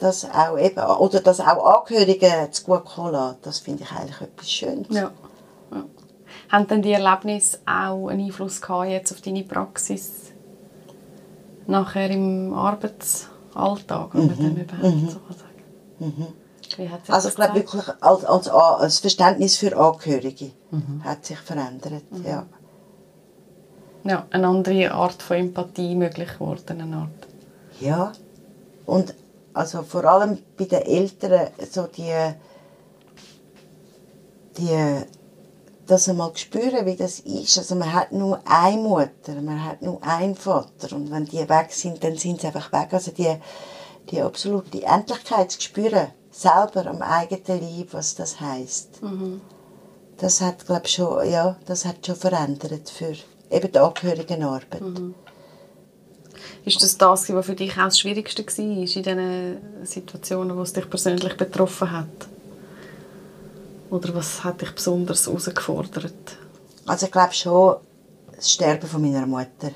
das 0.00 0.26
auch 0.30 0.58
eben, 0.58 0.84
oder 0.84 1.20
das 1.20 1.40
auch 1.40 1.80
Angehörigen 1.80 2.52
zu 2.52 2.64
gut 2.64 2.84
kommen 2.84 3.12
lassen, 3.12 3.38
das 3.42 3.60
finde 3.60 3.84
ich 3.84 3.92
eigentlich 3.92 4.20
etwas 4.20 4.50
Schönes. 4.50 4.88
Ja. 4.90 5.10
Haben 6.50 6.66
denn 6.68 6.82
die 6.82 6.92
Erlebnisse 6.92 7.58
auch 7.66 8.08
einen 8.08 8.26
Einfluss 8.26 8.60
gehabt 8.60 8.90
jetzt 8.90 9.12
auf 9.12 9.20
deine 9.20 9.42
Praxis 9.42 10.32
nachher 11.66 12.10
im 12.10 12.52
Arbeitsalltag, 12.52 14.14
wenn 14.14 14.26
man 14.26 14.36
dem 14.36 14.56
überhaupt 14.56 15.10
so 15.10 15.18
kann 15.18 15.36
sagen 15.36 15.54
sich 16.76 16.90
Also 17.08 17.28
ich 17.28 17.34
glaube 17.34 17.54
wirklich, 17.54 17.82
als, 18.00 18.24
als, 18.24 18.48
als 18.48 18.98
Verständnis 18.98 19.56
für 19.56 19.76
Angehörige 19.76 20.50
hat 21.02 21.24
sich 21.24 21.38
verändert, 21.38 22.04
ja. 22.24 22.46
Ja, 24.04 24.26
eine 24.30 24.48
andere 24.48 24.92
Art 24.92 25.22
von 25.22 25.36
Empathie 25.38 25.94
möglich 25.94 26.34
geworden. 26.34 26.82
Eine 26.82 26.96
Art. 26.96 27.08
Ja. 27.80 28.12
Und 28.84 29.14
also 29.54 29.82
vor 29.82 30.04
allem 30.04 30.38
bei 30.58 30.66
den 30.66 30.82
Eltern 30.82 31.48
so 31.70 31.86
die, 31.86 32.12
die 34.58 35.04
das 35.86 36.08
einmal 36.08 36.36
spüren, 36.36 36.86
wie 36.86 36.96
das 36.96 37.20
ist. 37.20 37.58
Also 37.58 37.74
man 37.74 37.92
hat 37.92 38.12
nur 38.12 38.40
eine 38.44 38.80
Mutter, 38.80 39.40
man 39.42 39.64
hat 39.64 39.82
nur 39.82 40.02
einen 40.02 40.34
Vater 40.34 40.94
und 40.96 41.10
wenn 41.10 41.26
die 41.26 41.48
weg 41.48 41.68
sind, 41.70 42.02
dann 42.02 42.16
sind 42.16 42.40
sie 42.40 42.46
einfach 42.46 42.72
weg. 42.72 42.88
Also 42.92 43.10
die, 43.10 43.36
die 44.10 44.20
absolute 44.20 44.82
Endlichkeit 44.82 45.50
zu 45.50 45.60
spüren, 45.60 46.08
selber 46.30 46.86
am 46.86 47.02
eigenen 47.02 47.60
Leib, 47.60 47.88
was 47.92 48.14
das 48.14 48.40
heißt. 48.40 49.00
Das 50.16 50.40
hat, 50.40 50.66
glaube 50.66 50.88
schon, 50.88 51.28
ja, 51.28 51.56
das 51.66 51.84
hat 51.84 52.06
schon 52.06 52.16
verändert 52.16 52.88
für 52.88 53.14
eben 53.50 53.72
die 53.72 53.78
Angehörigenarbeit. 53.78 54.82
Ist 56.64 56.82
das 56.82 56.96
das, 56.96 57.28
was 57.32 57.46
für 57.46 57.54
dich 57.54 57.72
auch 57.72 57.84
das 57.84 57.98
Schwierigste 57.98 58.44
war 58.44 58.58
in 58.58 58.86
diesen 58.86 59.58
Situationen, 59.84 60.56
wo 60.56 60.62
es 60.62 60.72
dich 60.72 60.88
persönlich 60.88 61.36
betroffen 61.36 61.90
hat? 61.92 62.28
Oder 63.94 64.12
was 64.12 64.42
hat 64.42 64.60
dich 64.60 64.74
besonders 64.74 65.24
herausgefordert? 65.24 66.36
Also 66.84 67.06
ich 67.06 67.12
glaube 67.12 67.32
schon 67.32 67.76
das 68.34 68.50
Sterben 68.50 68.88
von 68.88 69.00
meiner 69.00 69.24
Mutter. 69.24 69.70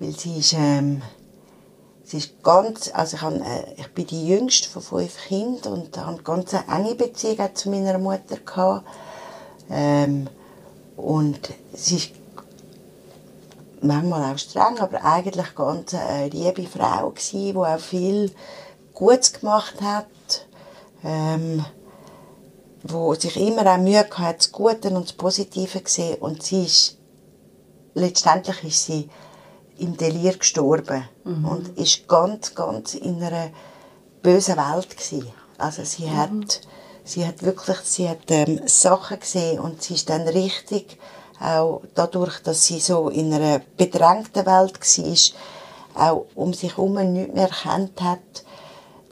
Weil 0.00 0.10
sie 0.10 0.38
ist, 0.38 0.54
ähm, 0.54 1.02
sie 2.02 2.16
ist 2.16 2.42
ganz, 2.42 2.90
also 2.92 3.16
ich, 3.16 3.22
hab, 3.22 3.32
äh, 3.34 3.74
ich 3.76 3.86
bin 3.94 4.08
die 4.08 4.26
jüngste 4.26 4.68
von 4.68 4.82
fünf 4.82 5.16
Kindern 5.28 5.72
und 5.74 5.96
habe 5.96 6.08
eine 6.08 6.22
ganz 6.22 6.52
enge 6.52 6.96
Beziehung 6.96 7.54
zu 7.54 7.70
meiner 7.70 7.98
Mutter 7.98 8.38
gehabt. 8.44 8.88
Ähm, 9.70 10.26
und 10.96 11.48
sie 11.74 11.98
ist 11.98 12.10
manchmal 13.82 14.34
auch 14.34 14.38
streng, 14.38 14.80
aber 14.80 15.04
eigentlich 15.04 15.54
ganz 15.54 15.94
eine 15.94 16.28
liebe 16.28 16.64
Frau 16.64 17.10
gsi, 17.10 17.52
die 17.52 17.56
auch 17.56 17.78
viel 17.78 18.32
Gutes 18.92 19.32
gemacht 19.34 19.80
hat. 19.80 20.08
Ähm, 21.04 21.64
wo 22.84 23.14
sich 23.14 23.36
immer 23.36 23.66
auch 23.66 23.78
Mühe 23.78 24.04
gehabt 24.04 24.18
hat, 24.18 24.38
das 24.38 24.52
Gute 24.52 24.90
und 24.90 25.04
das 25.04 25.12
Positive 25.12 25.84
zu 25.84 25.92
sehen. 25.92 26.16
Und 26.20 26.42
sie 26.42 26.64
ist, 26.64 26.98
letztendlich 27.94 28.64
ist 28.64 28.86
sie 28.86 29.08
im 29.78 29.96
Delir 29.96 30.36
gestorben 30.36 31.04
und 31.24 31.78
ist 31.78 32.06
ganz, 32.08 32.54
ganz 32.54 32.94
in 32.94 33.22
einer 33.22 33.50
bösen 34.22 34.56
Welt 34.56 34.90
gewesen. 34.90 35.32
Also 35.58 35.84
sie 35.84 36.10
hat, 36.10 36.60
sie 37.04 37.26
hat 37.26 37.42
wirklich, 37.42 37.78
sie 37.78 38.08
hat 38.08 38.18
ähm, 38.28 38.60
Sachen 38.66 39.20
gesehen 39.20 39.60
und 39.60 39.82
sie 39.82 39.94
ist 39.94 40.08
dann 40.10 40.28
richtig, 40.28 40.98
auch 41.40 41.82
dadurch, 41.94 42.40
dass 42.42 42.66
sie 42.66 42.78
so 42.78 43.08
in 43.08 43.32
einer 43.32 43.60
bedrängten 43.76 44.46
Welt 44.46 44.78
war, 44.80 46.12
auch 46.12 46.26
um 46.34 46.54
sich 46.54 46.76
herum 46.76 46.94
nichts 47.12 47.34
mehr 47.34 47.48
erkannt 47.48 48.00
hat, 48.00 48.41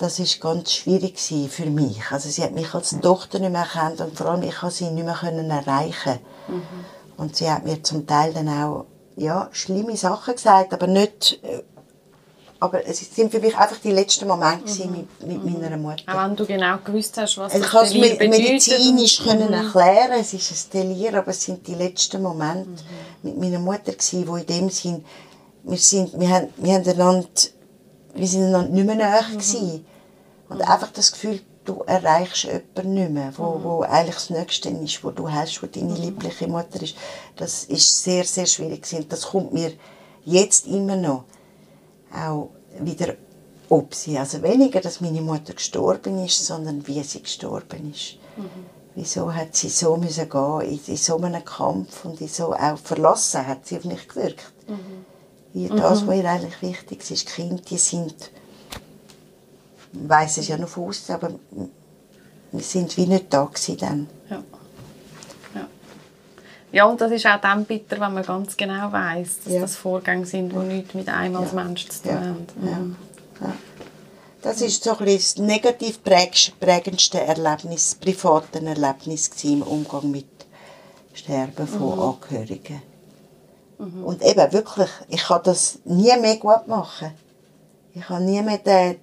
das 0.00 0.18
ist 0.18 0.40
ganz 0.40 0.72
schwierig 0.72 1.18
für 1.56 1.66
mich. 1.66 1.98
Also 2.10 2.28
sie 2.28 2.42
hat 2.42 2.52
mich 2.52 2.74
als 2.74 2.90
Tochter 3.00 3.38
nicht 3.38 3.52
mehr 3.52 3.62
erkannt 3.68 4.00
und 4.00 4.16
vor 4.16 4.26
allem 4.30 4.42
ich 4.42 4.56
konnte 4.56 4.74
sie 4.76 4.90
nicht 4.90 5.04
mehr 5.04 5.14
können 5.14 5.50
erreichen. 5.50 6.18
Und 7.16 7.36
sie 7.36 7.50
hat 7.50 7.64
mir 7.64 7.82
zum 7.82 8.06
Teil 8.06 8.32
dann 8.32 8.48
auch 8.48 8.86
ja 9.16 9.48
schlimme 9.52 9.96
Sachen 9.96 10.34
gesagt, 10.34 10.72
aber 10.72 10.86
nicht. 10.86 11.38
äh, 11.42 11.62
Aber 12.62 12.86
es 12.86 12.98
sind 13.16 13.30
für 13.32 13.40
mich 13.40 13.56
einfach 13.56 13.78
die 13.82 13.90
letzten 14.00 14.26
Momente 14.28 14.64
gsi 14.64 14.86
mit, 14.86 15.06
mit 15.26 15.60
meiner 15.60 15.78
Mutter. 15.78 16.02
Auch 16.12 16.24
wenn 16.24 16.36
du 16.36 16.44
genau 16.44 16.76
gewusst 16.84 17.16
hast, 17.18 17.38
was 17.38 17.54
Ich 17.54 17.62
das 17.62 17.70
kann 17.70 17.84
es 17.86 17.92
Delir 17.92 18.10
me- 18.10 18.16
bedeutet 18.16 18.38
medizinisch 18.46 19.22
können 19.26 19.48
Mhm. 19.48 19.54
erklären, 19.62 20.12
es 20.20 20.30
ist 20.34 20.50
ein 20.52 20.70
Delir, 20.74 21.12
aber 21.20 21.30
es 21.34 21.42
sind 21.46 21.66
die 21.66 21.74
letzten 21.84 22.22
Momente 22.22 22.82
mit 23.22 23.38
meiner 23.42 23.58
Mutter 23.68 23.92
gsi, 23.92 24.24
wo 24.28 24.36
in 24.36 24.46
dem 24.46 24.68
Sinn, 24.70 25.04
wir 25.64 25.78
sind, 25.78 26.18
wir 26.20 26.28
haben, 26.28 26.48
wir 26.58 26.74
haben 26.74 26.86
einander, 26.88 27.28
wir 28.14 28.26
sind 28.32 28.44
einander 28.44 28.68
nicht 28.76 28.86
mehr 28.86 28.96
nahe 28.96 29.36
gsi. 29.38 29.82
Und 30.50 30.60
einfach 30.60 30.90
das 30.92 31.12
Gefühl, 31.12 31.40
du 31.64 31.82
erreichst 31.86 32.44
jemanden 32.44 32.94
nicht 32.94 33.10
mehr, 33.10 33.32
wo, 33.36 33.60
wo 33.62 33.80
eigentlich 33.82 34.16
das 34.16 34.30
Nächste 34.30 34.68
ist, 34.68 35.02
wo 35.02 35.10
du 35.10 35.30
hast, 35.30 35.62
wo 35.62 35.66
deine 35.66 35.94
liebliche 35.94 36.48
Mutter 36.48 36.82
ist. 36.82 36.96
Das 37.36 37.64
ist 37.64 38.02
sehr, 38.02 38.24
sehr 38.24 38.46
schwierig 38.46 38.82
gewesen. 38.82 39.08
Das 39.08 39.28
kommt 39.28 39.54
mir 39.54 39.72
jetzt 40.24 40.66
immer 40.66 40.96
noch 40.96 41.24
auch 42.12 42.50
wieder 42.78 43.14
ob 43.70 43.94
sie, 43.94 44.18
also 44.18 44.42
weniger, 44.42 44.80
dass 44.80 45.00
meine 45.00 45.22
Mutter 45.22 45.54
gestorben 45.54 46.24
ist, 46.24 46.44
sondern 46.44 46.86
wie 46.88 47.02
sie 47.04 47.22
gestorben 47.22 47.92
ist. 47.92 48.16
Wieso 48.96 49.32
hat 49.32 49.54
sie 49.54 49.68
so 49.68 49.96
müssen 49.96 50.28
gehen 50.28 50.60
in, 50.62 50.80
in 50.84 50.96
so 50.96 51.16
einem 51.16 51.44
Kampf 51.44 52.04
und 52.04 52.20
in 52.20 52.26
so 52.26 52.52
auch 52.52 52.78
verlassen 52.78 53.46
hat 53.46 53.66
sie 53.66 53.76
auf 53.76 53.84
mich 53.84 54.08
gewirkt. 54.08 54.52
Ihr, 55.54 55.70
das, 55.70 56.06
was 56.06 56.16
ihr 56.16 56.28
eigentlich 56.28 56.60
wichtig 56.62 57.08
ist, 57.10 57.28
die 57.28 57.32
Kinder, 57.32 57.62
die 57.62 57.78
sind, 57.78 58.30
ich 59.92 60.08
weiss 60.08 60.38
es 60.38 60.48
ja 60.48 60.56
noch 60.56 60.68
von 60.68 60.88
außen, 60.88 61.14
aber 61.14 61.30
wir 62.52 62.62
sind 62.62 62.96
wie 62.96 63.06
nicht 63.06 63.32
da 63.32 63.44
gewesen 63.44 63.76
dann. 63.78 64.06
Ja. 64.28 64.42
Ja. 65.54 65.66
ja, 66.72 66.84
und 66.84 67.00
das 67.00 67.12
ist 67.12 67.26
auch 67.26 67.40
dann 67.40 67.64
bitter, 67.64 68.00
wenn 68.00 68.14
man 68.14 68.22
ganz 68.24 68.56
genau 68.56 68.90
weiß, 68.92 69.40
dass 69.44 69.52
Ja. 69.52 69.60
das 69.60 69.76
Vorgänge 69.76 70.26
sind, 70.26 70.52
die 70.52 70.56
nichts 70.56 70.94
mit 70.94 71.08
einem 71.08 71.36
als 71.36 71.52
Ja. 71.52 71.62
Mensch 71.64 71.88
zu 71.88 72.02
tun 72.02 72.12
Ja. 72.12 72.20
haben. 72.20 72.46
Ja. 72.64 72.76
Mhm. 72.78 72.96
Das 74.42 74.62
ist 74.62 74.82
so 74.84 74.96
ein 74.96 75.04
das 75.04 75.36
negativ 75.36 76.00
präg- 76.02 76.52
prägendste 76.58 77.20
Erlebnis, 77.20 77.94
private 77.94 78.64
Erlebnis 78.64 79.30
im 79.44 79.60
Umgang 79.62 80.10
mit 80.10 80.24
Sterben 81.12 81.66
von 81.66 81.98
Angehörigen. 81.98 82.80
Und 83.78 84.22
eben 84.22 84.52
wirklich, 84.52 84.88
ich 85.08 85.22
kann 85.24 85.40
das 85.44 85.80
nie 85.84 86.16
mehr 86.18 86.36
gut 86.36 86.66
machen. 86.68 87.10
Ich 87.94 88.02
kann 88.02 88.24
nie 88.24 88.40
mehr 88.40 88.58
den, 88.58 88.96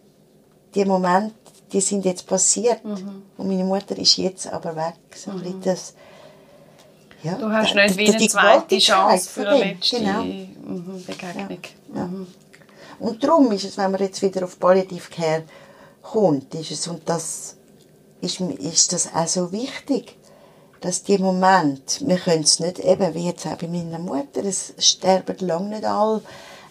die 0.78 0.86
Momente, 0.86 1.34
die 1.74 1.82
sind 1.82 2.06
jetzt 2.06 2.26
passiert. 2.28 2.80
Und 2.86 3.48
meine 3.50 3.64
Mutter 3.66 3.98
ist 3.98 4.16
jetzt 4.18 4.48
aber 4.48 4.76
weg. 4.76 4.94
So 5.16 5.32
ein 5.32 5.40
bisschen 5.42 5.62
das, 5.64 5.94
ja, 7.24 7.34
Du 7.36 7.50
hast 7.52 7.74
der- 7.74 7.86
nicht 7.86 7.98
wie 7.98 8.06
der- 8.06 8.14
eine 8.14 8.24
die 8.24 8.30
zweite 8.30 8.78
Chance 8.78 9.30
für 9.30 9.48
eine 9.50 9.60
letzte 9.64 9.98
Genau. 10.00 10.24
mhm, 10.24 11.04
Begegnung. 11.06 11.60
Ja. 11.96 12.06
Mhm. 12.06 12.28
Und 13.00 13.24
darum 13.24 13.52
ist 13.52 13.66
es, 13.66 13.78
wenn 13.78 13.92
man 13.92 14.02
jetzt 14.02 14.22
wieder 14.22 14.44
auf 14.46 14.60
Palliative 14.60 15.10
Care 15.10 15.44
kommt, 16.02 16.54
ist 16.56 16.72
es, 16.72 16.88
und 16.88 17.02
das 17.10 17.56
ist, 18.22 18.40
ist 18.40 18.94
das 18.94 19.14
auch 19.14 19.28
so 19.28 19.52
wichtig, 19.52 20.16
dass 20.82 21.04
die 21.04 21.18
Moment, 21.18 22.02
wir 22.06 22.18
können 22.18 22.44
es 22.44 22.60
nicht, 22.60 22.80
eben 22.80 23.14
wie 23.14 23.26
jetzt 23.28 23.46
auch 23.48 23.58
bei 23.58 23.68
meiner 23.68 24.00
Mutter, 24.00 24.44
es 24.46 24.74
sterben 24.80 25.36
lange 25.40 25.70
nicht 25.70 25.86
alle, 25.86 26.22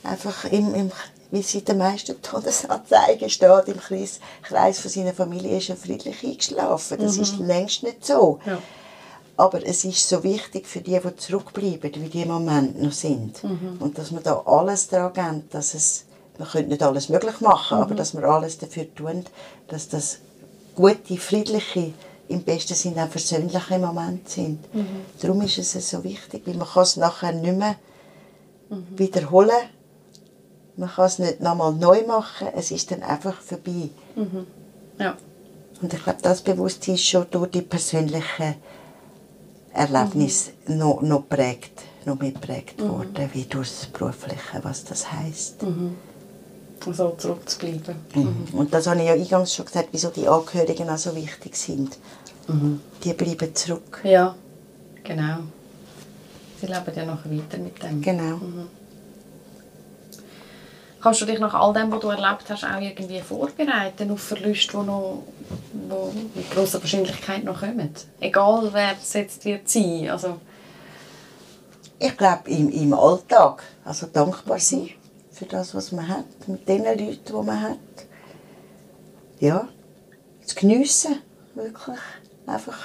einfach 0.04 0.44
im, 0.46 0.74
im 0.74 0.90
wie 1.30 1.42
sie 1.42 1.58
in 1.58 1.64
den 1.64 1.78
meisten 1.78 2.20
Todesanzeigen 2.22 3.28
steht, 3.30 3.68
im 3.68 3.78
Kreis, 3.78 4.20
Kreis 4.42 4.78
von 4.78 4.90
seiner 4.90 5.12
Familie 5.12 5.58
ist 5.58 5.70
er 5.70 5.76
friedlich 5.76 6.24
eingeschlafen. 6.24 6.98
Das 7.00 7.16
ist 7.16 7.38
längst 7.38 7.82
nicht 7.82 8.04
so. 8.04 8.38
Ja. 8.46 8.58
Aber 9.38 9.66
es 9.66 9.84
ist 9.84 10.08
so 10.08 10.22
wichtig 10.22 10.66
für 10.66 10.80
die, 10.80 10.98
die 10.98 11.16
zurückbleiben, 11.16 11.92
wie 11.94 12.08
die 12.08 12.22
im 12.22 12.28
Moment 12.28 12.80
noch 12.80 12.92
sind. 12.92 13.42
Und 13.80 13.98
dass 13.98 14.12
wir 14.12 14.20
da 14.20 14.42
alles 14.46 14.88
daran 14.88 15.12
geben, 15.12 15.48
dass 15.50 15.74
es, 15.74 16.04
wir 16.38 16.46
können 16.46 16.68
nicht 16.68 16.82
alles 16.82 17.08
möglich 17.10 17.40
machen, 17.40 17.78
aber 17.78 17.94
dass 17.94 18.14
wir 18.14 18.24
alles 18.24 18.56
dafür 18.58 18.94
tun, 18.94 19.24
dass 19.68 19.88
das 19.88 20.18
gute, 20.74 21.16
friedliche, 21.18 21.92
im 22.28 22.42
besten 22.42 22.74
Sinne 22.74 23.04
auch 23.04 23.08
versöhnliche 23.08 23.78
Momente 23.78 24.30
sind. 24.30 24.64
Darum 25.20 25.42
ist 25.42 25.58
es 25.58 25.90
so 25.90 26.02
wichtig, 26.02 26.42
weil 26.46 26.54
man 26.54 26.66
kann 26.66 26.82
es 26.82 26.96
nachher 26.96 27.32
nicht 27.32 27.56
mehr 27.56 27.76
wiederholen. 28.96 29.50
Man 30.76 30.90
kann 30.90 31.06
es 31.06 31.18
nicht 31.18 31.40
nochmal 31.40 31.72
neu 31.72 32.06
machen, 32.06 32.48
es 32.54 32.70
ist 32.70 32.90
dann 32.90 33.02
einfach 33.02 33.40
vorbei. 33.40 33.90
Ja. 34.98 35.16
Und 35.80 35.92
ich 35.92 36.02
glaube, 36.02 36.18
das 36.22 36.42
Bewusstsein 36.42 36.94
ist 36.94 37.06
schon 37.06 37.26
durch 37.30 37.50
die 37.50 37.62
persönlichen 37.62 38.54
Erlebnisse 39.72 40.52
noch, 40.68 41.02
noch 41.02 41.28
prägt, 41.28 41.82
noch 42.04 42.18
mehr 42.18 42.32
prägt 42.32 42.80
worden, 42.82 43.30
wie 43.32 43.44
durch 43.44 43.68
das 43.68 43.86
Berufliche, 43.86 44.60
was 44.62 44.84
das 44.84 45.10
heisst. 45.12 45.64
So 46.90 47.10
zurückzubleiben. 47.10 47.96
Mhm. 48.14 48.46
Und 48.52 48.72
das 48.72 48.86
habe 48.86 49.00
ich 49.00 49.06
ja 49.06 49.14
eingangs 49.14 49.54
schon 49.54 49.64
gesagt, 49.64 49.88
wieso 49.92 50.10
die 50.10 50.28
Angehörigen 50.28 50.88
auch 50.88 50.98
so 50.98 51.14
wichtig 51.16 51.56
sind. 51.56 51.98
Die 53.02 53.12
bleiben 53.12 53.54
zurück. 53.54 54.00
Ja, 54.04 54.36
genau. 55.02 55.38
Sie 56.60 56.66
leben 56.66 56.92
ja 56.94 57.04
noch 57.04 57.24
weiter 57.24 57.58
mit 57.58 57.82
dem. 57.82 58.00
Genau. 58.00 58.40
Kannst 61.06 61.20
du 61.20 61.26
dich 61.26 61.38
nach 61.38 61.54
all 61.54 61.72
dem, 61.72 61.92
was 61.92 62.00
du 62.00 62.08
erlebt 62.08 62.46
hast, 62.48 62.64
auch 62.64 62.80
irgendwie 62.80 63.20
vorbereiten 63.20 64.10
auf 64.10 64.20
Verluste, 64.20 64.76
die 64.76 64.86
noch 64.86 65.22
wo 65.88 66.12
mit 66.34 66.50
grosser 66.50 66.82
Wahrscheinlichkeit 66.82 67.44
noch 67.44 67.60
kommen? 67.60 67.94
Egal, 68.18 68.70
wer 68.72 68.96
es 69.00 69.12
jetzt 69.12 69.44
wird 69.44 69.68
sein. 69.68 70.10
Also, 70.10 70.40
Ich 72.00 72.16
glaube, 72.16 72.50
im, 72.50 72.70
im 72.70 72.92
Alltag, 72.92 73.62
also 73.84 74.08
dankbar 74.12 74.58
sein 74.58 74.90
für 75.30 75.44
das, 75.44 75.76
was 75.76 75.92
man 75.92 76.08
hat, 76.08 76.24
mit 76.48 76.68
den 76.68 76.82
Leuten, 76.82 77.20
die 77.24 77.32
man 77.32 77.62
hat. 77.62 77.78
Ja, 79.38 79.68
zu 80.44 80.56
geniessen, 80.56 81.20
wirklich. 81.54 82.00
Einfach 82.48 82.78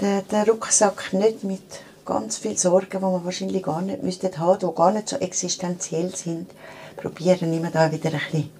den, 0.00 0.28
den 0.28 0.42
Rucksack 0.48 1.12
nicht 1.12 1.42
mit 1.42 1.80
ganz 2.04 2.38
viel 2.38 2.56
Sorgen, 2.56 2.88
die 2.90 2.98
man 2.98 3.24
wahrscheinlich 3.24 3.64
gar 3.64 3.82
nicht 3.82 4.04
müsste 4.04 4.30
haben, 4.38 4.60
die 4.60 4.74
gar 4.76 4.92
nicht 4.92 5.08
so 5.08 5.16
existenziell 5.16 6.14
sind, 6.14 6.50
probieren 6.96 7.52
immer 7.52 7.70
da 7.70 7.90
wieder 7.90 8.10
ein 8.12 8.20
bisschen 8.30 8.50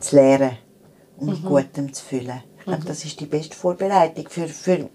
zu 0.00 0.16
lernen 0.16 0.58
und 1.18 1.28
mit 1.28 1.44
Gutem 1.44 1.92
zu 1.92 2.04
füllen. 2.04 2.42
Ich 2.58 2.64
glaube, 2.64 2.84
das 2.84 3.04
ist 3.04 3.18
die 3.20 3.26
beste 3.26 3.56
Vorbereitung 3.56 4.28
für, 4.28 4.46
für 4.48 4.88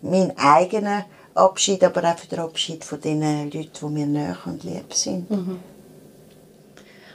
meinen 0.00 0.36
eigenen 0.36 1.04
Abschied, 1.34 1.84
aber 1.84 2.04
auch 2.04 2.18
für 2.18 2.26
den 2.26 2.40
Abschied 2.40 2.84
von 2.84 3.00
den 3.00 3.50
Leuten, 3.50 3.70
die 3.80 3.86
mir 3.86 4.06
nahe 4.06 4.36
und 4.46 4.64
lieb 4.64 4.92
sind. 4.92 5.30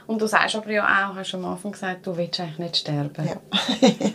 und 0.06 0.20
du 0.20 0.26
sagst 0.26 0.56
aber 0.56 0.70
ja 0.70 0.84
auch, 0.84 1.14
hast 1.16 1.34
am 1.34 1.44
Anfang 1.44 1.72
gesagt, 1.72 2.06
du 2.06 2.16
willst 2.16 2.40
eigentlich 2.40 2.58
nicht 2.58 2.76
sterben. 2.78 3.28
Ja. 3.28 3.36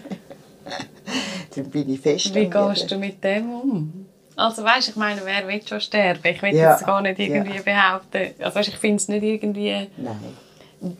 Dann 1.56 1.70
bin 1.70 1.90
ich 1.94 2.00
fest 2.00 2.34
Wie 2.34 2.50
gehst 2.50 2.90
du 2.90 2.98
mit 2.98 3.24
dem 3.24 3.54
um? 3.54 4.06
Also 4.36 4.64
weißt, 4.64 4.90
ich 4.90 4.96
meine, 4.96 5.22
wer 5.24 5.48
will 5.48 5.62
schon 5.66 5.80
sterben? 5.80 6.22
Ich 6.26 6.42
will 6.42 6.56
Ja, 6.56 6.72
jetzt 6.72 6.86
gar 6.86 7.02
nicht 7.02 7.20
irgendwie 7.20 7.58
ja. 7.58 7.62
behaupten. 7.62 8.34
Also 8.44 8.56
weißt, 8.58 8.70
ich 8.70 8.78
finde 8.78 8.96
es 8.96 9.08
nicht 9.08 9.24
irgendwie... 9.24 9.88
Nein. 9.98 10.38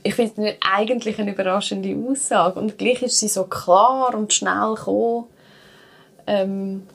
Ich 0.04 0.16
finde 0.16 0.32
es 0.32 0.38
nicht 0.38 0.58
eigentlich 0.62 1.20
eine 1.20 1.32
überraschende 1.32 1.96
Aussage. 2.10 2.60
Und 2.60 2.78
gleich 2.78 3.02
ist 3.04 3.20
sie 3.20 3.28
so 3.28 3.44
klar 3.46 4.14
und 4.16 4.34
schnell 4.34 4.76
gekommen. 4.76 5.26
Ähm, 6.26 6.88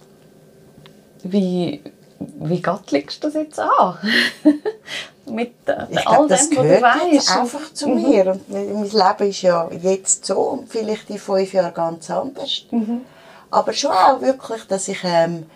wie, 1.22 1.82
wie 2.18 2.62
Gott 2.62 2.90
legst 2.90 3.22
du 3.22 3.28
das 3.28 3.34
jetzt 3.34 3.60
an? 3.60 3.98
Mit 5.26 5.52
äh, 5.66 5.86
Ich 5.90 6.06
all 6.06 6.14
glaube, 6.14 6.28
das 6.28 6.48
dem, 6.48 6.56
was 6.56 6.62
du 6.62 6.62
gehört 6.62 6.82
weißt. 6.82 7.30
Mhm. 7.30 7.40
einfach 7.40 7.72
zu 7.74 7.88
mir. 7.88 8.26
Und 8.32 8.48
mein 8.50 8.84
Leben 8.84 9.30
ist 9.30 9.42
ja 9.42 9.68
jetzt 9.70 10.24
so 10.24 10.38
und 10.38 10.68
vielleicht 10.70 11.10
in 11.10 11.18
fünf 11.18 11.52
Jahren 11.52 11.74
ganz 11.74 12.10
anders. 12.10 12.64
Mhm. 12.70 13.02
Aber 13.50 13.72
schon 13.72 13.90
auch 13.90 14.20
wirklich, 14.22 14.64
dass 14.64 14.88
ich 14.88 15.00
ähm, 15.04 15.46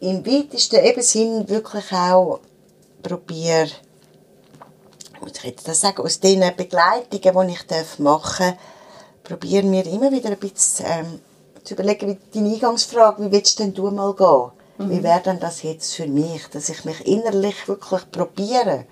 im 0.00 0.26
weitesten 0.26 0.84
eben 0.84 1.02
Sinn 1.02 1.48
wirklich 1.48 1.92
auch 1.92 2.40
probiere, 3.02 3.68
muss 5.20 5.32
ich 5.38 5.44
jetzt 5.44 5.68
das 5.68 5.80
sagen, 5.80 6.02
aus 6.02 6.20
den 6.20 6.40
Begleitungen, 6.56 7.48
die 7.48 7.52
ich 7.52 7.98
machen 7.98 8.38
darf, 8.38 8.56
probieren 9.24 9.72
wir 9.72 9.86
immer 9.86 10.10
wieder 10.10 10.30
ein 10.30 10.38
bisschen 10.38 10.86
ähm, 10.88 11.20
zu 11.64 11.74
überlegen, 11.74 12.18
wie 12.32 12.38
deine 12.38 12.54
Eingangsfrage, 12.54 13.24
wie 13.24 13.32
willst 13.32 13.58
denn 13.58 13.74
du 13.74 13.90
mal 13.90 14.14
gehen? 14.14 14.52
Wie 14.90 15.02
wäre 15.02 15.20
denn 15.20 15.40
das 15.40 15.64
jetzt 15.64 15.94
für 15.94 16.06
mich? 16.06 16.46
Dass 16.52 16.68
ich 16.68 16.84
mich 16.84 17.04
innerlich 17.04 17.66
wirklich 17.66 18.08
probiere, 18.12 18.84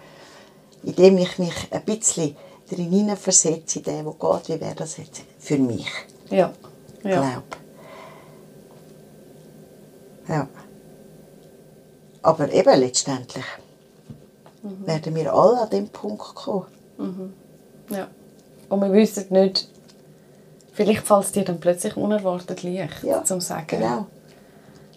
indem 0.83 1.19
ich 1.19 1.39
mich 1.39 1.55
ein 1.71 1.85
bisschen 1.85 2.37
darin 2.69 2.91
hineinversetze, 2.91 3.79
in 3.79 3.85
den, 3.85 4.05
der 4.05 4.13
geht, 4.13 4.49
wie 4.49 4.61
wäre 4.61 4.75
das 4.75 4.97
jetzt 4.97 5.23
für 5.39 5.59
mich? 5.59 5.87
Ja. 6.29 6.53
Ja. 7.05 7.11
ja. 7.11 7.21
Glaub. 7.21 7.57
Ja. 10.29 10.49
Aber 12.23 12.53
eben 12.53 12.81
letztendlich 12.81 13.45
werden 14.85 15.15
wir 15.15 15.33
alle 15.33 15.61
an 15.63 15.71
den 15.71 15.89
Punkt 15.89 16.35
kommen. 16.35 16.67
ja. 17.91 18.09
Und 18.69 18.81
wir 18.81 18.93
wissen 18.93 19.27
nicht, 19.31 19.69
vielleicht 20.73 21.07
fällt 21.07 21.25
es 21.25 21.33
dir 21.33 21.45
dann 21.45 21.61
plötzlich 21.61 21.97
unerwartet 21.97 22.63
leicht, 22.63 23.03
Ja, 23.05 23.23
zum 23.25 23.41
sagen, 23.41 23.67
Genau. 23.69 24.07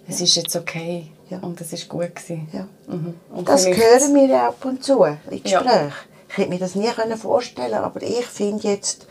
es 0.07 0.22
ist 0.22 0.36
jetzt 0.36 0.55
okay 0.55 1.11
Ja. 1.30 1.39
und 1.39 1.59
es 1.61 1.72
ist 1.74 1.88
gut 1.88 2.15
gewesen. 2.15 2.47
Ja. 2.51 2.67
Mhm. 2.88 3.13
Und 3.32 3.47
Das 3.47 3.65
hören 3.67 4.15
wir 4.15 4.26
ja 4.26 4.47
ab 4.47 4.65
und 4.65 4.84
zu 4.84 5.03
in 5.03 5.17
Ja. 5.43 5.61
Gesprächen. 5.61 5.93
Ich 6.30 6.38
hätte 6.38 6.49
mir 6.49 6.59
das 6.59 6.76
nie 6.76 6.88
können 6.89 7.17
vorstellen 7.17 7.74
aber 7.76 8.01
ich 8.01 8.26
finde 8.26 8.67
jetzt, 8.67 9.07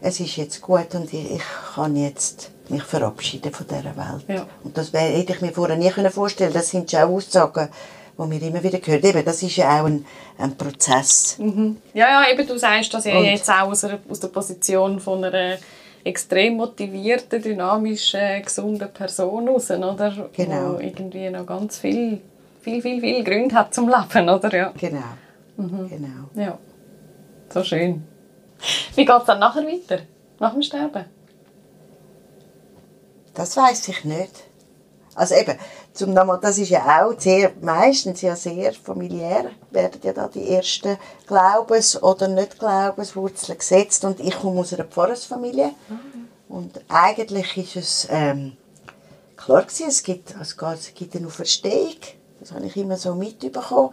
es 0.00 0.20
ist 0.20 0.36
jetzt 0.36 0.60
gut 0.60 0.94
und 0.94 1.12
ich, 1.12 1.32
ich 1.36 1.42
kann 1.74 1.96
jetzt 1.96 2.50
mich 2.68 2.82
verabschieden 2.82 3.52
von 3.52 3.66
dieser 3.66 3.96
Welt. 3.96 4.24
Ja. 4.28 4.46
Und 4.62 4.76
das 4.76 4.92
hätte 4.92 5.32
ich 5.32 5.40
mir 5.40 5.52
vorher 5.52 5.76
nie 5.76 5.90
können 5.90 6.10
vorstellen 6.10 6.52
Das 6.52 6.68
sind 6.70 6.90
schon 6.90 7.00
auch 7.00 7.08
Aussagen, 7.10 7.68
die 8.18 8.30
wir 8.30 8.42
immer 8.48 8.62
wieder 8.62 8.78
hören. 8.84 9.04
Eben, 9.04 9.24
das 9.24 9.42
ist 9.42 9.56
ja 9.56 9.80
auch 9.80 9.86
ein, 9.86 10.04
ein 10.38 10.56
Prozess. 10.56 11.38
Ja, 11.92 12.22
ja, 12.22 12.30
eben, 12.30 12.46
du 12.46 12.58
sagst 12.58 12.94
das 12.94 13.04
ja 13.04 13.18
jetzt 13.20 13.50
auch 13.50 13.68
aus, 13.68 13.84
einer, 13.84 13.98
aus 14.08 14.20
der 14.20 14.28
Position 14.28 15.00
von 15.00 15.24
einer 15.24 15.58
extrem 16.04 16.56
motivierten, 16.56 17.42
dynamischen, 17.42 18.42
gesunden 18.42 18.92
Person 18.92 19.48
raus, 19.48 19.70
oder? 19.70 20.28
Genau. 20.32 20.74
Wo 20.74 20.78
irgendwie 20.78 21.30
noch 21.30 21.46
ganz 21.46 21.78
viel, 21.78 22.20
viel, 22.60 22.82
viel, 22.82 23.00
viel 23.00 23.24
Gründe 23.24 23.54
hat 23.54 23.74
zum 23.74 23.88
Leben, 23.88 24.28
oder? 24.28 24.54
Ja. 24.54 24.72
Genau. 24.78 24.98
genau. 25.56 26.28
ja. 26.34 26.58
So 27.52 27.64
schön. 27.64 28.04
Wie 28.94 29.04
geht 29.04 29.18
es 29.18 29.24
dann 29.24 29.38
nachher 29.38 29.62
weiter? 29.62 30.02
Nach 30.38 30.52
dem 30.52 30.62
Sterben? 30.62 31.04
Das 33.34 33.56
weiß 33.56 33.88
ich 33.88 34.04
nicht. 34.04 34.44
Also 35.14 35.34
eben, 35.34 35.56
zum 35.94 36.12
nochmal, 36.12 36.40
das 36.42 36.58
ist 36.58 36.70
ja 36.70 37.04
auch 37.04 37.18
sehr, 37.18 37.52
meistens 37.60 38.20
ja 38.20 38.34
sehr 38.34 38.72
familiär, 38.72 39.52
werden 39.70 40.00
ja 40.02 40.12
da 40.12 40.26
die 40.26 40.48
ersten 40.48 40.98
Glaubens- 41.26 42.02
oder 42.02 42.26
Nicht-Glaubenswurzeln 42.26 43.56
gesetzt 43.56 44.04
und 44.04 44.18
ich 44.18 44.36
komme 44.36 44.60
aus 44.60 44.74
einer 44.74 44.84
Pfarrersfamilie. 44.84 45.70
Und 46.48 46.80
eigentlich 46.88 47.56
ist 47.56 47.76
es 47.76 48.08
ähm, 48.10 48.56
klar 49.36 49.62
gewesen, 49.62 49.86
es 49.88 50.02
gibt, 50.02 50.34
es 50.40 50.94
gibt 50.94 51.14
eine 51.14 51.28
Auferstehung, 51.28 51.94
das 52.40 52.50
habe 52.50 52.66
ich 52.66 52.76
immer 52.76 52.96
so 52.96 53.14
mitbekommen, 53.14 53.90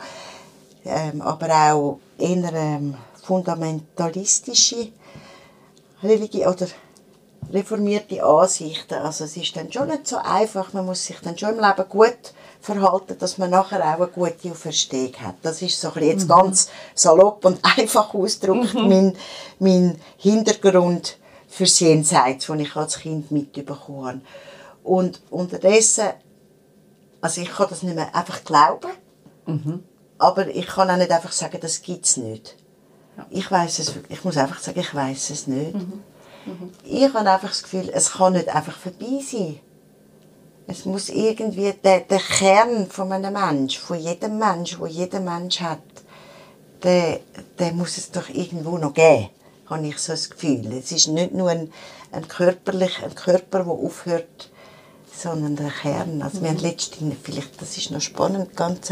ähm, 0.83 1.21
aber 1.21 1.49
auch 1.71 1.99
eher 2.17 2.51
ähm, 2.53 2.95
fundamentalistische 3.21 4.91
Religion 6.01 6.47
oder 6.47 6.67
reformierte 7.51 8.23
Ansichten. 8.23 8.95
Also 8.95 9.25
es 9.25 9.37
ist 9.37 9.55
dann 9.55 9.71
schon 9.71 9.89
nicht 9.89 10.07
so 10.07 10.17
einfach, 10.17 10.73
man 10.73 10.85
muss 10.85 11.05
sich 11.05 11.19
dann 11.21 11.37
schon 11.37 11.57
im 11.57 11.59
Leben 11.59 11.89
gut 11.89 12.33
verhalten, 12.61 13.17
dass 13.17 13.37
man 13.37 13.49
nachher 13.49 13.79
auch 13.79 13.99
eine 13.99 14.07
gute 14.07 14.51
Auferstehung 14.51 15.13
hat. 15.21 15.35
Das 15.41 15.61
ist 15.61 15.81
so 15.81 15.91
ein 15.93 16.03
jetzt 16.03 16.25
mhm. 16.25 16.33
ganz 16.33 16.69
salopp 16.93 17.43
und 17.45 17.59
einfach 17.77 18.13
ausgedrückt 18.13 18.75
mhm. 18.75 18.87
mein, 18.87 19.17
mein 19.59 20.01
Hintergrund 20.17 21.17
fürs 21.47 21.79
Jenseits, 21.79 22.45
den 22.45 22.59
ich 22.59 22.75
als 22.75 22.99
Kind 22.99 23.31
mitbekommen 23.31 24.05
habe. 24.05 24.21
Und 24.83 25.21
unterdessen, 25.29 26.09
also 27.19 27.41
ich 27.41 27.51
kann 27.51 27.67
das 27.69 27.83
nicht 27.83 27.95
mehr 27.95 28.15
einfach 28.15 28.43
glauben, 28.43 28.91
mhm. 29.45 29.83
aber 30.17 30.47
ich 30.47 30.67
kann 30.67 30.89
auch 30.89 30.97
nicht 30.97 31.11
einfach 31.11 31.31
sagen, 31.31 31.59
das 31.61 31.81
gibt 31.81 32.05
es 32.05 32.17
nicht. 32.17 32.55
Ich 33.29 33.51
weiß 33.51 33.79
es, 33.79 33.93
ich 34.09 34.23
muss 34.23 34.37
einfach 34.37 34.59
sagen, 34.59 34.79
ich 34.79 34.95
weiß 34.95 35.29
es 35.31 35.47
nicht. 35.47 35.75
Mhm. 35.75 36.03
Mhm. 36.45 36.71
Ich 36.83 37.13
habe 37.13 37.29
einfach 37.29 37.49
das 37.49 37.63
Gefühl, 37.63 37.89
es 37.93 38.13
kann 38.13 38.33
nicht 38.33 38.49
einfach 38.49 38.77
vorbei 38.77 39.21
sein. 39.23 39.59
Es 40.67 40.85
muss 40.85 41.09
irgendwie 41.09 41.73
der, 41.83 42.01
der 42.01 42.19
Kern 42.19 42.87
von 42.87 43.11
einem 43.11 43.33
Mensch, 43.33 43.79
von 43.79 43.99
jedem 43.99 44.37
Mensch, 44.37 44.79
wo 44.79 44.85
jeder 44.85 45.19
Mensch 45.19 45.59
hat, 45.59 45.79
der, 46.83 47.19
der 47.59 47.73
muss 47.73 47.97
es 47.97 48.11
doch 48.11 48.29
irgendwo 48.29 48.77
noch 48.77 48.93
geben, 48.93 49.29
habe 49.67 49.87
ich 49.87 49.97
so 49.97 50.13
das 50.13 50.29
Gefühl. 50.29 50.71
Es 50.73 50.91
ist 50.91 51.07
nicht 51.07 51.33
nur 51.33 51.49
ein, 51.49 51.71
ein, 52.11 52.27
körperlich, 52.27 53.03
ein 53.03 53.13
Körper, 53.13 53.63
der 53.63 53.73
aufhört, 53.73 54.49
sondern 55.13 55.55
der 55.55 55.71
Kern. 55.71 56.21
Also 56.21 56.39
mhm. 56.39 56.43
wir 56.43 56.49
haben 56.51 56.59
letztens, 56.59 57.15
vielleicht, 57.21 57.61
das 57.61 57.77
ist 57.77 57.91
noch 57.91 58.01
spannend, 58.01 58.55
ganz 58.55 58.89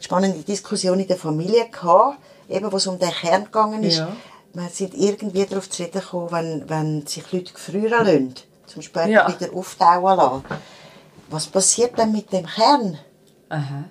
spannende 0.00 0.42
Diskussion 0.42 1.00
in 1.00 1.08
der 1.08 1.16
Familie 1.16 1.68
gehabt, 1.68 2.18
eben, 2.48 2.70
wo 2.70 2.76
es 2.76 2.86
um 2.86 2.98
den 2.98 3.10
Kern 3.10 3.44
gegangen 3.44 3.82
ist. 3.82 3.98
Ja 3.98 4.16
man 4.54 4.68
sind 4.70 4.94
irgendwie 4.94 5.46
darauf 5.46 5.68
zu 5.68 5.82
reden 5.82 6.00
gekommen, 6.00 6.30
wenn, 6.30 6.68
wenn 6.68 7.06
sich 7.06 7.30
Leute 7.32 7.52
gefrieren 7.52 8.04
lassen, 8.04 8.34
zum 8.66 8.82
später 8.82 9.08
ja. 9.08 9.28
wieder 9.28 9.54
auftauen 9.54 10.16
lassen. 10.16 10.44
Was 11.30 11.46
passiert 11.46 11.98
dann 11.98 12.12
mit 12.12 12.32
dem 12.32 12.46
Kern? 12.46 12.98
Aha. 13.48 13.84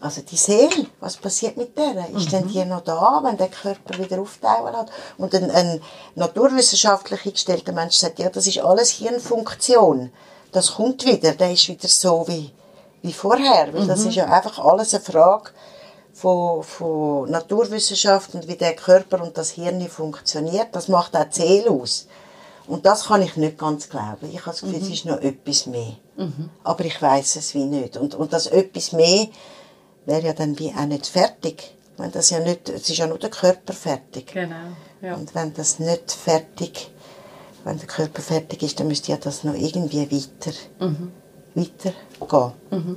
Also 0.00 0.20
die 0.20 0.36
Seele, 0.36 0.86
was 1.00 1.16
passiert 1.16 1.56
mit 1.56 1.78
der? 1.78 2.08
Ist 2.14 2.26
mhm. 2.26 2.30
denn 2.30 2.48
die 2.48 2.64
noch 2.64 2.82
da, 2.82 3.20
wenn 3.24 3.38
der 3.38 3.48
Körper 3.48 3.98
wieder 3.98 4.20
auftauen 4.20 4.72
lässt? 4.72 4.92
Und 5.16 5.34
ein, 5.34 5.50
ein 5.50 5.80
naturwissenschaftlich 6.14 7.24
eingestellter 7.24 7.72
Mensch 7.72 7.96
sagt, 7.96 8.18
ja, 8.18 8.28
das 8.28 8.46
ist 8.46 8.58
alles 8.58 8.90
Hirnfunktion. 8.90 10.12
Das 10.52 10.74
kommt 10.74 11.04
wieder, 11.06 11.32
der 11.32 11.52
ist 11.52 11.68
wieder 11.68 11.88
so 11.88 12.24
wie, 12.28 12.52
wie 13.02 13.12
vorher. 13.14 13.72
Weil 13.72 13.84
mhm. 13.84 13.88
das 13.88 14.04
ist 14.04 14.14
ja 14.14 14.26
einfach 14.26 14.58
alles 14.58 14.92
eine 14.92 15.02
Frage 15.02 15.50
von, 16.14 16.62
von 16.62 17.30
Naturwissenschaften 17.30 18.40
und 18.40 18.48
wie 18.48 18.54
der 18.54 18.74
Körper 18.74 19.22
und 19.22 19.36
das 19.36 19.50
Hirn 19.50 19.86
funktioniert. 19.88 20.68
Das 20.72 20.88
macht 20.88 21.16
auch 21.16 21.24
die 21.24 21.34
Seele 21.34 21.70
aus. 21.70 22.06
Und 22.66 22.86
das 22.86 23.06
kann 23.06 23.20
ich 23.20 23.36
nicht 23.36 23.58
ganz 23.58 23.90
glauben. 23.90 24.30
Ich 24.32 24.40
habe 24.40 24.52
das 24.52 24.60
Gefühl, 24.60 24.78
mhm. 24.78 24.84
es 24.84 24.90
ist 24.90 25.04
noch 25.04 25.20
etwas 25.20 25.66
mehr. 25.66 25.96
Mhm. 26.16 26.48
Aber 26.62 26.84
ich 26.84 27.02
weiß 27.02 27.36
es 27.36 27.54
wie 27.54 27.64
nicht. 27.64 27.96
Und, 27.96 28.14
und 28.14 28.32
das 28.32 28.46
etwas 28.46 28.92
mehr 28.92 29.26
wäre 30.06 30.26
ja 30.26 30.32
dann 30.32 30.58
wie 30.58 30.72
auch 30.72 30.86
nicht 30.86 31.06
fertig. 31.06 31.74
Wenn 31.96 32.10
das 32.12 32.30
ja 32.30 32.40
nicht, 32.40 32.68
es 32.68 32.88
ist 32.88 32.96
ja 32.96 33.06
nur 33.06 33.18
der 33.18 33.30
Körper 33.30 33.72
fertig. 33.72 34.32
Genau. 34.32 34.72
Ja. 35.02 35.14
Und 35.14 35.34
wenn 35.34 35.52
das 35.52 35.78
nicht 35.78 36.12
fertig, 36.12 36.90
wenn 37.64 37.78
der 37.78 37.86
Körper 37.86 38.22
fertig 38.22 38.62
ist, 38.62 38.80
dann 38.80 38.88
müsste 38.88 39.12
ja 39.12 39.18
das 39.18 39.44
noch 39.44 39.54
irgendwie 39.54 40.10
weiter, 40.10 40.56
mhm. 40.80 41.12
weitergehen. 41.54 42.52
Mhm. 42.70 42.96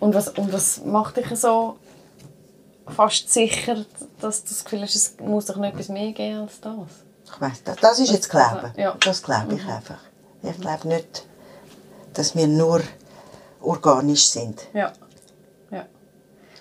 Und 0.00 0.14
was, 0.14 0.28
und 0.28 0.52
was 0.52 0.84
macht 0.84 1.16
dich 1.16 1.26
so 1.38 1.76
fast 2.88 3.32
sicher, 3.32 3.84
dass 4.20 4.42
du 4.42 4.48
das 4.50 4.64
Gefühl 4.64 4.82
hast, 4.82 4.94
es 4.94 5.16
muss 5.20 5.46
doch 5.46 5.56
noch 5.56 5.68
etwas 5.68 5.88
mehr 5.88 6.12
geben 6.12 6.40
als 6.40 6.60
das. 6.60 6.74
Ich 7.26 7.40
weiss, 7.40 7.62
das, 7.64 7.76
das 7.76 7.98
ist 7.98 8.12
jetzt 8.12 8.30
Glauben. 8.30 8.72
Ja. 8.76 8.96
Das 9.00 9.22
glaube 9.22 9.54
ich 9.54 9.64
mhm. 9.64 9.70
einfach. 9.70 9.98
Ich 10.42 10.60
glaube 10.60 10.88
nicht, 10.88 11.26
dass 12.14 12.34
wir 12.34 12.46
nur 12.46 12.82
organisch 13.60 14.26
sind. 14.28 14.66
Ja. 14.74 14.92
ja. 15.70 15.86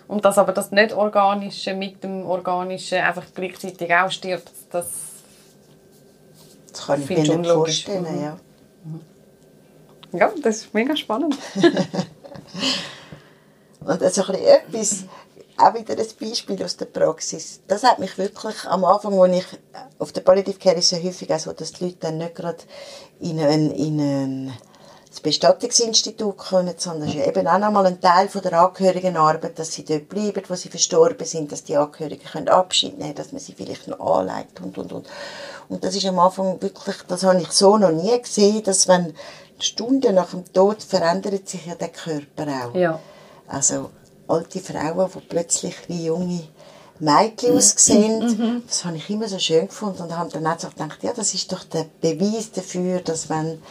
Und 0.07 0.23
dass 0.23 0.37
aber 0.37 0.53
das 0.53 0.71
nicht 0.71 0.93
Organische 0.93 1.73
mit 1.73 2.03
dem 2.03 2.25
Organischen 2.25 2.99
einfach 2.99 3.25
gleichzeitig 3.33 3.93
auch 3.93 4.11
stirbt, 4.11 4.51
das, 4.69 4.87
das 6.71 6.85
kann 6.85 7.01
ich 7.01 7.09
mir 7.09 7.37
nicht 7.37 7.49
vorstellen. 7.49 8.15
Mhm. 8.15 8.23
Ja. 8.23 8.37
Mhm. 8.83 10.19
ja, 10.19 10.31
das 10.41 10.57
ist 10.57 10.73
mega 10.73 10.95
spannend. 10.95 11.35
Und 13.81 14.01
also 14.01 14.23
ein 14.25 14.35
etwas 14.35 15.05
auch 15.61 15.73
wieder 15.73 15.97
ein 15.97 16.07
Beispiel 16.19 16.63
aus 16.63 16.77
der 16.77 16.85
Praxis. 16.85 17.61
Das 17.67 17.83
hat 17.83 17.99
mich 17.99 18.17
wirklich 18.17 18.65
am 18.65 18.83
Anfang, 18.85 19.19
als 19.19 19.35
ich 19.35 19.45
auf 19.99 20.11
der 20.11 20.21
Palliative 20.21 20.59
Care 20.59 20.77
ist 20.77 20.91
es 20.91 21.03
häufig 21.03 21.33
auch 21.33 21.39
so, 21.39 21.53
dass 21.53 21.73
die 21.73 21.85
Leute 21.85 21.97
dann 22.01 22.17
nicht 22.17 22.35
gerade 22.35 22.63
in 23.19 23.39
ein, 23.39 23.71
in 23.71 23.99
ein 23.99 24.53
Bestattungsinstitut 25.23 26.37
kommen, 26.37 26.73
sondern 26.77 27.09
es 27.09 27.15
ist 27.15 27.27
eben 27.27 27.47
auch 27.47 27.59
nochmal 27.59 27.85
ein 27.85 28.01
Teil 28.01 28.27
von 28.27 28.41
der 28.41 28.53
Angehörigenarbeit, 28.53 29.59
dass 29.59 29.73
sie 29.73 29.85
dort 29.85 30.09
bleiben, 30.09 30.41
wo 30.47 30.55
sie 30.55 30.69
verstorben 30.69 31.27
sind, 31.27 31.51
dass 31.51 31.63
die 31.63 31.77
Angehörigen 31.77 32.25
können 32.25 32.49
Abschied 32.49 32.93
nehmen 32.93 33.01
können, 33.01 33.15
dass 33.15 33.31
man 33.31 33.41
sie 33.41 33.53
vielleicht 33.53 33.87
noch 33.87 33.99
anlegt 33.99 34.59
und, 34.61 34.77
und, 34.77 34.93
und. 34.93 35.07
Und 35.69 35.83
das 35.83 35.95
ist 35.95 36.05
am 36.05 36.19
Anfang 36.19 36.61
wirklich, 36.61 36.95
das 37.07 37.23
habe 37.23 37.41
ich 37.41 37.51
so 37.51 37.77
noch 37.77 37.91
nie 37.91 38.19
gesehen, 38.19 38.63
dass 38.63 38.87
wenn 38.87 39.13
Stunden 39.59 40.15
nach 40.15 40.31
dem 40.31 40.51
Tod 40.51 40.81
verändert 40.81 41.47
sich 41.47 41.65
ja 41.65 41.75
der 41.75 41.89
Körper 41.89 42.47
auch. 42.47 42.75
Ja. 42.75 42.99
Also, 43.47 43.91
alte 44.31 44.59
Frauen, 44.59 45.09
die 45.13 45.19
plötzlich 45.27 45.75
wie 45.87 46.05
junge 46.05 46.43
Mädchen 46.99 47.57
aussehen. 47.57 48.19
Mhm. 48.19 48.63
Das 48.67 48.85
habe 48.85 48.97
ich 48.97 49.09
immer 49.09 49.27
so 49.27 49.39
schön 49.39 49.67
gefunden 49.67 50.03
und 50.03 50.17
habe 50.17 50.29
dann 50.31 50.47
auch 50.47 50.59
so 50.59 50.69
gedacht, 50.69 50.99
ja, 51.01 51.13
das 51.13 51.33
ist 51.33 51.51
doch 51.51 51.63
der 51.63 51.85
Beweis 51.99 52.51
dafür, 52.51 52.99
dass 52.99 53.29
wenn 53.29 53.61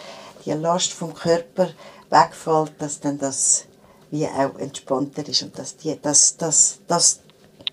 die 0.45 0.53
Last 0.53 0.93
vom 0.93 1.15
Körper 1.15 1.69
wegfällt, 2.11 2.73
dass 2.79 3.01
dann 3.01 3.19
das 3.19 3.65
wie 4.11 4.27
auch 4.27 4.59
entspannter 4.59 5.27
ist 5.29 5.43
und 5.43 5.57
dass, 5.57 5.77
die, 5.77 5.97
dass, 6.01 6.37
dass, 6.37 6.81
dass 6.89 7.21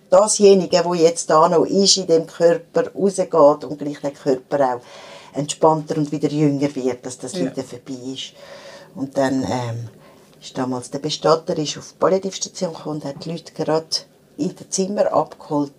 dasjenige, 0.10 0.86
wo 0.86 0.94
jetzt 0.94 1.30
da 1.30 1.50
noch 1.50 1.66
ist 1.66 1.98
in 1.98 2.08
dem 2.08 2.28
Körper, 2.28 2.92
rausgeht 2.94 3.34
und 3.34 3.80
gleich 3.80 4.00
der 4.02 4.12
Körper 4.12 4.76
auch 4.76 4.82
entspannter 5.38 5.98
und 5.98 6.12
wieder 6.12 6.30
jünger 6.30 6.74
wird, 6.76 7.06
dass 7.06 7.18
das 7.18 7.34
ja. 7.34 7.42
wieder 7.42 7.64
vorbei 7.64 8.14
ist. 8.14 8.34
Und 8.96 9.18
dann 9.18 9.44
ähm, 9.44 9.90
ist 10.42 10.58
damals 10.58 10.92
der 10.92 11.00
Bestatter 11.00 11.58
ist 11.58 11.78
auf 11.78 11.94
die 11.94 11.98
Palliativstation 12.00 12.74
gekommen 12.74 13.02
und 13.02 13.06
hat 13.06 13.26
die 13.26 13.32
Leute 13.32 13.54
gerade 13.54 13.86
in 14.38 14.56
das 14.56 14.70
Zimmer 14.70 15.12
abgeholt. 15.12 15.74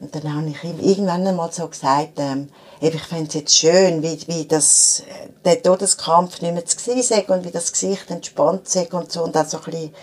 Und 0.00 0.14
dann 0.14 0.32
habe 0.32 0.48
ich 0.48 0.62
ihm 0.62 0.78
irgendwann 0.78 1.26
einmal 1.26 1.50
so 1.52 1.66
gesagt, 1.66 2.18
ähm, 2.18 2.48
ich 2.80 3.02
fände 3.02 3.26
es 3.28 3.34
jetzt 3.34 3.56
schön, 3.56 4.00
wie, 4.02 4.18
wie 4.28 4.46
das, 4.46 5.00
äh, 5.00 5.28
der 5.44 5.62
Todeskampf 5.62 6.40
nicht 6.40 6.54
mehr 6.54 6.64
zu 6.64 6.78
sehen 6.78 7.02
sei 7.02 7.24
und 7.26 7.44
wie 7.44 7.50
das 7.50 7.72
Gesicht 7.72 8.08
entspannt 8.10 8.68
sei 8.68 8.88
und 8.92 9.10
so. 9.10 9.24
Und 9.24 9.36
auch 9.36 9.46
so 9.46 9.58
ein 9.58 9.64
bisschen, 9.64 9.94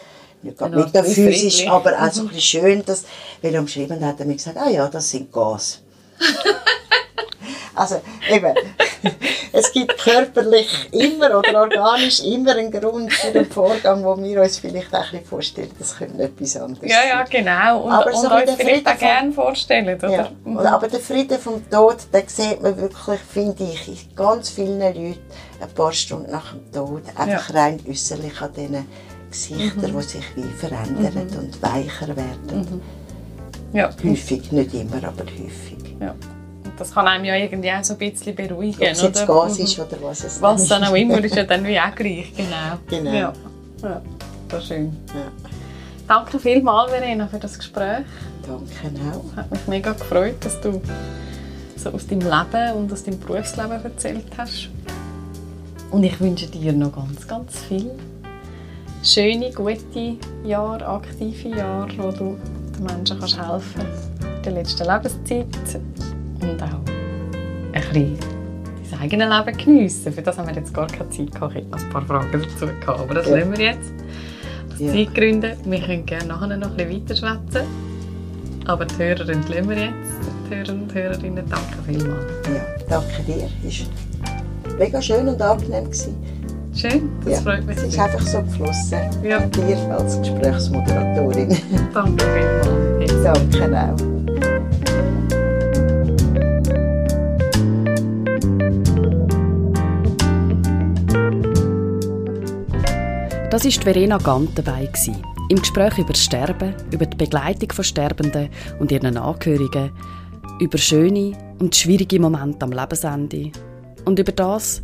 nicht 0.42 0.58
genau, 0.58 0.80
metaphysisch, 0.80 1.68
aber 1.68 1.94
auch 1.94 2.12
so 2.12 2.22
ein 2.22 2.28
bisschen 2.28 2.42
schön, 2.42 2.86
dass, 2.86 3.06
weil 3.42 3.58
umschrieben 3.58 4.04
hat 4.06 4.20
er 4.20 4.26
mir 4.26 4.36
gesagt, 4.36 4.58
ah 4.58 4.70
ja, 4.70 4.88
das 4.90 5.10
sind 5.10 5.32
Gas. 5.32 5.80
also, 7.76 8.02
eben, 8.30 8.56
es 9.52 9.72
gibt 9.72 9.98
körperlich 9.98 10.90
immer 10.92 11.38
oder 11.40 11.62
organisch 11.62 12.22
immer 12.24 12.56
einen 12.56 12.72
Grund 12.72 13.12
für 13.12 13.32
den 13.32 13.50
Vorgang, 13.50 14.04
wo 14.04 14.18
wir 14.18 14.42
uns 14.42 14.60
vielleicht 14.60 14.94
auch 14.96 15.14
ein 15.14 15.24
vorstellen, 15.26 15.72
das 15.78 15.98
könnte 15.98 16.24
etwas 16.24 16.58
anderes 16.58 16.90
Ja, 16.90 17.06
ja, 17.08 17.24
genau. 17.24 17.84
Und, 17.84 17.92
aber 17.92 18.14
und 18.14 18.22
so 18.22 18.30
uns 18.30 18.52
vielleicht 18.56 18.88
auch 18.88 18.98
gerne 18.98 19.32
vorstellen, 19.32 19.98
oder? 19.98 20.10
Ja. 20.10 20.30
Mhm. 20.44 20.58
Aber 20.58 20.88
der 20.88 21.00
Frieden 21.00 21.38
vom 21.40 21.70
Tod, 21.70 21.98
den 22.14 22.28
sieht 22.28 22.62
man 22.62 22.78
wirklich, 22.78 23.20
finde 23.20 23.64
ich, 23.64 23.88
in 23.88 24.16
ganz 24.16 24.50
vielen 24.50 24.80
Leuten 24.80 25.18
ein 25.62 25.70
paar 25.74 25.92
Stunden 25.92 26.32
nach 26.32 26.54
dem 26.54 26.72
Tod, 26.72 27.04
einfach 27.16 27.50
ja. 27.50 27.62
rein 27.62 27.80
äußerlich 27.90 28.42
an 28.42 28.54
diesen 28.54 28.88
Gesichtern, 29.30 29.94
mhm. 29.94 30.00
die 30.00 30.04
sich 30.04 30.36
wie 30.36 30.54
verändern 30.58 31.28
mhm. 31.32 31.40
und 31.40 31.62
weicher 31.62 32.08
werden. 32.08 32.82
Mhm. 33.72 33.78
Ja. 33.78 33.90
Häufig, 34.04 34.52
nicht 34.52 34.74
immer, 34.74 34.98
aber 34.98 35.24
häufig. 35.24 35.96
Ja 36.00 36.16
das 36.78 36.94
kann 36.94 37.08
einem 37.08 37.26
ja 37.26 37.36
irgendwie 37.36 37.72
auch 37.72 37.84
so 37.84 37.94
ein 37.94 38.00
bisschen 38.00 38.36
beruhigen. 38.36 38.82
Ob 38.82 38.88
es 38.88 39.02
jetzt 39.02 39.28
Gas 39.28 39.60
ist 39.60 39.80
oder 39.80 39.98
was 40.02 40.24
es 40.24 40.42
Was 40.42 40.68
dann 40.68 40.84
auch 40.84 40.96
immer, 40.96 41.24
ist 41.24 41.36
ja 41.36 41.44
dann 41.44 41.66
wie 41.66 41.80
auch 41.80 41.96
gleich, 41.96 42.34
genau. 42.36 42.78
Genau. 42.88 43.12
Ja, 43.12 43.34
ja 43.84 44.02
das 44.50 44.64
ist 44.64 44.68
schön. 44.68 44.96
Ja. 45.08 45.32
Danke 46.08 46.40
vielmals, 46.40 46.92
Verena, 46.92 47.28
für 47.28 47.40
das 47.40 47.58
Gespräch. 47.58 48.06
Danke 48.46 49.00
auch. 49.12 49.36
Hat 49.36 49.52
mich 49.52 49.68
mega 49.68 49.94
gefreut, 49.94 50.36
dass 50.42 50.62
du 50.62 50.82
so 51.76 51.90
aus 51.90 52.06
deinem 52.08 52.22
Leben 52.22 52.74
und 52.78 52.94
aus 52.94 53.04
deinem 53.04 53.20
Berufsleben 53.20 53.84
erzählt 53.84 54.26
hast. 54.38 54.70
Und 55.92 56.04
ich 56.04 56.20
wünsche 56.20 56.48
dir 56.48 56.74
noch 56.74 56.94
ganz, 56.94 57.28
ganz 57.28 57.60
viel 57.68 57.92
schöne, 59.04 59.52
gute 59.52 60.18
Jahre, 60.44 60.86
aktive 60.86 61.50
Jahre, 61.50 61.92
wo 61.98 62.12
du 62.12 62.38
den 62.76 62.84
Menschen 62.84 63.20
kannst 63.20 63.40
helfen 63.40 63.82
in 64.36 64.44
der 64.44 64.52
letzten 64.54 64.88
Lebenszeit 64.88 65.80
und 66.42 66.62
auch 66.62 66.80
ein 67.74 67.82
bisschen 67.82 68.18
dein 68.92 69.00
eigenes 69.02 69.30
Leben 69.30 69.58
geniessen. 69.58 70.14
Für 70.14 70.22
das 70.22 70.38
haben 70.38 70.48
wir 70.48 70.56
jetzt 70.56 70.74
gar 70.74 70.88
keine 70.88 71.10
Zeit 71.10 71.34
gehabt. 71.34 71.56
Ich 71.56 71.62
hätte 71.62 71.72
noch 71.72 71.84
ein 71.84 71.90
paar 71.90 72.06
Fragen 72.06 72.32
dazu 72.32 72.66
gehabt, 72.66 73.00
aber 73.00 73.14
das 73.14 73.28
ja. 73.28 73.38
lassen 73.38 73.52
wir 73.52 73.66
jetzt. 73.66 73.94
Aus 74.74 74.80
ja. 74.80 74.92
Zeitgründen. 74.92 75.52
Wir 75.66 75.80
können 75.80 76.06
gerne 76.06 76.28
nachher 76.28 76.58
noch 76.58 76.78
ein 76.78 76.90
bisschen 76.90 77.24
weiter 77.24 77.66
Aber 78.66 78.86
die 78.86 78.98
Hörer 78.98 79.26
lassen 79.26 79.70
wir 79.70 79.78
jetzt. 79.78 80.16
Die 80.50 80.56
Hörer 80.56 80.74
und 80.74 80.94
Hörerinnen, 80.94 81.44
danke 81.50 81.78
vielmals. 81.86 82.26
Ja, 82.48 82.62
danke 82.90 83.24
dir. 83.24 83.50
Es 83.68 83.80
war 83.82 84.78
mega 84.78 85.02
schön 85.02 85.28
und 85.28 85.42
angenehm. 85.42 85.86
Gewesen. 85.86 86.16
Schön, 86.76 87.10
das 87.24 87.34
ja, 87.36 87.40
freut 87.40 87.66
mich. 87.66 87.78
Es 87.78 87.84
ist 87.84 88.00
einfach 88.00 88.20
so 88.20 88.42
geflossen. 88.42 89.00
Ja. 89.24 89.40
Dir 89.40 89.78
als 89.98 90.20
Gesprächsmoderatorin. 90.20 91.58
Danke 91.94 92.26
vielmals. 92.26 93.24
Danke 93.24 93.80
auch. 93.80 94.15
Das 103.56 103.64
war 103.64 103.84
Verena 103.84 104.18
Gant 104.18 104.50
dabei. 104.58 104.90
Im 105.48 105.60
Gespräch 105.62 105.98
über 105.98 106.12
das 106.12 106.26
Sterben, 106.26 106.74
über 106.92 107.06
die 107.06 107.16
Begleitung 107.16 107.72
von 107.72 107.86
Sterbenden 107.86 108.50
und 108.80 108.92
ihren 108.92 109.16
Angehörigen, 109.16 109.94
über 110.60 110.78
schöne 110.78 111.38
und 111.60 111.74
schwierige 111.74 112.20
Momente 112.20 112.66
am 112.66 112.74
Lebensende 112.74 113.54
und 114.04 114.20
über 114.20 114.34
das, 114.34 114.82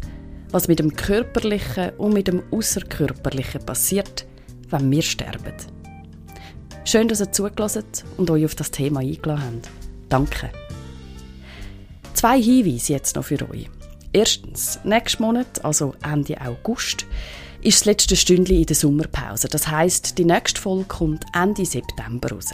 was 0.52 0.70
mit 0.70 0.80
dem 0.80 0.96
Körperlichen 0.96 1.90
und 1.98 2.14
mit 2.14 2.30
dem 2.30 2.44
Außerkörperlichen 2.50 3.66
passiert, 3.66 4.26
wenn 4.70 4.90
wir 4.90 5.02
sterben. 5.02 5.54
Schön, 6.86 7.10
dass 7.10 7.20
ihr 7.20 7.30
zugelassen 7.34 7.84
und 8.16 8.32
euch 8.32 8.46
auf 8.46 8.56
das 8.56 8.72
Thema 8.72 9.02
eingeladen 9.02 9.64
habt. 9.66 9.70
Danke. 10.08 10.50
Zwei 12.14 12.42
Hinweise 12.42 12.94
jetzt 12.94 13.18
noch 13.18 13.26
für 13.26 13.50
euch. 13.50 13.70
Erstens, 14.14 14.80
nächsten 14.86 15.24
Monat, 15.24 15.66
also 15.66 15.94
Ende 16.10 16.40
August, 16.40 17.06
ist 17.62 17.82
das 17.82 17.86
letzte 17.86 18.16
Stündchen 18.16 18.58
in 18.58 18.66
der 18.66 18.76
Sommerpause. 18.76 19.48
Das 19.48 19.68
heißt, 19.68 20.18
die 20.18 20.26
nächste 20.26 20.60
Folge 20.60 20.86
kommt 20.86 21.26
Ende 21.34 21.66
September 21.66 22.32
raus. 22.32 22.54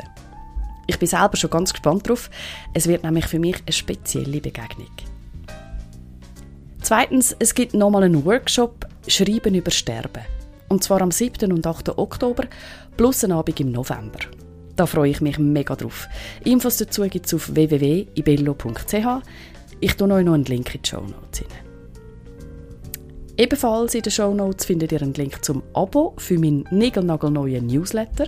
Ich 0.88 0.99
bin 0.99 1.08
selber 1.08 1.38
schon 1.38 1.49
ganz 1.49 1.74
gespannt 1.74 2.08
drauf. 2.08 2.30
Es 2.74 2.88
wird 2.88 3.03
nämlich 3.03 3.26
für 3.26 3.39
mich 3.39 3.58
eine 3.66 3.72
spezielle 3.72 4.41
Begegnung. 4.41 4.91
Zweitens, 6.82 7.36
es 7.39 7.53
gibt 7.53 7.74
nochmal 7.74 8.03
einen 8.03 8.24
Workshop 8.26 8.88
Schreiben 9.08 9.55
über 9.55 9.72
Sterben. 9.72 10.24
Und 10.70 10.84
zwar 10.84 11.01
am 11.01 11.12
7. 11.12 11.51
und 11.51 11.66
8. 11.66 11.97
Oktober 11.97 12.43
plus 12.95 13.24
einen 13.24 13.34
Abend 13.34 13.60
im 13.60 13.72
November. 13.72 14.20
Da 14.76 14.86
freue 14.86 15.10
ich 15.10 15.22
mich 15.22 15.39
mega 15.39 15.76
drauf. 15.76 16.08
Infos 16.43 16.78
dazu 16.78 17.03
gibt 17.03 17.26
es 17.26 17.34
auf 17.34 17.53
www.ibello.ch. 17.53 19.24
Ich 19.80 19.95
tue 19.95 20.12
euch 20.12 20.26
noch 20.26 20.34
einen 20.34 20.45
Link 20.45 20.76
in 20.76 20.82
die 20.82 20.89
Show 20.89 21.01
Notes 21.01 21.43
Ebenfalls 23.39 23.93
in 23.93 24.01
den 24.01 24.11
Show 24.11 24.33
Notes 24.33 24.65
findet 24.65 24.91
ihr 24.91 25.01
einen 25.03 25.13
Link 25.13 25.45
zum 25.45 25.61
Abo 25.73 26.13
für 26.17 26.39
meinen 26.39 26.65
niegelnagelneuen 26.71 27.67
Newsletter. 27.67 28.25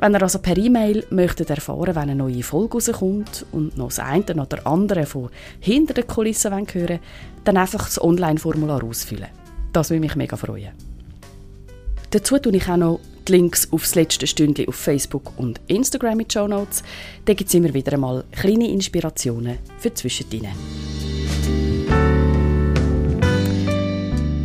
Wenn 0.00 0.12
ihr 0.12 0.22
also 0.22 0.38
per 0.38 0.58
E-Mail 0.58 1.06
möchtet 1.08 1.48
erfahren, 1.48 1.94
wenn 1.94 2.10
eine 2.10 2.14
neue 2.14 2.42
Folge 2.42 2.74
rauskommt 2.74 3.46
und 3.52 3.78
noch 3.78 3.88
das 3.88 4.00
eine 4.00 4.22
oder 4.22 4.66
andere 4.66 5.06
von 5.06 5.30
hinter 5.60 5.94
den 5.94 6.06
Kulissen 6.06 6.52
hören 6.52 7.00
dann 7.44 7.56
einfach 7.56 7.86
das 7.86 8.02
Online-Formular 8.02 8.84
ausfüllen. 8.84 9.28
Das 9.72 9.88
würde 9.88 10.00
mich 10.00 10.14
mega 10.14 10.36
freuen. 10.36 10.72
Dazu 12.10 12.38
tue 12.38 12.54
ich 12.54 12.68
auch 12.68 12.76
noch 12.76 13.00
die 13.26 13.32
Links 13.32 13.72
aufs 13.72 13.94
letzte 13.94 14.26
Stündchen 14.26 14.68
auf 14.68 14.74
Facebook 14.74 15.32
und 15.38 15.58
Instagram 15.68 16.20
in 16.20 16.30
Show 16.30 16.46
Notes. 16.46 16.82
Da 17.24 17.32
gibt 17.32 17.48
es 17.48 17.54
immer 17.54 17.72
wieder 17.72 17.94
einmal 17.94 18.24
kleine 18.30 18.68
Inspirationen 18.68 19.58
für 19.78 19.94
zwischendrin. 19.94 20.48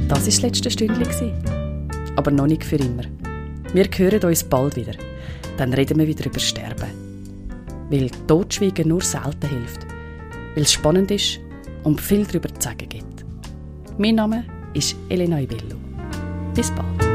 Das 0.09 0.19
war 0.19 0.25
das 0.25 0.41
letzte 0.41 0.69
Stündchen. 0.69 1.31
Aber 2.17 2.31
noch 2.31 2.47
nicht 2.47 2.65
für 2.65 2.75
immer. 2.75 3.03
Wir 3.73 3.85
hören 3.85 4.23
uns 4.25 4.43
bald 4.43 4.75
wieder 4.75 4.93
dann 5.59 5.73
reden 5.73 5.99
wir 5.99 6.07
wieder 6.07 6.25
über 6.25 6.39
Sterben. 6.39 6.89
Weil 7.89 8.09
Totschweigen 8.27 8.87
nur 8.87 9.01
selten 9.01 9.49
hilft. 9.49 9.85
Weil 10.55 10.63
es 10.63 10.71
spannend 10.71 11.11
ist 11.11 11.39
und 11.83 11.99
viel 11.99 12.25
darüber 12.25 12.47
zu 12.47 12.61
sagen 12.61 12.87
gibt. 12.87 13.25
Mein 13.97 14.15
Name 14.15 14.45
ist 14.73 14.95
Elena 15.09 15.41
Ibello. 15.41 15.75
Bis 16.55 16.71
bald. 16.71 17.08